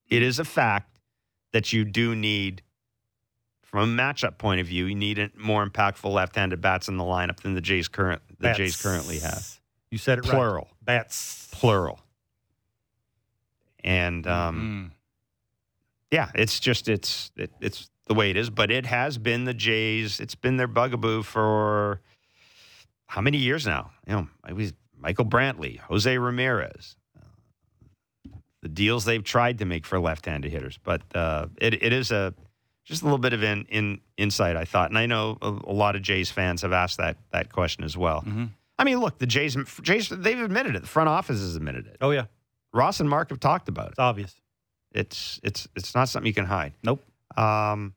it 0.09 0.22
is 0.22 0.38
a 0.38 0.45
fact 0.45 0.99
that 1.53 1.72
you 1.72 1.84
do 1.84 2.14
need. 2.14 2.62
From 3.62 3.99
a 3.99 4.03
matchup 4.03 4.36
point 4.36 4.61
of 4.61 4.66
view, 4.66 4.84
you 4.84 4.95
need 4.95 5.30
more 5.34 5.66
impactful 5.66 6.12
left-handed 6.12 6.61
bats 6.61 6.88
in 6.88 6.99
the 6.99 7.05
lineup 7.05 7.40
than 7.40 7.55
the 7.55 7.62
Jays 7.62 7.88
current 7.88 8.20
the 8.28 8.34
Bats. 8.43 8.59
Jays 8.59 8.76
currently 8.82 9.18
have. 9.20 9.47
You 9.90 9.97
said 9.97 10.18
it 10.18 10.26
right. 10.26 10.30
Plural, 10.34 10.68
Bats. 10.82 11.49
plural. 11.53 11.99
And 13.82 14.26
um, 14.26 14.93
Mm. 14.93 14.97
Yeah, 16.12 16.30
it's 16.36 16.60
just 16.60 16.88
it's 16.88 17.32
it, 17.36 17.50
it's 17.60 17.90
the 18.06 18.14
way 18.14 18.30
it 18.30 18.36
is. 18.36 18.50
But 18.50 18.70
it 18.70 18.86
has 18.86 19.18
been 19.18 19.44
the 19.44 19.54
Jays. 19.54 20.20
It's 20.20 20.36
been 20.36 20.56
their 20.58 20.68
bugaboo 20.68 21.22
for 21.24 22.00
how 23.06 23.20
many 23.20 23.38
years 23.38 23.66
now? 23.66 23.90
You 24.06 24.12
know, 24.14 24.28
it 24.48 24.54
was 24.54 24.72
Michael 24.96 25.24
Brantley, 25.24 25.78
Jose 25.80 26.16
Ramirez, 26.18 26.96
uh, 27.18 27.24
the 28.62 28.68
deals 28.68 29.04
they've 29.04 29.24
tried 29.24 29.58
to 29.58 29.64
make 29.64 29.84
for 29.86 29.98
left-handed 29.98 30.50
hitters. 30.52 30.78
But 30.84 31.02
uh, 31.14 31.46
it 31.60 31.82
it 31.82 31.92
is 31.92 32.10
a 32.12 32.34
just 32.84 33.02
a 33.02 33.04
little 33.04 33.18
bit 33.18 33.32
of 33.32 33.42
in, 33.42 33.64
in 33.70 34.00
insight 34.16 34.56
I 34.56 34.64
thought, 34.64 34.90
and 34.90 34.98
I 34.98 35.06
know 35.06 35.38
a, 35.40 35.48
a 35.48 35.72
lot 35.72 35.96
of 35.96 36.02
Jays 36.02 36.30
fans 36.30 36.62
have 36.62 36.72
asked 36.72 36.98
that 36.98 37.16
that 37.32 37.52
question 37.52 37.84
as 37.84 37.96
well. 37.96 38.22
Mhm. 38.22 38.50
I 38.78 38.84
mean, 38.84 38.98
look, 39.00 39.18
the 39.18 39.26
Jays 39.26 39.56
Jays 39.82 40.08
they've 40.08 40.40
admitted 40.40 40.74
it. 40.74 40.82
The 40.82 40.88
front 40.88 41.08
office 41.08 41.38
has 41.40 41.54
admitted 41.56 41.86
it. 41.86 41.96
Oh 42.00 42.10
yeah, 42.10 42.24
Ross 42.74 42.98
and 43.00 43.08
Mark 43.08 43.30
have 43.30 43.38
talked 43.40 43.68
about 43.68 43.86
it. 43.86 43.90
it's 43.92 43.98
obvious. 44.00 44.34
It's 44.95 45.40
it's 45.43 45.68
it's 45.74 45.95
not 45.95 46.09
something 46.09 46.26
you 46.26 46.34
can 46.34 46.47
hide. 46.47 46.74
Nope. 46.82 47.03
Um, 47.36 47.95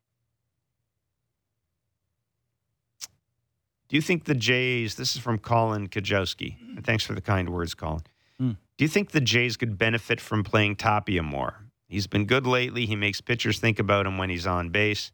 do 3.88 3.96
you 3.96 4.02
think 4.02 4.26
the 4.26 4.36
Jays? 4.36 4.96
This 4.96 5.16
is 5.16 5.22
from 5.22 5.38
Colin 5.40 5.88
Kajowski. 5.88 6.56
And 6.76 6.86
thanks 6.86 7.04
for 7.04 7.14
the 7.14 7.22
kind 7.22 7.50
words, 7.50 7.74
Colin. 7.76 8.02
Hmm. 8.40 8.52
Do 8.78 8.84
you 8.86 8.88
think 8.90 9.12
the 9.12 9.22
Jays 9.22 9.58
could 9.58 9.78
benefit 9.78 10.20
from 10.20 10.44
playing 10.44 10.78
Tapia 10.78 11.22
more? 11.24 11.62
He's 11.88 12.08
been 12.08 12.26
good 12.26 12.48
lately. 12.48 12.86
He 12.86 12.96
makes 12.96 13.22
pitchers 13.22 13.60
think 13.60 13.78
about 13.80 14.06
him 14.08 14.18
when 14.18 14.30
he's 14.30 14.48
on 14.48 14.70
base. 14.70 15.12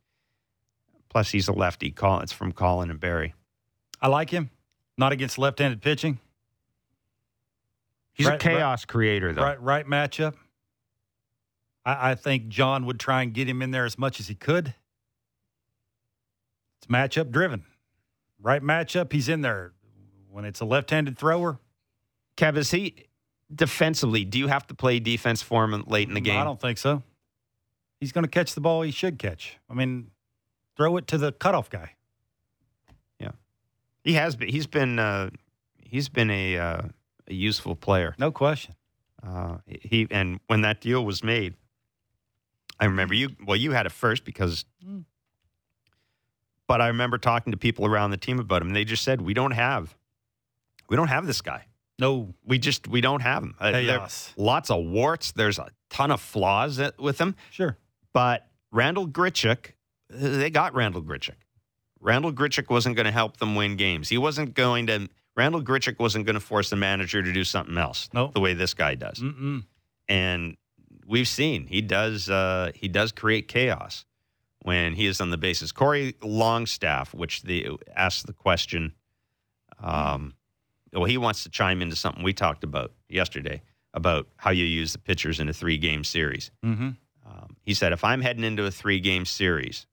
Plus, 1.09 1.29
he's 1.31 1.47
a 1.49 1.51
lefty. 1.51 1.91
Colin, 1.91 2.23
it's 2.23 2.31
from 2.31 2.53
Colin 2.53 2.89
and 2.89 2.99
Barry. 2.99 3.33
I 4.01 4.07
like 4.07 4.29
him. 4.29 4.49
Not 4.97 5.11
against 5.11 5.37
left-handed 5.37 5.81
pitching. 5.81 6.19
He's 8.13 8.27
Right- 8.27 8.35
a 8.35 8.37
chaos 8.37 8.85
creator, 8.85 9.33
though. 9.33 9.43
Right, 9.43 9.61
right 9.61 9.85
matchup. 9.85 10.35
I, 11.85 12.11
I 12.11 12.15
think 12.15 12.47
John 12.47 12.85
would 12.85 12.99
try 12.99 13.21
and 13.21 13.33
get 13.33 13.47
him 13.47 13.61
in 13.61 13.71
there 13.71 13.85
as 13.85 13.97
much 13.97 14.19
as 14.19 14.27
he 14.27 14.35
could. 14.35 14.73
It's 16.79 16.87
matchup 16.87 17.31
driven. 17.31 17.65
Right 18.39 18.61
matchup, 18.61 19.11
he's 19.11 19.29
in 19.29 19.41
there. 19.41 19.73
When 20.29 20.45
it's 20.45 20.61
a 20.61 20.65
left-handed 20.65 21.17
thrower, 21.17 21.59
Kev, 22.37 22.55
is 22.57 22.71
he 22.71 23.07
defensively? 23.53 24.23
Do 24.23 24.39
you 24.39 24.47
have 24.47 24.65
to 24.67 24.73
play 24.73 24.99
defense 24.99 25.41
for 25.41 25.63
him 25.63 25.83
late 25.87 26.07
in 26.07 26.13
the 26.13 26.21
game? 26.21 26.39
I 26.39 26.43
don't 26.43 26.59
think 26.59 26.77
so. 26.77 27.03
He's 27.99 28.11
going 28.11 28.23
to 28.23 28.29
catch 28.29 28.55
the 28.55 28.61
ball 28.61 28.81
he 28.81 28.91
should 28.91 29.19
catch. 29.19 29.57
I 29.69 29.73
mean, 29.73 30.09
throw 30.75 30.97
it 30.97 31.07
to 31.07 31.17
the 31.17 31.31
cutoff 31.33 31.69
guy. 31.69 31.91
Yeah, 33.19 33.31
he 34.03 34.13
has 34.13 34.35
been. 34.35 34.49
He's 34.49 34.67
been. 34.67 34.97
Uh, 34.97 35.29
he's 35.77 36.09
been 36.09 36.31
a, 36.31 36.57
uh, 36.57 36.81
a 37.27 37.33
useful 37.33 37.75
player. 37.75 38.15
No 38.17 38.31
question. 38.31 38.73
Uh, 39.21 39.57
he 39.67 40.07
and 40.09 40.39
when 40.47 40.61
that 40.61 40.81
deal 40.81 41.05
was 41.05 41.23
made, 41.23 41.53
I 42.81 42.85
remember 42.85 43.13
you. 43.13 43.29
Well, 43.45 43.55
you 43.55 43.71
had 43.71 43.85
it 43.85 43.91
first 43.93 44.25
because, 44.25 44.65
Mm. 44.85 45.05
but 46.67 46.81
I 46.81 46.87
remember 46.87 47.17
talking 47.17 47.51
to 47.51 47.57
people 47.57 47.85
around 47.85 48.11
the 48.11 48.17
team 48.17 48.39
about 48.39 48.61
him. 48.61 48.69
and 48.69 48.75
They 48.75 48.83
just 48.85 49.03
said 49.03 49.21
we 49.21 49.33
don't 49.33 49.51
have, 49.51 49.95
we 50.89 50.95
don't 50.97 51.07
have 51.09 51.25
this 51.27 51.41
guy. 51.41 51.67
No 51.99 52.33
We 52.43 52.57
just 52.57 52.87
we 52.87 52.99
don't 52.99 53.21
have 53.21 53.43
him. 53.43 53.55
Uh, 53.59 53.71
there- 53.71 54.07
lots 54.35 54.71
of 54.71 54.83
warts. 54.83 55.31
There's 55.33 55.59
a 55.59 55.69
ton 55.91 56.09
of 56.11 56.19
flaws 56.19 56.77
that- 56.77 56.97
with 56.99 57.19
him. 57.21 57.35
Sure. 57.51 57.77
But 58.13 58.49
Randal 58.71 59.07
Grichuk, 59.07 59.73
they 60.09 60.49
got 60.49 60.73
Randal 60.73 61.03
Grichuk. 61.03 61.35
Randal 61.99 62.33
Grichuk 62.33 62.69
wasn't 62.69 62.95
going 62.95 63.05
to 63.05 63.11
help 63.11 63.37
them 63.37 63.53
win 63.53 63.75
games. 63.75 64.09
He 64.09 64.17
wasn't 64.17 64.55
going 64.55 64.87
to. 64.87 65.07
Randal 65.35 65.61
Grichuk 65.61 65.99
wasn't 65.99 66.25
going 66.25 66.33
to 66.33 66.39
force 66.41 66.69
the 66.71 66.75
manager 66.75 67.21
to 67.21 67.31
do 67.31 67.43
something 67.43 67.77
else. 67.77 68.09
Nope. 68.13 68.33
the 68.33 68.39
way 68.39 68.53
this 68.55 68.73
guy 68.73 68.95
does. 68.95 69.19
Mm-mm. 69.19 69.63
And 70.09 70.57
we've 71.11 71.27
seen 71.27 71.67
he 71.67 71.81
does. 71.81 72.29
Uh, 72.29 72.71
he 72.73 72.87
does 72.87 73.11
create 73.11 73.47
chaos 73.47 74.05
when 74.63 74.93
he 74.93 75.05
is 75.05 75.21
on 75.21 75.29
the 75.29 75.37
bases. 75.37 75.71
Corey 75.71 76.15
Longstaff, 76.23 77.13
which 77.13 77.43
the 77.43 77.69
asked 77.95 78.25
the 78.25 78.33
question. 78.33 78.93
Um, 79.79 80.33
well, 80.93 81.05
he 81.05 81.17
wants 81.17 81.43
to 81.43 81.49
chime 81.49 81.81
into 81.81 81.95
something 81.95 82.23
we 82.23 82.33
talked 82.33 82.63
about 82.63 82.91
yesterday 83.09 83.61
about 83.93 84.27
how 84.37 84.51
you 84.51 84.65
use 84.65 84.93
the 84.93 84.99
pitchers 84.99 85.39
in 85.39 85.49
a 85.49 85.53
three-game 85.53 86.03
series. 86.03 86.51
Mm-hmm. 86.63 86.89
Um, 87.25 87.55
he 87.61 87.73
said, 87.73 87.93
if 87.93 88.03
I'm 88.03 88.21
heading 88.21 88.43
into 88.43 88.65
a 88.65 88.71
three 88.71 88.99
game 88.99 89.25
series 89.25 89.87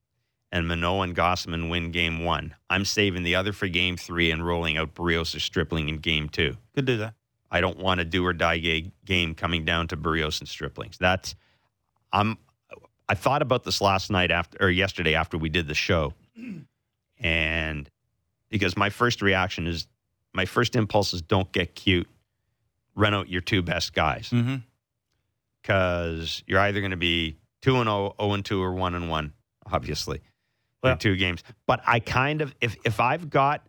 and 0.52 0.68
Manoah 0.68 1.02
and 1.02 1.16
Gausman 1.16 1.70
win 1.70 1.90
game 1.90 2.24
one, 2.24 2.54
I'm 2.68 2.84
saving 2.84 3.22
the 3.22 3.34
other 3.34 3.52
for 3.52 3.68
game 3.68 3.96
three 3.96 4.30
and 4.30 4.46
rolling 4.46 4.76
out 4.76 4.94
Berrios 4.94 5.34
or 5.34 5.40
Stripling 5.40 5.88
in 5.88 5.98
game 5.98 6.28
two. 6.28 6.56
Could 6.74 6.84
do 6.84 6.96
that. 6.98 7.14
I 7.51 7.61
don't 7.61 7.78
want 7.78 8.01
a 8.01 8.05
do 8.05 8.24
or 8.26 8.32
die 8.32 8.59
ga- 8.59 8.90
game 9.05 9.34
coming 9.34 9.64
down 9.64 9.88
to 9.88 9.96
Berrios 9.96 10.40
and 10.40 10.49
Striplings. 10.49 10.99
That's, 10.99 11.34
I'm, 12.12 12.36
I 13.09 13.14
thought 13.14 13.40
about 13.42 13.64
this 13.64 13.80
last 13.80 14.11
night 14.11 14.30
after, 14.30 14.59
or 14.61 14.70
yesterday 14.70 15.14
after 15.14 15.38
we 15.38 15.49
did 15.49 15.66
the 15.66 15.74
show. 15.74 16.12
And 17.20 17.90
because 18.51 18.76
my 18.76 18.90
first 18.90 19.22
reaction 19.22 19.66
is, 19.66 19.86
my 20.34 20.44
first 20.44 20.76
impulse 20.76 21.12
is 21.14 21.22
don't 21.22 21.51
get 21.53 21.74
cute, 21.74 22.09
run 22.94 23.14
out 23.14 23.28
your 23.28 23.40
two 23.40 23.62
best 23.62 23.92
guys 23.94 24.30
Mm-hmm. 24.30 24.57
because 25.62 26.42
you're 26.46 26.61
either 26.61 26.80
going 26.80 26.90
to 26.92 26.96
be 26.96 27.36
2 27.62 27.76
and 27.76 27.86
0, 27.88 28.14
0 28.20 28.32
and 28.34 28.44
2 28.44 28.62
or 28.62 28.72
1 28.74 28.94
and 28.94 29.09
1 29.11 29.32
obviously 29.72 30.20
Well- 30.82 30.92
in 30.92 30.99
two 30.99 31.16
games. 31.16 31.42
But 31.66 31.80
I 31.86 32.01
kind 32.01 32.40
of 32.40 32.55
if 32.61 32.76
if 32.84 33.01
I've 33.01 33.30
got 33.30 33.66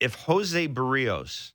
if 0.00 0.14
Jose 0.14 0.68
Berrios 0.68 1.52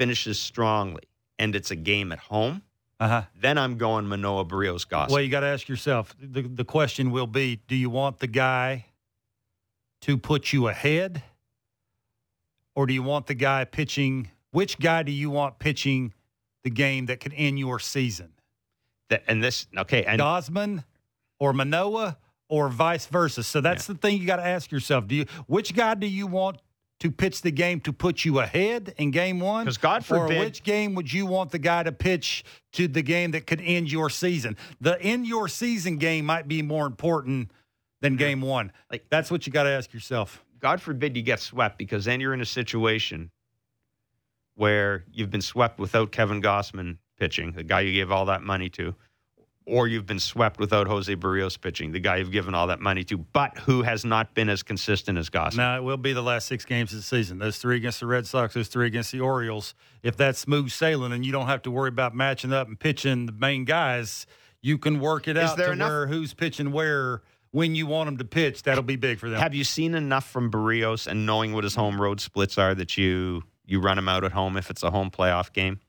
finishes 0.00 0.40
strongly 0.40 1.02
and 1.38 1.54
it's 1.54 1.70
a 1.70 1.76
game 1.76 2.10
at 2.10 2.18
home, 2.18 2.62
Uh 2.98 3.08
huh. 3.08 3.22
then 3.38 3.58
I'm 3.58 3.76
going 3.76 4.06
Manoah 4.06 4.46
Berrios 4.46 4.86
Gausman. 4.88 5.10
Well, 5.10 5.20
you 5.20 5.28
got 5.28 5.40
to 5.40 5.46
ask 5.46 5.68
yourself. 5.68 6.14
The 6.18 6.40
the 6.42 6.64
question 6.64 7.10
will 7.10 7.26
be: 7.26 7.60
Do 7.68 7.76
you 7.76 7.90
want 7.90 8.18
the 8.18 8.26
guy 8.26 8.86
to 10.00 10.16
put 10.16 10.52
you 10.54 10.68
ahead, 10.68 11.22
or 12.74 12.86
do 12.86 12.94
you 12.94 13.02
want 13.02 13.26
the 13.26 13.34
guy 13.34 13.64
pitching? 13.64 14.30
Which 14.52 14.78
guy 14.78 15.02
do 15.02 15.12
you 15.12 15.28
want 15.30 15.58
pitching 15.58 16.14
the 16.64 16.70
game 16.70 17.06
that 17.06 17.20
could 17.20 17.34
end 17.36 17.58
your 17.58 17.78
season? 17.78 18.32
That- 19.10 19.24
and 19.28 19.42
this 19.44 19.66
okay, 19.76 20.04
and 20.04 20.20
Gausman, 20.20 20.84
or 21.38 21.52
Manoah, 21.52 22.16
or 22.48 22.68
vice 22.70 23.06
versa. 23.06 23.42
So 23.42 23.60
that's 23.60 23.86
the 23.86 23.94
thing 23.94 24.18
you 24.18 24.26
got 24.26 24.36
to 24.36 24.46
ask 24.46 24.72
yourself. 24.72 25.06
Do 25.06 25.14
you 25.14 25.26
which 25.46 25.74
guy 25.74 25.94
do 25.94 26.06
you 26.06 26.26
want 26.26 26.58
to 27.00 27.10
pitch 27.10 27.40
the 27.42 27.50
game 27.50 27.80
to 27.80 27.92
put 27.92 28.24
you 28.24 28.40
ahead 28.40 28.94
in 28.98 29.10
game 29.10 29.40
1? 29.40 29.64
'Cause 29.66 29.78
God 29.78 30.04
forbid- 30.04 30.36
Or 30.36 30.40
which 30.44 30.62
game 30.62 30.94
would 30.94 31.12
you 31.12 31.26
want 31.26 31.50
the 31.50 31.58
guy 31.58 31.82
to 31.82 31.92
pitch 31.92 32.44
to 32.74 32.86
the 32.88 33.02
game 33.02 33.30
that 33.32 33.46
could 33.46 33.60
end 33.60 33.90
your 33.90 34.10
season? 34.10 34.56
The 34.80 35.00
end 35.02 35.26
your 35.26 35.48
season 35.48 35.96
game 35.96 36.26
might 36.26 36.46
be 36.46 36.62
more 36.62 36.86
important 36.86 37.50
than 38.00 38.16
game 38.16 38.40
1. 38.42 38.72
Like- 38.90 39.06
that's 39.10 39.30
what 39.30 39.46
you 39.46 39.52
got 39.52 39.64
to 39.64 39.70
ask 39.70 39.92
yourself. 39.92 40.44
God 40.60 40.80
forbid 40.82 41.16
you 41.16 41.22
get 41.22 41.40
swept 41.40 41.78
because 41.78 42.04
then 42.04 42.20
you're 42.20 42.34
in 42.34 42.40
a 42.42 42.46
situation 42.46 43.30
where 44.54 45.04
you've 45.10 45.30
been 45.30 45.40
swept 45.40 45.78
without 45.78 46.12
Kevin 46.12 46.42
Gausman 46.42 46.98
pitching, 47.18 47.52
the 47.52 47.62
guy 47.64 47.80
you 47.80 47.92
gave 47.92 48.10
all 48.10 48.26
that 48.26 48.42
money 48.42 48.68
to, 48.70 48.94
or 49.70 49.86
you've 49.88 50.06
been 50.06 50.18
swept 50.20 50.58
without 50.58 50.86
Jose 50.88 51.14
Berrios 51.16 51.60
pitching, 51.60 51.92
the 51.92 52.00
guy 52.00 52.16
you've 52.16 52.30
given 52.32 52.54
all 52.54 52.66
that 52.66 52.80
money 52.80 53.04
to, 53.04 53.16
but 53.18 53.56
who 53.58 53.82
has 53.82 54.04
not 54.04 54.34
been 54.34 54.48
as 54.48 54.62
consistent 54.62 55.16
as 55.16 55.30
Gausman. 55.30 55.56
Now 55.56 55.76
it 55.76 55.82
will 55.82 55.96
be 55.96 56.12
the 56.12 56.22
last 56.22 56.46
six 56.48 56.64
games 56.64 56.92
of 56.92 56.98
the 56.98 57.02
season. 57.02 57.38
Those 57.38 57.58
three 57.58 57.76
against 57.76 58.00
the 58.00 58.06
Red 58.06 58.26
Sox, 58.26 58.54
those 58.54 58.68
three 58.68 58.86
against 58.86 59.12
the 59.12 59.20
Orioles. 59.20 59.74
If 60.02 60.16
that's 60.16 60.38
smooth 60.38 60.70
sailing 60.70 61.12
and 61.12 61.24
you 61.24 61.32
don't 61.32 61.46
have 61.46 61.62
to 61.62 61.70
worry 61.70 61.88
about 61.88 62.14
matching 62.14 62.52
up 62.52 62.68
and 62.68 62.78
pitching 62.78 63.26
the 63.26 63.32
main 63.32 63.64
guys, 63.64 64.26
you 64.60 64.76
can 64.76 65.00
work 65.00 65.28
it 65.28 65.36
Is 65.36 65.50
out 65.50 65.56
there 65.56 65.66
to 65.68 65.72
enough- 65.72 65.88
where 65.90 66.06
who's 66.08 66.34
pitching 66.34 66.72
where 66.72 67.22
when 67.52 67.74
you 67.74 67.86
want 67.86 68.06
them 68.08 68.18
to 68.18 68.24
pitch. 68.24 68.62
That'll 68.62 68.82
be 68.82 68.96
big 68.96 69.18
for 69.18 69.28
them. 69.30 69.40
Have 69.40 69.54
you 69.54 69.64
seen 69.64 69.94
enough 69.94 70.28
from 70.28 70.50
Berrios 70.50 71.06
and 71.06 71.26
knowing 71.26 71.52
what 71.52 71.64
his 71.64 71.74
home 71.74 72.00
road 72.00 72.20
splits 72.20 72.58
are 72.58 72.74
that 72.74 72.96
you 72.96 73.42
you 73.66 73.80
run 73.80 73.98
him 73.98 74.08
out 74.08 74.24
at 74.24 74.32
home 74.32 74.56
if 74.56 74.68
it's 74.70 74.82
a 74.82 74.90
home 74.90 75.10
playoff 75.10 75.52
game? 75.52 75.80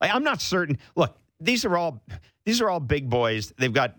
Like, 0.00 0.12
I'm 0.14 0.24
not 0.24 0.40
certain. 0.40 0.78
Look, 0.96 1.16
these 1.44 1.64
are 1.64 1.76
all 1.76 2.02
these 2.44 2.60
are 2.60 2.70
all 2.70 2.80
big 2.80 3.08
boys. 3.08 3.52
They've 3.58 3.72
got 3.72 3.94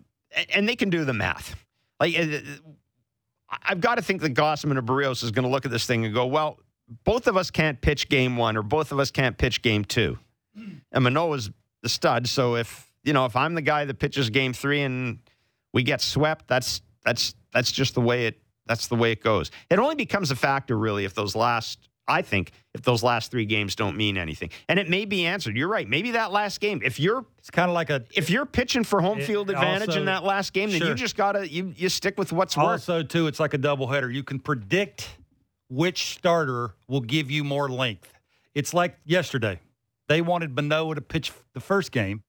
and 0.54 0.68
they 0.68 0.76
can 0.76 0.89
do 0.89 1.06
the 1.06 1.14
math. 1.14 1.56
Like 2.00 2.18
uh, 2.18 2.39
I've 3.50 3.82
got 3.82 3.96
to 3.96 4.02
think 4.02 4.22
that 4.22 4.34
Gausman 4.34 4.78
or 4.78 4.82
Berrios 4.82 5.24
is 5.24 5.32
going 5.32 5.44
to 5.44 5.52
look 5.52 5.66
at 5.66 5.72
this 5.72 5.86
thing 5.86 6.06
and 6.06 6.14
go, 6.14 6.26
well, 6.26 6.60
both 7.04 7.28
of 7.28 7.38
us 7.38 7.52
can't 7.52 7.80
pitch 7.80 8.10
game 8.10 8.36
one 8.36 8.58
or 8.58 8.64
both 8.64 8.91
of 8.91 9.00
us 9.00 9.12
can't 9.12 9.38
pitch 9.38 9.62
game 9.62 9.86
two. 9.86 10.18
And 10.91 11.04
Manoah's 11.04 11.50
the 11.82 11.89
stud. 11.89 12.28
So 12.28 12.56
if 12.56 12.91
you 13.04 13.14
know 13.14 13.26
if 13.26 13.36
I'm 13.36 13.54
the 13.54 13.62
guy 13.62 13.86
that 13.86 14.00
pitches 14.00 14.30
game 14.30 14.54
three 14.54 14.82
and 14.82 15.20
we 15.74 15.84
get 15.84 16.02
swept, 16.02 16.48
that's 16.48 16.82
that's 17.04 17.36
that's 17.52 17.72
just 17.72 17.96
the 17.96 18.02
way 18.02 18.28
it 18.28 18.39
that's 18.66 18.88
the 18.88 18.96
way 18.96 19.12
it 19.12 19.22
goes. 19.22 19.52
It 19.70 19.80
only 19.80 19.96
becomes 19.96 20.32
a 20.32 20.36
factor 20.36 20.78
really 20.78 21.06
if 21.06 21.14
those 21.14 21.36
last 21.36 21.89
I 22.08 22.22
think 22.22 22.51
if 22.74 22.82
those 22.82 23.01
last 23.04 23.32
three 23.32 23.45
games 23.45 23.76
don't 23.76 23.95
mean 23.95 24.18
anything. 24.18 24.49
And 24.68 24.78
it 24.78 24.89
may 24.89 25.06
be 25.06 25.26
answered. 25.26 25.56
You're 25.56 25.70
right. 25.70 25.88
Maybe 25.88 26.12
that 26.12 26.32
last 26.32 26.60
game, 26.60 26.82
if 26.84 26.99
you're 26.99 27.26
it's 27.38 27.49
kind 27.49 27.70
of 27.70 27.74
like 27.76 27.89
a 27.89 28.04
if 28.16 28.30
you're 28.30 28.45
pitching 28.45 28.84
for 28.84 29.01
home 29.01 29.22
field 29.22 29.49
advantage 29.49 29.89
also- 29.89 29.99
in 30.01 30.06
that 30.08 30.24
last 30.24 30.51
game, 30.54 30.70
then 30.72 30.82
you 30.82 30.93
just 30.95 31.16
gotta 31.16 31.47
you 31.49 31.74
you 31.78 31.88
stick 31.89 32.18
with 32.18 32.32
what's 32.34 32.58
worked. 32.58 32.68
also 32.68 33.04
too. 33.04 33.28
It's 33.28 33.39
like 33.39 33.54
a 33.54 33.58
doubleheader. 33.58 34.14
You 34.14 34.24
can 34.24 34.39
predict 34.39 35.18
which 35.70 36.14
starter 36.16 36.76
will 36.88 37.01
give 37.01 37.32
you 37.32 37.43
more 37.43 37.70
length. 37.70 38.14
It's 38.54 38.74
like 38.74 38.97
yesterday. 39.06 39.60
They 40.10 40.22
wanted 40.22 40.56
Manoah 40.56 40.95
to 40.95 41.01
pitch 41.01 41.32
the 41.54 41.60
first 41.62 41.91
game 41.91 42.24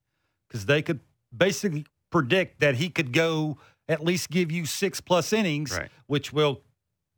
because 0.48 0.66
they 0.66 0.80
could 0.82 1.00
basically 1.36 1.84
predict 2.10 2.60
that 2.60 2.76
he 2.76 2.88
could 2.88 3.12
go 3.12 3.58
at 3.88 4.02
least 4.04 4.30
give 4.30 4.50
you 4.52 4.64
six 4.64 5.00
plus 5.00 5.32
innings, 5.32 5.76
Right. 5.76 5.90
which 6.06 6.32
will 6.32 6.62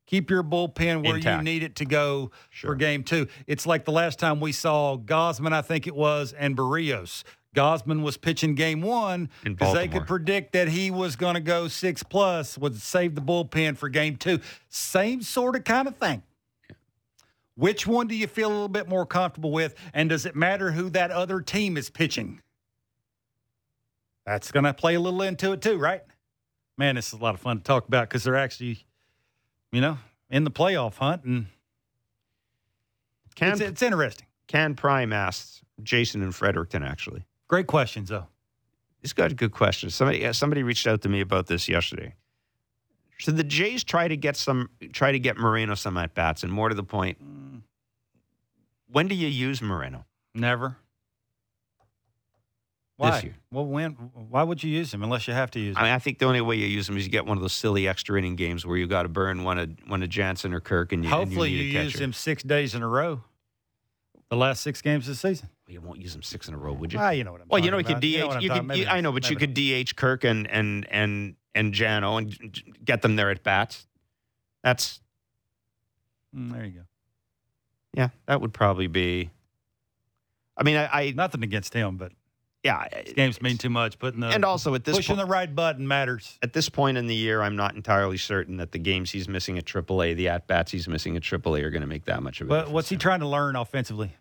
keep 0.06 0.30
your 0.30 0.42
bullpen 0.42 1.04
where 1.04 1.16
Intact. 1.16 1.38
you 1.38 1.44
need 1.44 1.62
it 1.62 1.76
to 1.76 1.84
go 1.84 2.30
Sure. 2.50 2.70
for 2.70 2.74
game 2.74 3.02
two. 3.02 3.26
It's 3.46 3.66
like 3.66 3.84
the 3.84 3.92
last 3.92 4.18
time 4.18 4.40
we 4.40 4.52
saw 4.52 4.96
Gausman, 4.96 5.52
I 5.52 5.62
think 5.62 5.86
it 5.86 5.94
was, 5.94 6.32
and 6.32 6.56
Berrios. 6.56 7.22
Gausman 7.54 8.02
was 8.02 8.16
pitching 8.18 8.54
game 8.54 8.82
one 8.82 9.30
because 9.42 9.72
they 9.74 9.88
could 9.88 10.06
predict 10.06 10.52
that 10.52 10.68
he 10.68 10.90
was 10.90 11.16
going 11.16 11.34
to 11.34 11.40
go 11.40 11.68
six 11.68 12.02
plus, 12.02 12.58
would 12.58 12.76
save 12.76 13.14
the 13.14 13.22
bullpen 13.22 13.76
for 13.78 13.88
game 13.88 14.16
two. 14.16 14.40
Same 14.68 15.22
sort 15.22 15.56
of 15.56 15.64
kind 15.64 15.88
of 15.88 15.96
thing. 15.96 16.22
Which 17.54 17.86
one 17.86 18.08
do 18.08 18.14
you 18.14 18.26
feel 18.26 18.48
a 18.48 18.52
little 18.52 18.68
bit 18.68 18.86
more 18.86 19.06
comfortable 19.06 19.50
with? 19.52 19.74
And 19.94 20.10
does 20.10 20.26
it 20.26 20.36
matter 20.36 20.72
who 20.72 20.90
that 20.90 21.10
other 21.10 21.40
team 21.40 21.78
is 21.78 21.88
pitching? 21.88 22.42
That's 24.26 24.52
going 24.52 24.64
to 24.64 24.74
play 24.74 24.94
a 24.96 25.00
little 25.00 25.22
into 25.22 25.52
it 25.52 25.62
too, 25.62 25.78
right? 25.78 26.02
Man, 26.76 26.96
this 26.96 27.06
is 27.08 27.12
a 27.14 27.22
lot 27.22 27.34
of 27.34 27.40
fun 27.40 27.56
to 27.58 27.62
talk 27.62 27.88
about 27.88 28.08
because 28.10 28.24
they're 28.24 28.36
actually, 28.36 28.84
you 29.72 29.80
know, 29.80 29.98
in 30.30 30.44
the 30.44 30.50
playoff 30.50 30.96
hunt, 30.96 31.24
and 31.24 31.46
Can 33.34 33.52
it's, 33.52 33.60
it's 33.60 33.82
interesting. 33.82 34.26
Can 34.46 34.74
Prime 34.74 35.12
asks 35.12 35.62
Jason 35.82 36.22
and 36.22 36.34
Fredericton 36.34 36.82
actually. 36.82 37.26
Great 37.48 37.66
questions, 37.66 38.08
though. 38.08 38.26
He's 39.00 39.12
got 39.12 39.30
a 39.30 39.34
good 39.34 39.52
question. 39.52 39.90
Somebody 39.90 40.32
somebody 40.32 40.62
reached 40.62 40.86
out 40.86 41.02
to 41.02 41.08
me 41.08 41.20
about 41.20 41.46
this 41.46 41.68
yesterday. 41.68 42.14
Should 43.18 43.36
the 43.36 43.44
Jays 43.44 43.84
try 43.84 44.08
to 44.08 44.16
get 44.16 44.36
some 44.36 44.70
try 44.92 45.12
to 45.12 45.18
get 45.18 45.36
Moreno 45.36 45.74
some 45.74 45.96
at 45.96 46.14
bats? 46.14 46.42
And 46.42 46.52
more 46.52 46.68
to 46.68 46.74
the 46.74 46.84
point, 46.84 47.18
mm. 47.22 47.62
when 48.90 49.08
do 49.08 49.14
you 49.14 49.28
use 49.28 49.62
Moreno? 49.62 50.04
Never. 50.34 50.76
Why? 52.96 53.20
year. 53.20 53.36
Well, 53.50 53.66
when? 53.66 53.92
Why 53.92 54.42
would 54.42 54.62
you 54.62 54.70
use 54.70 54.92
him 54.92 55.02
unless 55.02 55.28
you 55.28 55.34
have 55.34 55.50
to 55.50 55.60
use 55.60 55.76
him? 55.76 55.82
I 55.82 55.84
mean, 55.84 55.92
I 55.92 55.98
think 55.98 56.18
the 56.18 56.24
only 56.26 56.40
way 56.40 56.56
you 56.56 56.66
use 56.66 56.88
him 56.88 56.96
is 56.96 57.04
you 57.04 57.10
get 57.10 57.26
one 57.26 57.36
of 57.36 57.42
those 57.42 57.52
silly 57.52 57.86
extra 57.86 58.18
inning 58.18 58.36
games 58.36 58.64
where 58.64 58.76
you 58.76 58.86
got 58.86 59.02
to 59.02 59.08
burn 59.08 59.44
one 59.44 59.58
of 59.58 59.70
one 59.86 60.02
of 60.02 60.08
Jansen 60.08 60.54
or 60.54 60.60
Kirk, 60.60 60.92
and 60.92 61.04
you 61.04 61.10
Hopefully, 61.10 61.50
and 61.50 61.58
you, 61.58 61.64
you, 61.64 61.80
use 61.80 61.98
him 62.00 62.12
six 62.14 62.42
days 62.42 62.74
in 62.74 62.82
a 62.82 62.88
row. 62.88 63.22
The 64.30 64.36
last 64.36 64.62
six 64.62 64.80
games 64.82 65.06
of 65.08 65.14
the 65.14 65.28
season. 65.28 65.50
You 65.68 65.80
won't 65.80 66.00
use 66.00 66.14
him 66.14 66.22
six 66.22 66.48
in 66.48 66.54
a 66.54 66.56
row, 66.56 66.72
would 66.72 66.92
you? 66.92 66.98
Ah, 66.98 67.10
you 67.10 67.22
know 67.22 67.32
what 67.32 67.42
I'm 67.42 67.48
well, 67.48 67.58
you 67.62 67.70
talking 67.70 67.72
know, 67.72 67.78
you 67.78 67.84
could 67.84 68.24
about. 68.24 68.40
DH. 68.40 68.42
You 68.42 68.48
know 68.48 68.54
You 68.54 68.68
could, 68.68 68.78
you- 68.78 68.86
I 68.86 69.00
know, 69.00 69.12
but 69.12 69.30
you 69.30 69.36
could 69.36 69.54
DH 69.54 69.94
Kirk 69.96 70.24
and 70.24 70.50
and 70.50 70.86
and 70.90 71.36
and 71.54 71.74
Jano 71.74 72.18
and 72.18 72.62
get 72.84 73.02
them 73.02 73.16
there 73.16 73.30
at 73.30 73.42
bats. 73.42 73.86
That's. 74.62 75.00
Mm, 76.34 76.52
there 76.52 76.64
you 76.64 76.70
go. 76.72 76.82
yeah, 77.94 78.08
that 78.26 78.40
would 78.40 78.52
probably 78.52 78.86
be. 78.86 79.30
I 80.56 80.62
mean, 80.62 80.76
I, 80.76 80.88
I 80.90 81.10
Nothing 81.10 81.42
against 81.44 81.74
him, 81.74 81.96
but 81.96 82.12
yeah, 82.66 83.02
games 83.14 83.40
mean 83.40 83.58
too 83.58 83.70
much. 83.70 83.98
Putting 83.98 84.20
the 84.20 84.28
And 84.28 84.44
also 84.44 84.74
at 84.74 84.84
this 84.84 84.96
pushing 84.96 85.14
po- 85.16 85.22
the 85.22 85.28
right 85.28 85.52
button 85.54 85.86
matters. 85.86 86.36
at 86.42 86.52
this 86.52 86.68
point 86.68 86.98
in 86.98 87.06
the 87.06 87.14
year, 87.14 87.40
I'm 87.40 87.54
not 87.54 87.76
entirely 87.76 88.16
certain 88.18 88.56
that 88.56 88.72
the 88.72 88.78
games 88.78 89.12
he's 89.12 89.28
missing 89.28 89.56
at 89.56 89.64
AAA, 89.64 90.16
the 90.16 90.28
at 90.28 90.46
bats 90.48 90.72
he's 90.72 90.88
missing 90.88 91.16
at 91.16 91.22
AAA, 91.22 91.62
are 91.62 91.70
going 91.70 91.82
to 91.82 91.86
make 91.86 92.06
that 92.06 92.22
much 92.22 92.40
of 92.40 92.48
a 92.48 92.50
But 92.50 92.70
what's 92.70 92.88
he 92.88 92.96
trying 92.96 93.20
to 93.20 93.28
learn 93.28 93.54
offensively? 93.54 94.16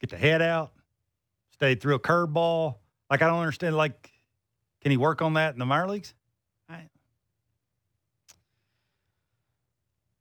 Get 0.00 0.10
the 0.10 0.16
head 0.16 0.40
out, 0.40 0.72
stay 1.50 1.74
through 1.74 1.96
a 1.96 2.00
curveball. 2.00 2.76
Like 3.10 3.22
I 3.22 3.26
don't 3.26 3.40
understand. 3.40 3.76
Like, 3.76 4.12
can 4.80 4.92
he 4.92 4.96
work 4.96 5.20
on 5.20 5.34
that 5.34 5.52
in 5.52 5.58
the 5.58 5.66
minor 5.66 5.88
leagues? 5.88 6.14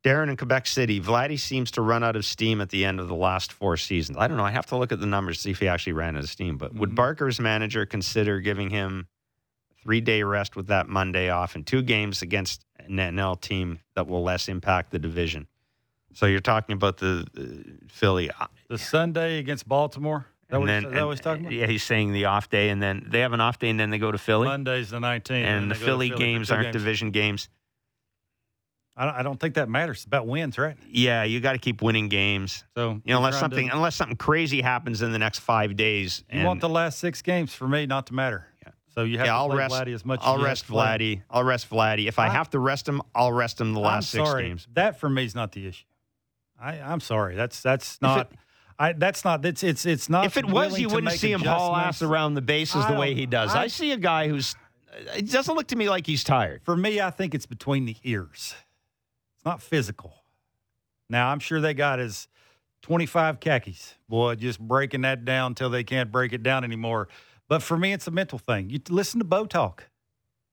Darren 0.04 0.30
in 0.30 0.38
Quebec 0.38 0.66
City, 0.68 1.02
Vladdy 1.02 1.38
seems 1.40 1.72
to 1.72 1.82
run 1.82 2.04
out 2.04 2.16
of 2.16 2.24
steam 2.26 2.62
at 2.62 2.70
the 2.70 2.86
end 2.86 3.00
of 3.02 3.08
the 3.10 3.16
last 3.16 3.52
four 3.52 3.76
seasons. 3.76 4.18
I 4.18 4.28
don't 4.28 4.38
know. 4.38 4.46
I 4.46 4.52
have 4.52 4.66
to 4.68 4.78
look 4.78 4.92
at 4.94 5.00
the 5.02 5.06
numbers 5.06 5.38
to 5.38 5.42
see 5.44 5.52
if 5.52 5.60
he 5.60 5.68
actually 5.68 5.94
ran 5.94 6.16
out 6.16 6.24
of 6.24 6.30
steam. 6.30 6.58
But 6.58 6.74
would 6.74 6.92
Mhm. 6.92 6.96
Barker's 6.96 7.40
manager 7.40 7.86
consider 7.86 8.40
giving 8.40 8.70
him 8.70 9.08
three 9.84 10.00
day 10.02 10.24
rest 10.24 10.56
with 10.56 10.68
that 10.68 10.88
Monday 10.88 11.30
off 11.30 11.56
and 11.56 11.68
two 11.68 11.82
games 11.82 12.22
against 12.22 12.66
an 12.80 12.98
NL 12.98 13.36
team 13.36 13.80
that 13.96 14.08
will 14.08 14.24
less 14.24 14.48
impact 14.48 14.92
the 14.92 15.00
division? 15.00 15.48
So 16.14 16.26
you're 16.28 16.40
talking 16.40 16.74
about 16.74 16.98
the 16.98 17.26
uh, 17.38 17.88
Philly. 17.90 18.30
the 18.70 18.78
Sunday 18.78 19.38
against 19.38 19.68
Baltimore. 19.68 20.26
That, 20.48 20.56
and 20.56 20.62
what, 20.62 20.68
then, 20.68 20.84
that 20.94 21.06
what 21.06 21.12
he's 21.12 21.20
talking 21.22 21.44
about? 21.46 21.54
Yeah, 21.54 21.68
he's 21.68 21.84
saying 21.84 22.12
the 22.14 22.26
off 22.26 22.50
day, 22.50 22.70
and 22.70 22.82
then 22.82 23.06
they 23.10 23.20
have 23.20 23.34
an 23.34 23.42
off 23.42 23.60
day, 23.60 23.70
and 23.70 23.80
then 23.80 23.92
they 23.92 24.00
go 24.00 24.12
to 24.12 24.18
Philly. 24.18 24.48
Monday's 24.48 24.90
the 24.90 24.98
19th. 25.00 25.30
and 25.46 25.70
the 25.70 25.76
they 25.76 25.80
go 25.80 25.86
to 25.86 25.86
Philly, 25.86 26.10
games 26.10 26.50
aren't 26.50 26.64
games. 26.68 26.74
division 26.74 27.12
games. 27.12 27.50
I 29.00 29.06
don't, 29.06 29.16
I 29.16 29.24
don't 29.24 29.40
think 29.40 29.56
that 29.56 29.70
matters. 29.70 29.98
It's 30.00 30.06
about 30.06 30.28
wins, 30.28 30.58
right? 30.58 30.76
Yeah, 30.92 31.24
you 31.24 31.40
got 31.40 31.54
to 31.54 31.58
keep 31.58 31.82
winning 31.82 32.10
games. 32.10 32.66
So 32.76 33.00
You 33.06 33.14
know, 33.14 33.18
unless 33.20 33.40
trying 33.40 33.50
to- 33.52 33.56
something 33.56 33.70
unless 33.72 33.96
something 33.96 34.18
crazy 34.18 34.62
happens 34.62 35.02
in 35.02 35.14
the 35.14 35.18
next 35.20 35.40
five 35.40 35.78
days. 35.78 36.24
you 36.30 36.40
and- 36.40 36.48
want 36.48 36.60
the 36.60 36.68
last 36.68 37.00
six 37.00 37.22
games 37.22 37.54
for 37.56 37.66
me 37.68 37.86
not 37.86 38.08
to 38.08 38.14
matter. 38.14 38.46
Yeah. 38.62 38.74
So 38.94 39.04
you 39.06 39.18
have 39.20 39.28
yeah, 39.28 39.32
to 39.34 39.38
I'll 39.38 39.48
play 39.48 39.58
rest. 39.58 39.74
Vladdy 39.74 39.94
as 39.94 40.04
much. 40.04 40.20
I'll 40.22 40.36
as 40.36 40.44
rest. 40.44 40.68
Vladdy. 40.68 41.22
I'll 41.30 41.46
rest 41.46 41.70
Vladdy. 41.70 42.08
If 42.10 42.20
I, 42.20 42.26
I- 42.28 42.30
have 42.32 42.50
to 42.50 42.60
rest 42.60 42.90
him, 42.90 43.02
I'll 43.16 43.32
rest 43.32 43.62
him 43.62 43.74
the 43.74 43.80
last 43.80 44.10
six 44.10 44.34
games. 44.34 44.68
That 44.74 45.00
for 45.00 45.10
me 45.10 45.24
is 45.24 45.34
not 45.34 45.54
the 45.54 45.66
issue. 45.68 45.86
I, 46.62 46.74
I'm 46.82 47.00
sorry. 47.00 47.36
That's 47.38 47.62
that's 47.62 48.02
not. 48.02 48.34
I 48.78 48.92
that's 48.92 49.24
not. 49.24 49.46
It's 49.46 49.64
it's 49.64 49.86
it's 49.86 50.10
not. 50.10 50.26
If 50.26 50.36
it 50.36 50.46
was, 50.46 50.78
you 50.78 50.90
wouldn't 50.90 51.14
see 51.14 51.32
him 51.32 51.40
haul 51.42 51.74
ass 51.74 52.02
around 52.02 52.34
the 52.34 52.42
bases 52.42 52.86
the 52.86 52.96
way 52.96 53.14
he 53.16 53.26
does. 53.26 53.56
I, 53.56 53.64
I- 53.64 53.68
see 53.68 53.94
a 53.94 53.98
guy 53.98 54.28
who's. 54.28 54.56
It 55.16 55.32
doesn't 55.32 55.56
look 55.56 55.68
to 55.68 55.78
me 55.78 55.88
like 55.90 56.06
he's 56.06 56.26
tired. 56.26 56.62
For 56.66 56.76
me, 56.76 57.00
I 57.00 57.12
think 57.12 57.34
it's 57.34 57.46
between 57.46 57.86
the 57.86 57.96
ears. 58.04 58.56
It's 59.40 59.46
not 59.46 59.62
physical. 59.62 60.26
Now 61.10 61.30
I'm 61.30 61.40
sure 61.40 61.62
they 61.62 61.74
got 61.74 62.00
his 62.00 62.28
25 62.82 63.40
khakis. 63.40 63.96
Boy, 64.10 64.36
just 64.36 64.60
breaking 64.60 65.02
that 65.02 65.24
down 65.24 65.56
till 65.56 65.70
they 65.70 65.86
can't 65.86 66.12
break 66.12 66.34
it 66.34 66.44
down 66.44 66.66
anymore. 66.66 67.08
But 67.48 67.64
for 67.64 67.78
me, 67.78 67.94
it's 67.94 68.06
a 68.06 68.12
mental 68.12 68.38
thing. 68.38 68.70
You 68.70 68.82
listen 68.90 69.20
to 69.20 69.26
Bo 69.26 69.46
talk. 69.46 69.90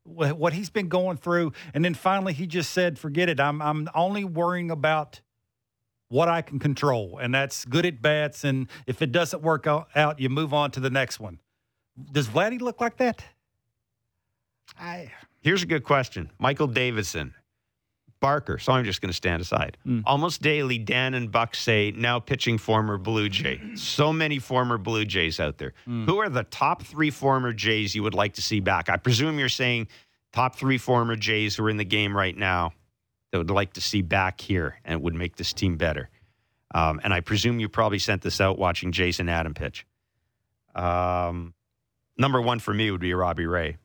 What 0.05 0.39
what 0.39 0.53
he's 0.53 0.71
been 0.71 0.89
going 0.89 1.17
through, 1.17 1.53
and 1.75 1.85
then 1.85 1.95
finally 1.95 2.33
he 2.33 2.47
just 2.47 2.71
said, 2.71 2.97
"Forget 2.97 3.29
it. 3.29 3.41
I'm 3.41 3.61
I'm 3.61 3.89
only 3.93 4.23
worrying 4.23 4.71
about 4.71 5.21
what 6.09 6.29
I 6.29 6.43
can 6.43 6.61
control, 6.61 7.19
and 7.21 7.35
that's 7.35 7.65
good 7.65 7.85
at 7.85 8.01
bats. 8.01 8.45
And 8.45 8.69
if 8.87 9.03
it 9.03 9.11
doesn't 9.11 9.43
work 9.43 9.67
out, 9.67 9.89
out, 9.97 10.21
you 10.21 10.29
move 10.29 10.55
on 10.55 10.71
to 10.71 10.81
the 10.81 10.91
next 10.91 11.19
one." 11.19 11.41
Does 12.13 12.29
Vladdy 12.29 12.61
look 12.61 12.81
like 12.81 12.99
that? 12.99 13.25
I 14.79 15.11
Here's 15.41 15.65
a 15.65 15.67
good 15.67 15.83
question. 15.83 16.31
Michael 16.39 16.69
Davidson, 16.69 17.35
Barker. 18.27 18.59
So 18.59 18.73
I'm 18.73 18.85
just 18.85 19.01
going 19.01 19.11
to 19.11 19.17
stand 19.17 19.41
aside. 19.41 19.77
Mm. 19.87 20.03
Almost 20.05 20.43
daily, 20.43 20.79
Dan 20.79 21.15
and 21.15 21.31
Buck 21.31 21.55
say 21.55 21.93
now 21.95 22.19
pitching 22.19 22.59
former 22.59 22.99
Blue 22.99 23.29
Jay. 23.29 23.61
So 23.77 24.13
many 24.13 24.41
former 24.41 24.79
Blue 24.79 25.05
Jays 25.05 25.39
out 25.39 25.59
there. 25.59 25.75
Mm. 25.87 26.07
Who 26.07 26.19
are 26.19 26.29
the 26.29 26.43
top 26.43 26.83
three 26.83 27.11
former 27.11 27.53
Jays 27.53 27.95
you 27.95 28.03
would 28.03 28.15
like 28.15 28.33
to 28.35 28.43
see 28.43 28.59
back? 28.59 28.89
I 28.89 28.97
presume 28.97 29.39
you're 29.39 29.49
saying 29.49 29.87
top 30.33 30.57
three 30.57 30.77
former 30.77 31.15
Jays 31.15 31.55
who 31.55 31.65
are 31.67 31.71
in 31.71 31.77
the 31.77 31.85
game 31.85 32.17
right 32.17 32.37
now 32.37 32.73
that 33.31 33.39
would 33.39 33.49
like 33.49 33.75
to 33.75 33.81
see 33.81 34.03
back 34.03 34.41
here 34.41 34.81
and 34.85 35.03
would 35.03 35.15
make 35.15 35.37
this 35.37 35.53
team 35.53 35.77
better. 35.77 36.11
Um, 36.75 37.01
and 37.05 37.15
I 37.15 37.21
presume 37.21 37.61
you 37.61 37.69
probably 37.69 38.01
sent 38.01 38.23
this 38.23 38.41
out 38.41 38.59
watching 38.59 38.91
Jason 38.91 39.29
Adam 39.29 39.55
pitch. 39.55 39.87
Um, 40.75 41.55
number 42.19 42.43
one 42.43 42.59
for 42.59 42.75
me 42.75 42.91
would 42.91 43.01
be 43.01 43.15
Robbie 43.15 43.47
Ray. 43.47 43.77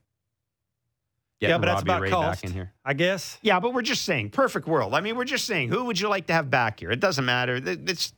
Yeah, 1.41 1.47
Getting 1.49 1.61
but 1.61 1.65
that's 1.65 1.75
Robbie 1.79 1.89
about 1.89 2.01
Ray 2.01 2.09
cost. 2.11 2.41
back 2.43 2.49
in 2.49 2.53
here. 2.55 2.71
I 2.85 2.93
guess. 2.93 3.37
Yeah, 3.41 3.59
but 3.59 3.73
we're 3.73 3.81
just 3.81 4.05
saying 4.05 4.29
perfect 4.29 4.67
world. 4.67 4.93
I 4.93 5.01
mean, 5.01 5.15
we're 5.17 5.25
just 5.25 5.45
saying 5.45 5.69
who 5.69 5.85
would 5.85 5.99
you 5.99 6.07
like 6.07 6.27
to 6.27 6.33
have 6.33 6.49
back 6.51 6.79
here? 6.79 6.91
It 6.91 6.99
doesn't 6.99 7.25
matter. 7.25 7.59
Th- 7.59 7.79
It's 7.87 8.13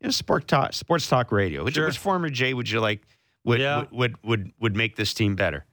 you 0.00 0.06
know, 0.08 0.10
sport 0.10 0.46
talk, 0.46 0.74
sports 0.74 1.08
talk 1.08 1.32
radio. 1.32 1.64
Which, 1.64 1.74
Sure. 1.76 1.86
which 1.86 1.96
former 1.98 2.28
Jay 2.28 2.52
would 2.54 2.68
you 2.68 2.80
like 2.80 3.00
would 3.44 3.58
Yeah. 3.60 3.78
would, 3.78 3.90
would 3.92 4.16
would 4.22 4.52
would 4.60 4.76
make 4.76 4.96
this 4.96 5.14
team 5.14 5.34
better? 5.34 5.64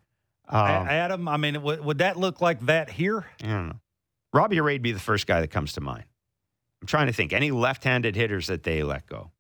Um, 0.47 0.61
Adam, 0.88 1.27
I 1.27 1.38
mean, 1.38 1.61
would, 1.61 1.84
would 1.84 1.97
that 1.99 2.17
look 2.17 2.41
like 2.41 2.61
that 2.61 2.89
here? 2.89 3.25
I 3.43 3.47
don't 3.47 3.67
know. 3.67 3.80
Robbie 4.34 4.59
Ray 4.61 4.75
would 4.75 4.82
be 4.82 4.91
the 4.93 4.99
first 4.99 5.27
guy 5.27 5.41
that 5.41 5.49
comes 5.51 5.73
to 5.73 5.82
mind. 5.82 6.05
I'm 6.82 6.88
trying 6.88 7.07
to 7.07 7.13
think. 7.13 7.34
Any 7.34 7.51
left-handed 7.51 8.15
hitters 8.15 8.47
that 8.47 8.63
they 8.63 8.82
let 8.84 9.05
go? 9.05 9.32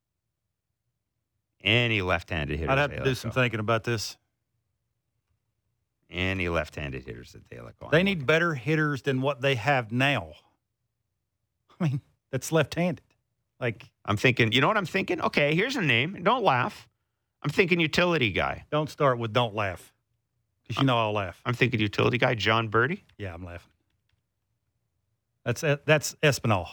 Any 1.63 2.01
left-handed 2.01 2.59
hitters? 2.59 2.71
I'd 2.71 2.77
have 2.77 2.89
they 2.91 2.97
to 2.97 3.01
let 3.03 3.09
do 3.09 3.15
some 3.15 3.31
go? 3.31 3.35
thinking 3.41 3.59
about 3.59 3.83
this. 3.83 4.17
Any 6.11 6.49
left-handed 6.49 7.05
hitters 7.05 7.33
that 7.33 7.47
they 7.49 7.59
let 7.59 7.77
go? 7.77 7.89
They 7.91 8.01
need 8.01 8.25
better 8.25 8.55
hitters 8.55 9.03
than 9.03 9.21
what 9.21 9.41
they 9.41 9.55
have 9.55 9.91
now. 9.91 10.33
I 11.79 11.83
mean, 11.83 12.01
that's 12.31 12.51
left-handed. 12.51 13.01
Like, 13.59 13.91
I'm 14.05 14.17
thinking. 14.17 14.51
You 14.51 14.61
know 14.61 14.67
what 14.67 14.77
I'm 14.77 14.85
thinking? 14.85 15.21
Okay, 15.21 15.53
here's 15.53 15.75
a 15.75 15.81
name. 15.81 16.23
Don't 16.23 16.43
laugh. 16.43 16.87
I'm 17.43 17.49
thinking 17.49 17.79
utility 17.79 18.31
guy. 18.31 18.65
don't 18.71 18.89
start 18.89 19.17
with 19.19 19.33
"don't 19.33 19.53
laugh," 19.55 19.93
because 20.63 20.81
you 20.81 20.87
know 20.87 20.97
I'll 20.97 21.13
laugh. 21.13 21.39
I'm 21.45 21.53
thinking 21.53 21.79
utility 21.79 22.17
guy. 22.17 22.35
Jon 22.35 22.69
Berti. 22.69 23.01
Yeah, 23.17 23.33
I'm 23.33 23.45
laughing. 23.45 23.71
That's 25.45 25.61
that's 25.61 26.15
Espinal. 26.21 26.67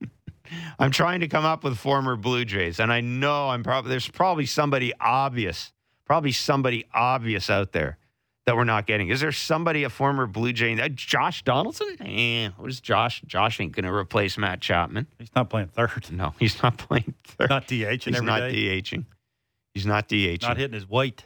I'm 0.78 0.90
trying 0.90 1.20
to 1.20 1.28
come 1.28 1.44
up 1.44 1.64
with 1.64 1.76
former 1.78 2.16
Blue 2.16 2.44
Jays, 2.44 2.78
and 2.78 2.92
I 2.92 3.00
know 3.00 3.48
I'm 3.48 3.64
probably 3.64 3.90
there's 3.90 4.08
probably 4.08 4.46
somebody 4.46 4.92
obvious, 5.00 5.72
probably 6.04 6.32
somebody 6.32 6.86
obvious 6.94 7.50
out 7.50 7.72
there 7.72 7.98
that 8.48 8.56
we're 8.56 8.64
not 8.64 8.86
getting. 8.86 9.08
Is 9.08 9.20
there 9.20 9.30
somebody 9.30 9.84
a 9.84 9.90
former 9.90 10.26
Blue 10.26 10.52
Jay? 10.52 10.78
Uh, 10.80 10.88
Josh 10.88 11.42
Donaldson? 11.42 11.96
Eh, 12.00 12.48
who's 12.56 12.80
Josh? 12.80 13.22
Josh 13.26 13.60
ain't 13.60 13.72
going 13.72 13.84
to 13.84 13.92
replace 13.92 14.38
Matt 14.38 14.60
Chapman. 14.60 15.06
He's 15.18 15.34
not 15.36 15.50
playing 15.50 15.68
third. 15.68 16.10
No, 16.10 16.34
he's 16.38 16.62
not 16.62 16.78
playing 16.78 17.14
third. 17.24 17.50
Not 17.50 17.68
DHing 17.68 18.02
he's 18.04 18.16
every 18.16 18.26
not 18.26 18.40
day. 18.40 18.52
DHing. 18.80 19.04
He's 19.74 19.86
not 19.86 20.08
DHing. 20.08 20.42
Not 20.42 20.56
hitting 20.56 20.74
his 20.74 20.88
weight. 20.88 21.24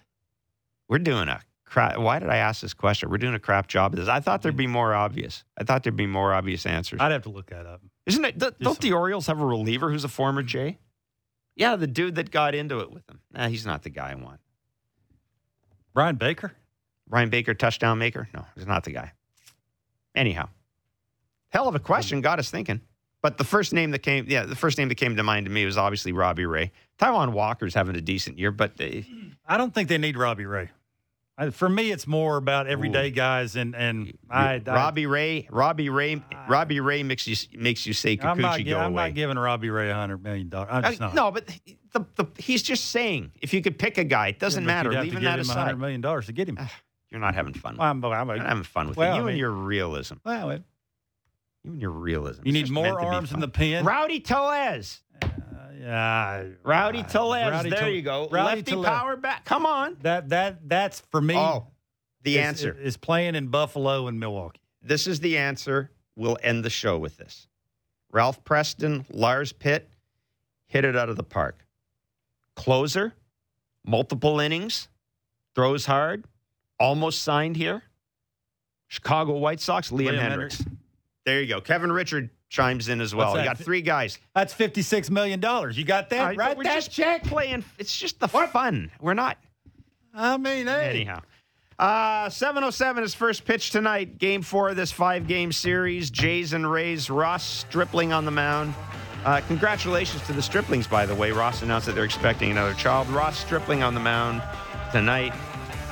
We're 0.89 0.99
doing 0.99 1.29
a 1.29 1.41
crap. 1.65 1.97
Why 1.99 2.19
did 2.19 2.29
I 2.29 2.39
ask 2.39 2.61
this 2.61 2.75
question? 2.75 3.09
We're 3.09 3.19
doing 3.19 3.35
a 3.35 3.39
crap 3.39 3.69
job 3.69 3.95
of 3.95 4.01
this. 4.01 4.09
I 4.09 4.21
thought 4.21 4.43
there'd 4.43 4.57
be 4.57 4.67
more 4.67 4.93
obvious. 4.93 5.45
I 5.57 5.65
thought 5.65 5.85
there'd 5.85 5.97
be 5.97 6.07
more 6.07 6.35
obvious 6.35 6.67
answers. 6.67 7.01
I'd 7.01 7.13
have 7.13 7.23
to 7.23 7.31
look 7.31 7.51
that 7.51 7.67
up. 7.67 7.81
Isn't 8.05 8.25
it? 8.25 8.37
Don't, 8.37 8.59
Just- 8.61 8.81
the 8.81 8.93
Orioles 8.93 9.29
have 9.29 9.41
a 9.41 9.47
reliever 9.47 9.91
who's 9.91 10.05
a 10.05 10.09
former 10.09 10.43
Jay? 10.43 10.79
Yeah, 11.55 11.77
the 11.77 11.87
dude 11.87 12.17
that 12.17 12.31
got 12.31 12.55
into 12.55 12.81
it 12.81 12.91
with 12.91 13.07
them. 13.07 13.21
Nah, 13.33 13.49
he's 13.49 13.65
not 13.65 13.83
the 13.85 13.91
guy 13.91 14.11
I 14.11 14.15
want. 14.17 14.41
Bryan 15.95 16.17
Baker. 16.17 16.53
Ryan 17.13 17.29
Baker, 17.29 17.53
touchdown 17.55 17.99
maker? 17.99 18.27
No, 18.35 18.45
he's 18.57 18.67
not 18.67 18.85
the 18.85 18.91
guy. 18.91 19.13
Anyhow, 20.15 20.49
hell 21.51 21.69
of 21.69 21.75
a 21.75 21.79
question. 21.79 22.23
Got 22.23 22.39
us 22.39 22.51
thinking. 22.51 22.81
But 23.21 23.39
the 23.39 23.45
first 23.45 23.73
name 23.73 23.93
that 23.93 24.01
came, 24.01 24.25
yeah, 24.29 24.47
the 24.47 24.57
first 24.57 24.79
name 24.79 24.89
that 24.89 24.97
came 24.97 25.15
to 25.17 25.23
mind 25.23 25.47
to 25.47 25.53
me 25.53 25.65
was 25.65 25.77
obviously 25.79 26.11
Robbie 26.13 26.47
Ray. 26.47 26.73
Taijuan 26.99 27.33
Walker's 27.33 27.75
having 27.75 27.95
a 27.95 28.01
decent 28.01 28.39
year, 28.39 28.51
but 28.51 28.73
uh, 28.81 28.87
I 29.47 29.59
don't 29.59 29.73
think 29.73 29.89
they 29.89 29.99
need 29.99 30.17
Robbie 30.17 30.47
Ray. 30.47 30.71
I, 31.39 31.51
for 31.51 31.69
me, 31.69 31.93
it's 31.93 32.07
more 32.07 32.37
about 32.37 32.67
everyday 32.67 33.11
guys 33.11 33.57
and 33.57 33.75
and 33.77 34.13
I, 34.29 34.55
I 34.55 34.59
Robbie 34.67 35.07
Ray, 35.07 35.49
Robbie 35.51 35.89
Ray, 35.89 36.23
Robbie 36.49 36.81
Ray 36.81 37.03
makes 37.05 37.27
you 37.27 37.37
makes 37.59 37.87
you 37.87 37.93
say 37.95 38.19
I'm 38.21 38.39
not, 38.41 38.59
Kikuchi 38.59 38.65
gi- 38.65 38.71
go 38.71 38.79
I'm 38.81 38.93
away. 38.93 39.09
not 39.09 39.15
giving 39.15 39.39
Robbie 39.39 39.71
Ray 39.71 39.91
a 39.91 39.95
hundred 39.95 40.23
million 40.23 40.49
dollars. 40.49 40.69
I'm 40.73 40.83
just 40.83 41.01
not. 41.01 41.15
no, 41.15 41.31
but 41.31 41.47
the, 41.93 42.05
the, 42.17 42.27
he's 42.39 42.63
just 42.63 42.87
saying 42.91 43.33
if 43.41 43.55
you 43.55 43.63
could 43.63 43.79
pick 43.79 43.97
a 43.99 44.05
guy, 44.05 44.29
it 44.29 44.41
doesn't 44.41 44.63
Yeah, 44.65 44.67
matter. 44.67 44.91
Leaving 45.01 45.23
that 45.25 45.39
aside, 45.39 45.55
hundred 45.63 45.77
million 45.79 46.01
dollars 46.01 46.27
to 46.27 46.33
get 46.33 46.49
him. 46.49 46.59
You're 47.13 47.21
not 47.21 47.35
having 47.37 47.53
fun. 47.55 47.75
With 47.75 47.81
I'm, 47.83 48.03
I'm 48.05 48.29
You're 48.29 48.37
not 48.39 48.47
having 48.49 48.65
fun 48.65 48.89
with 48.89 48.97
Well, 48.97 49.15
it. 49.15 49.19
You 49.21 49.27
I 49.27 49.31
and 49.31 49.39
your 49.39 49.51
realism. 49.51 50.15
well, 50.25 50.51
it- 50.51 50.63
You 51.63 51.73
and 51.73 51.81
your 51.81 51.91
realism. 51.91 52.43
you 52.45 52.53
need 52.53 52.71
more 52.71 52.87
to 52.87 52.97
be 52.97 53.05
arms 53.05 53.33
in 53.33 53.39
the 53.41 53.49
pen. 53.49 53.85
Rowdy 53.85 54.19
Tellez. 54.21 55.01
Uh, 55.23 55.29
yeah, 55.79 56.45
Rowdy 56.65 57.01
uh, 57.01 57.03
Tellez. 57.05 57.51
Rowdy 57.53 57.71
there 57.71 57.79
Tele- 57.81 57.93
you 57.95 58.03
go. 58.03 58.29
Rowdy 58.31 58.57
Lefty 58.57 58.71
Tele- 58.73 58.85
power 58.87 59.17
back. 59.17 59.45
Come 59.45 59.67
on. 59.67 59.97
That 60.03 60.31
that 60.31 60.69
that's 60.69 61.01
for 61.11 61.21
me. 61.21 61.37
Oh, 61.37 61.67
the 62.23 62.39
is- 62.39 62.45
answer. 62.47 62.77
is 62.81 62.97
playing 62.97 63.35
in 63.35 63.49
Buffalo 63.49 64.07
and 64.09 64.19
Milwaukee. 64.19 64.61
this 64.83 65.07
is 65.07 65.21
the 65.21 65.37
answer. 65.39 65.91
We'll 66.17 66.39
end 66.43 66.65
the 66.65 66.71
show 66.71 66.99
with 66.99 67.17
this. 67.19 67.47
Ralph 68.11 68.43
Preston, 68.45 69.07
Lars 69.11 69.53
Pitt, 69.53 69.89
hit 70.67 70.85
it 70.85 70.97
out 70.97 71.09
of 71.09 71.17
the 71.17 71.23
park. 71.23 71.65
Closer, 72.55 73.15
multiple 73.85 74.39
innings, 74.41 74.89
throws 75.55 75.87
hard, 75.87 76.25
almost 76.83 77.23
signed 77.23 77.57
here. 77.57 77.83
Chicago 78.89 79.39
White 79.39 79.61
Sox, 79.61 79.91
Liam, 79.91 80.09
Liam 80.09 80.19
Hendriks. 80.19 80.63
Hendriks. 80.63 80.77
There 81.25 81.41
you 81.41 81.47
go. 81.47 81.61
Kevin 81.61 81.93
Richard 81.93 82.31
chimes 82.51 82.89
in 82.89 83.01
as 83.01 83.15
well. 83.15 83.39
You 83.39 83.45
got 83.45 83.57
three 83.57 83.81
guys. 83.81 84.19
That's 84.35 84.53
fifty 84.53 84.83
six 84.83 85.09
million 85.09 85.41
dollars. 85.41 85.79
You 85.79 85.85
got 85.85 86.11
that 86.11 86.37
right, 86.37 86.57
we're 86.57 86.65
That's 86.65 86.89
just 86.89 87.25
playing. 87.25 87.65
It's 87.79 87.97
just 87.97 88.19
the 88.21 88.29
fun. 88.29 88.91
We're 89.01 89.15
not. 89.15 89.39
I 90.13 90.37
mean, 90.37 90.67
hey. 90.67 90.91
Anyhow. 90.91 91.21
Uh, 91.79 92.29
707 92.29 93.03
is 93.03 93.15
first 93.15 93.45
pitch 93.45 93.71
tonight. 93.71 94.19
Game 94.19 94.43
four 94.43 94.69
of 94.69 94.77
this 94.77 94.93
five 94.93 95.27
game 95.27 95.51
series. 95.51 96.11
Jays 96.11 96.53
and 96.53 96.71
Rays. 96.71 97.09
Ross 97.09 97.43
Stripling 97.43 98.13
on 98.13 98.25
the 98.25 98.31
mound. 98.31 98.75
Uh, 99.25 99.41
congratulations 99.49 100.23
to 100.27 100.33
the 100.33 100.43
Striplings, 100.43 100.89
by 100.89 101.07
the 101.07 101.15
way. 101.15 101.33
Ross 101.33 101.63
announced 101.63 101.87
that 101.87 101.95
they're 101.95 102.05
expecting 102.05 102.51
another 102.51 102.75
child. 102.75 103.09
Ross 103.09 103.39
Stripling 103.39 103.83
on 103.83 103.95
the 103.95 104.01
mound 104.01 104.43
tonight 104.93 105.33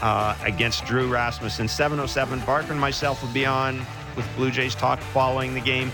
uh, 0.02 0.36
against 0.44 0.84
Drew 0.84 1.08
Rasmussen. 1.08 1.68
707. 1.68 2.40
Barker 2.40 2.72
and 2.72 2.80
myself 2.80 3.22
will 3.22 3.32
be 3.32 3.46
on 3.46 3.84
with 4.16 4.26
Blue 4.36 4.50
Jays 4.50 4.74
talk 4.74 5.00
following 5.00 5.54
the 5.54 5.60
game. 5.60 5.90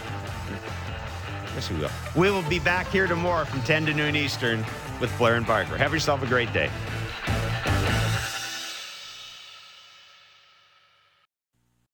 Yes, 1.55 1.71
we 1.71 1.79
will. 1.79 1.91
We 2.15 2.31
will 2.31 2.49
be 2.49 2.59
back 2.59 2.87
here 2.89 3.07
tomorrow 3.07 3.45
from 3.45 3.63
10 3.63 3.87
to 3.87 3.95
noon 3.95 4.15
Eastern 4.15 4.65
with 5.01 5.17
Blair 5.19 5.37
and 5.37 5.47
Barker. 5.47 5.77
Have 5.77 5.93
yourself 5.93 6.23
a 6.23 6.27
great 6.27 6.53
day. 6.53 6.71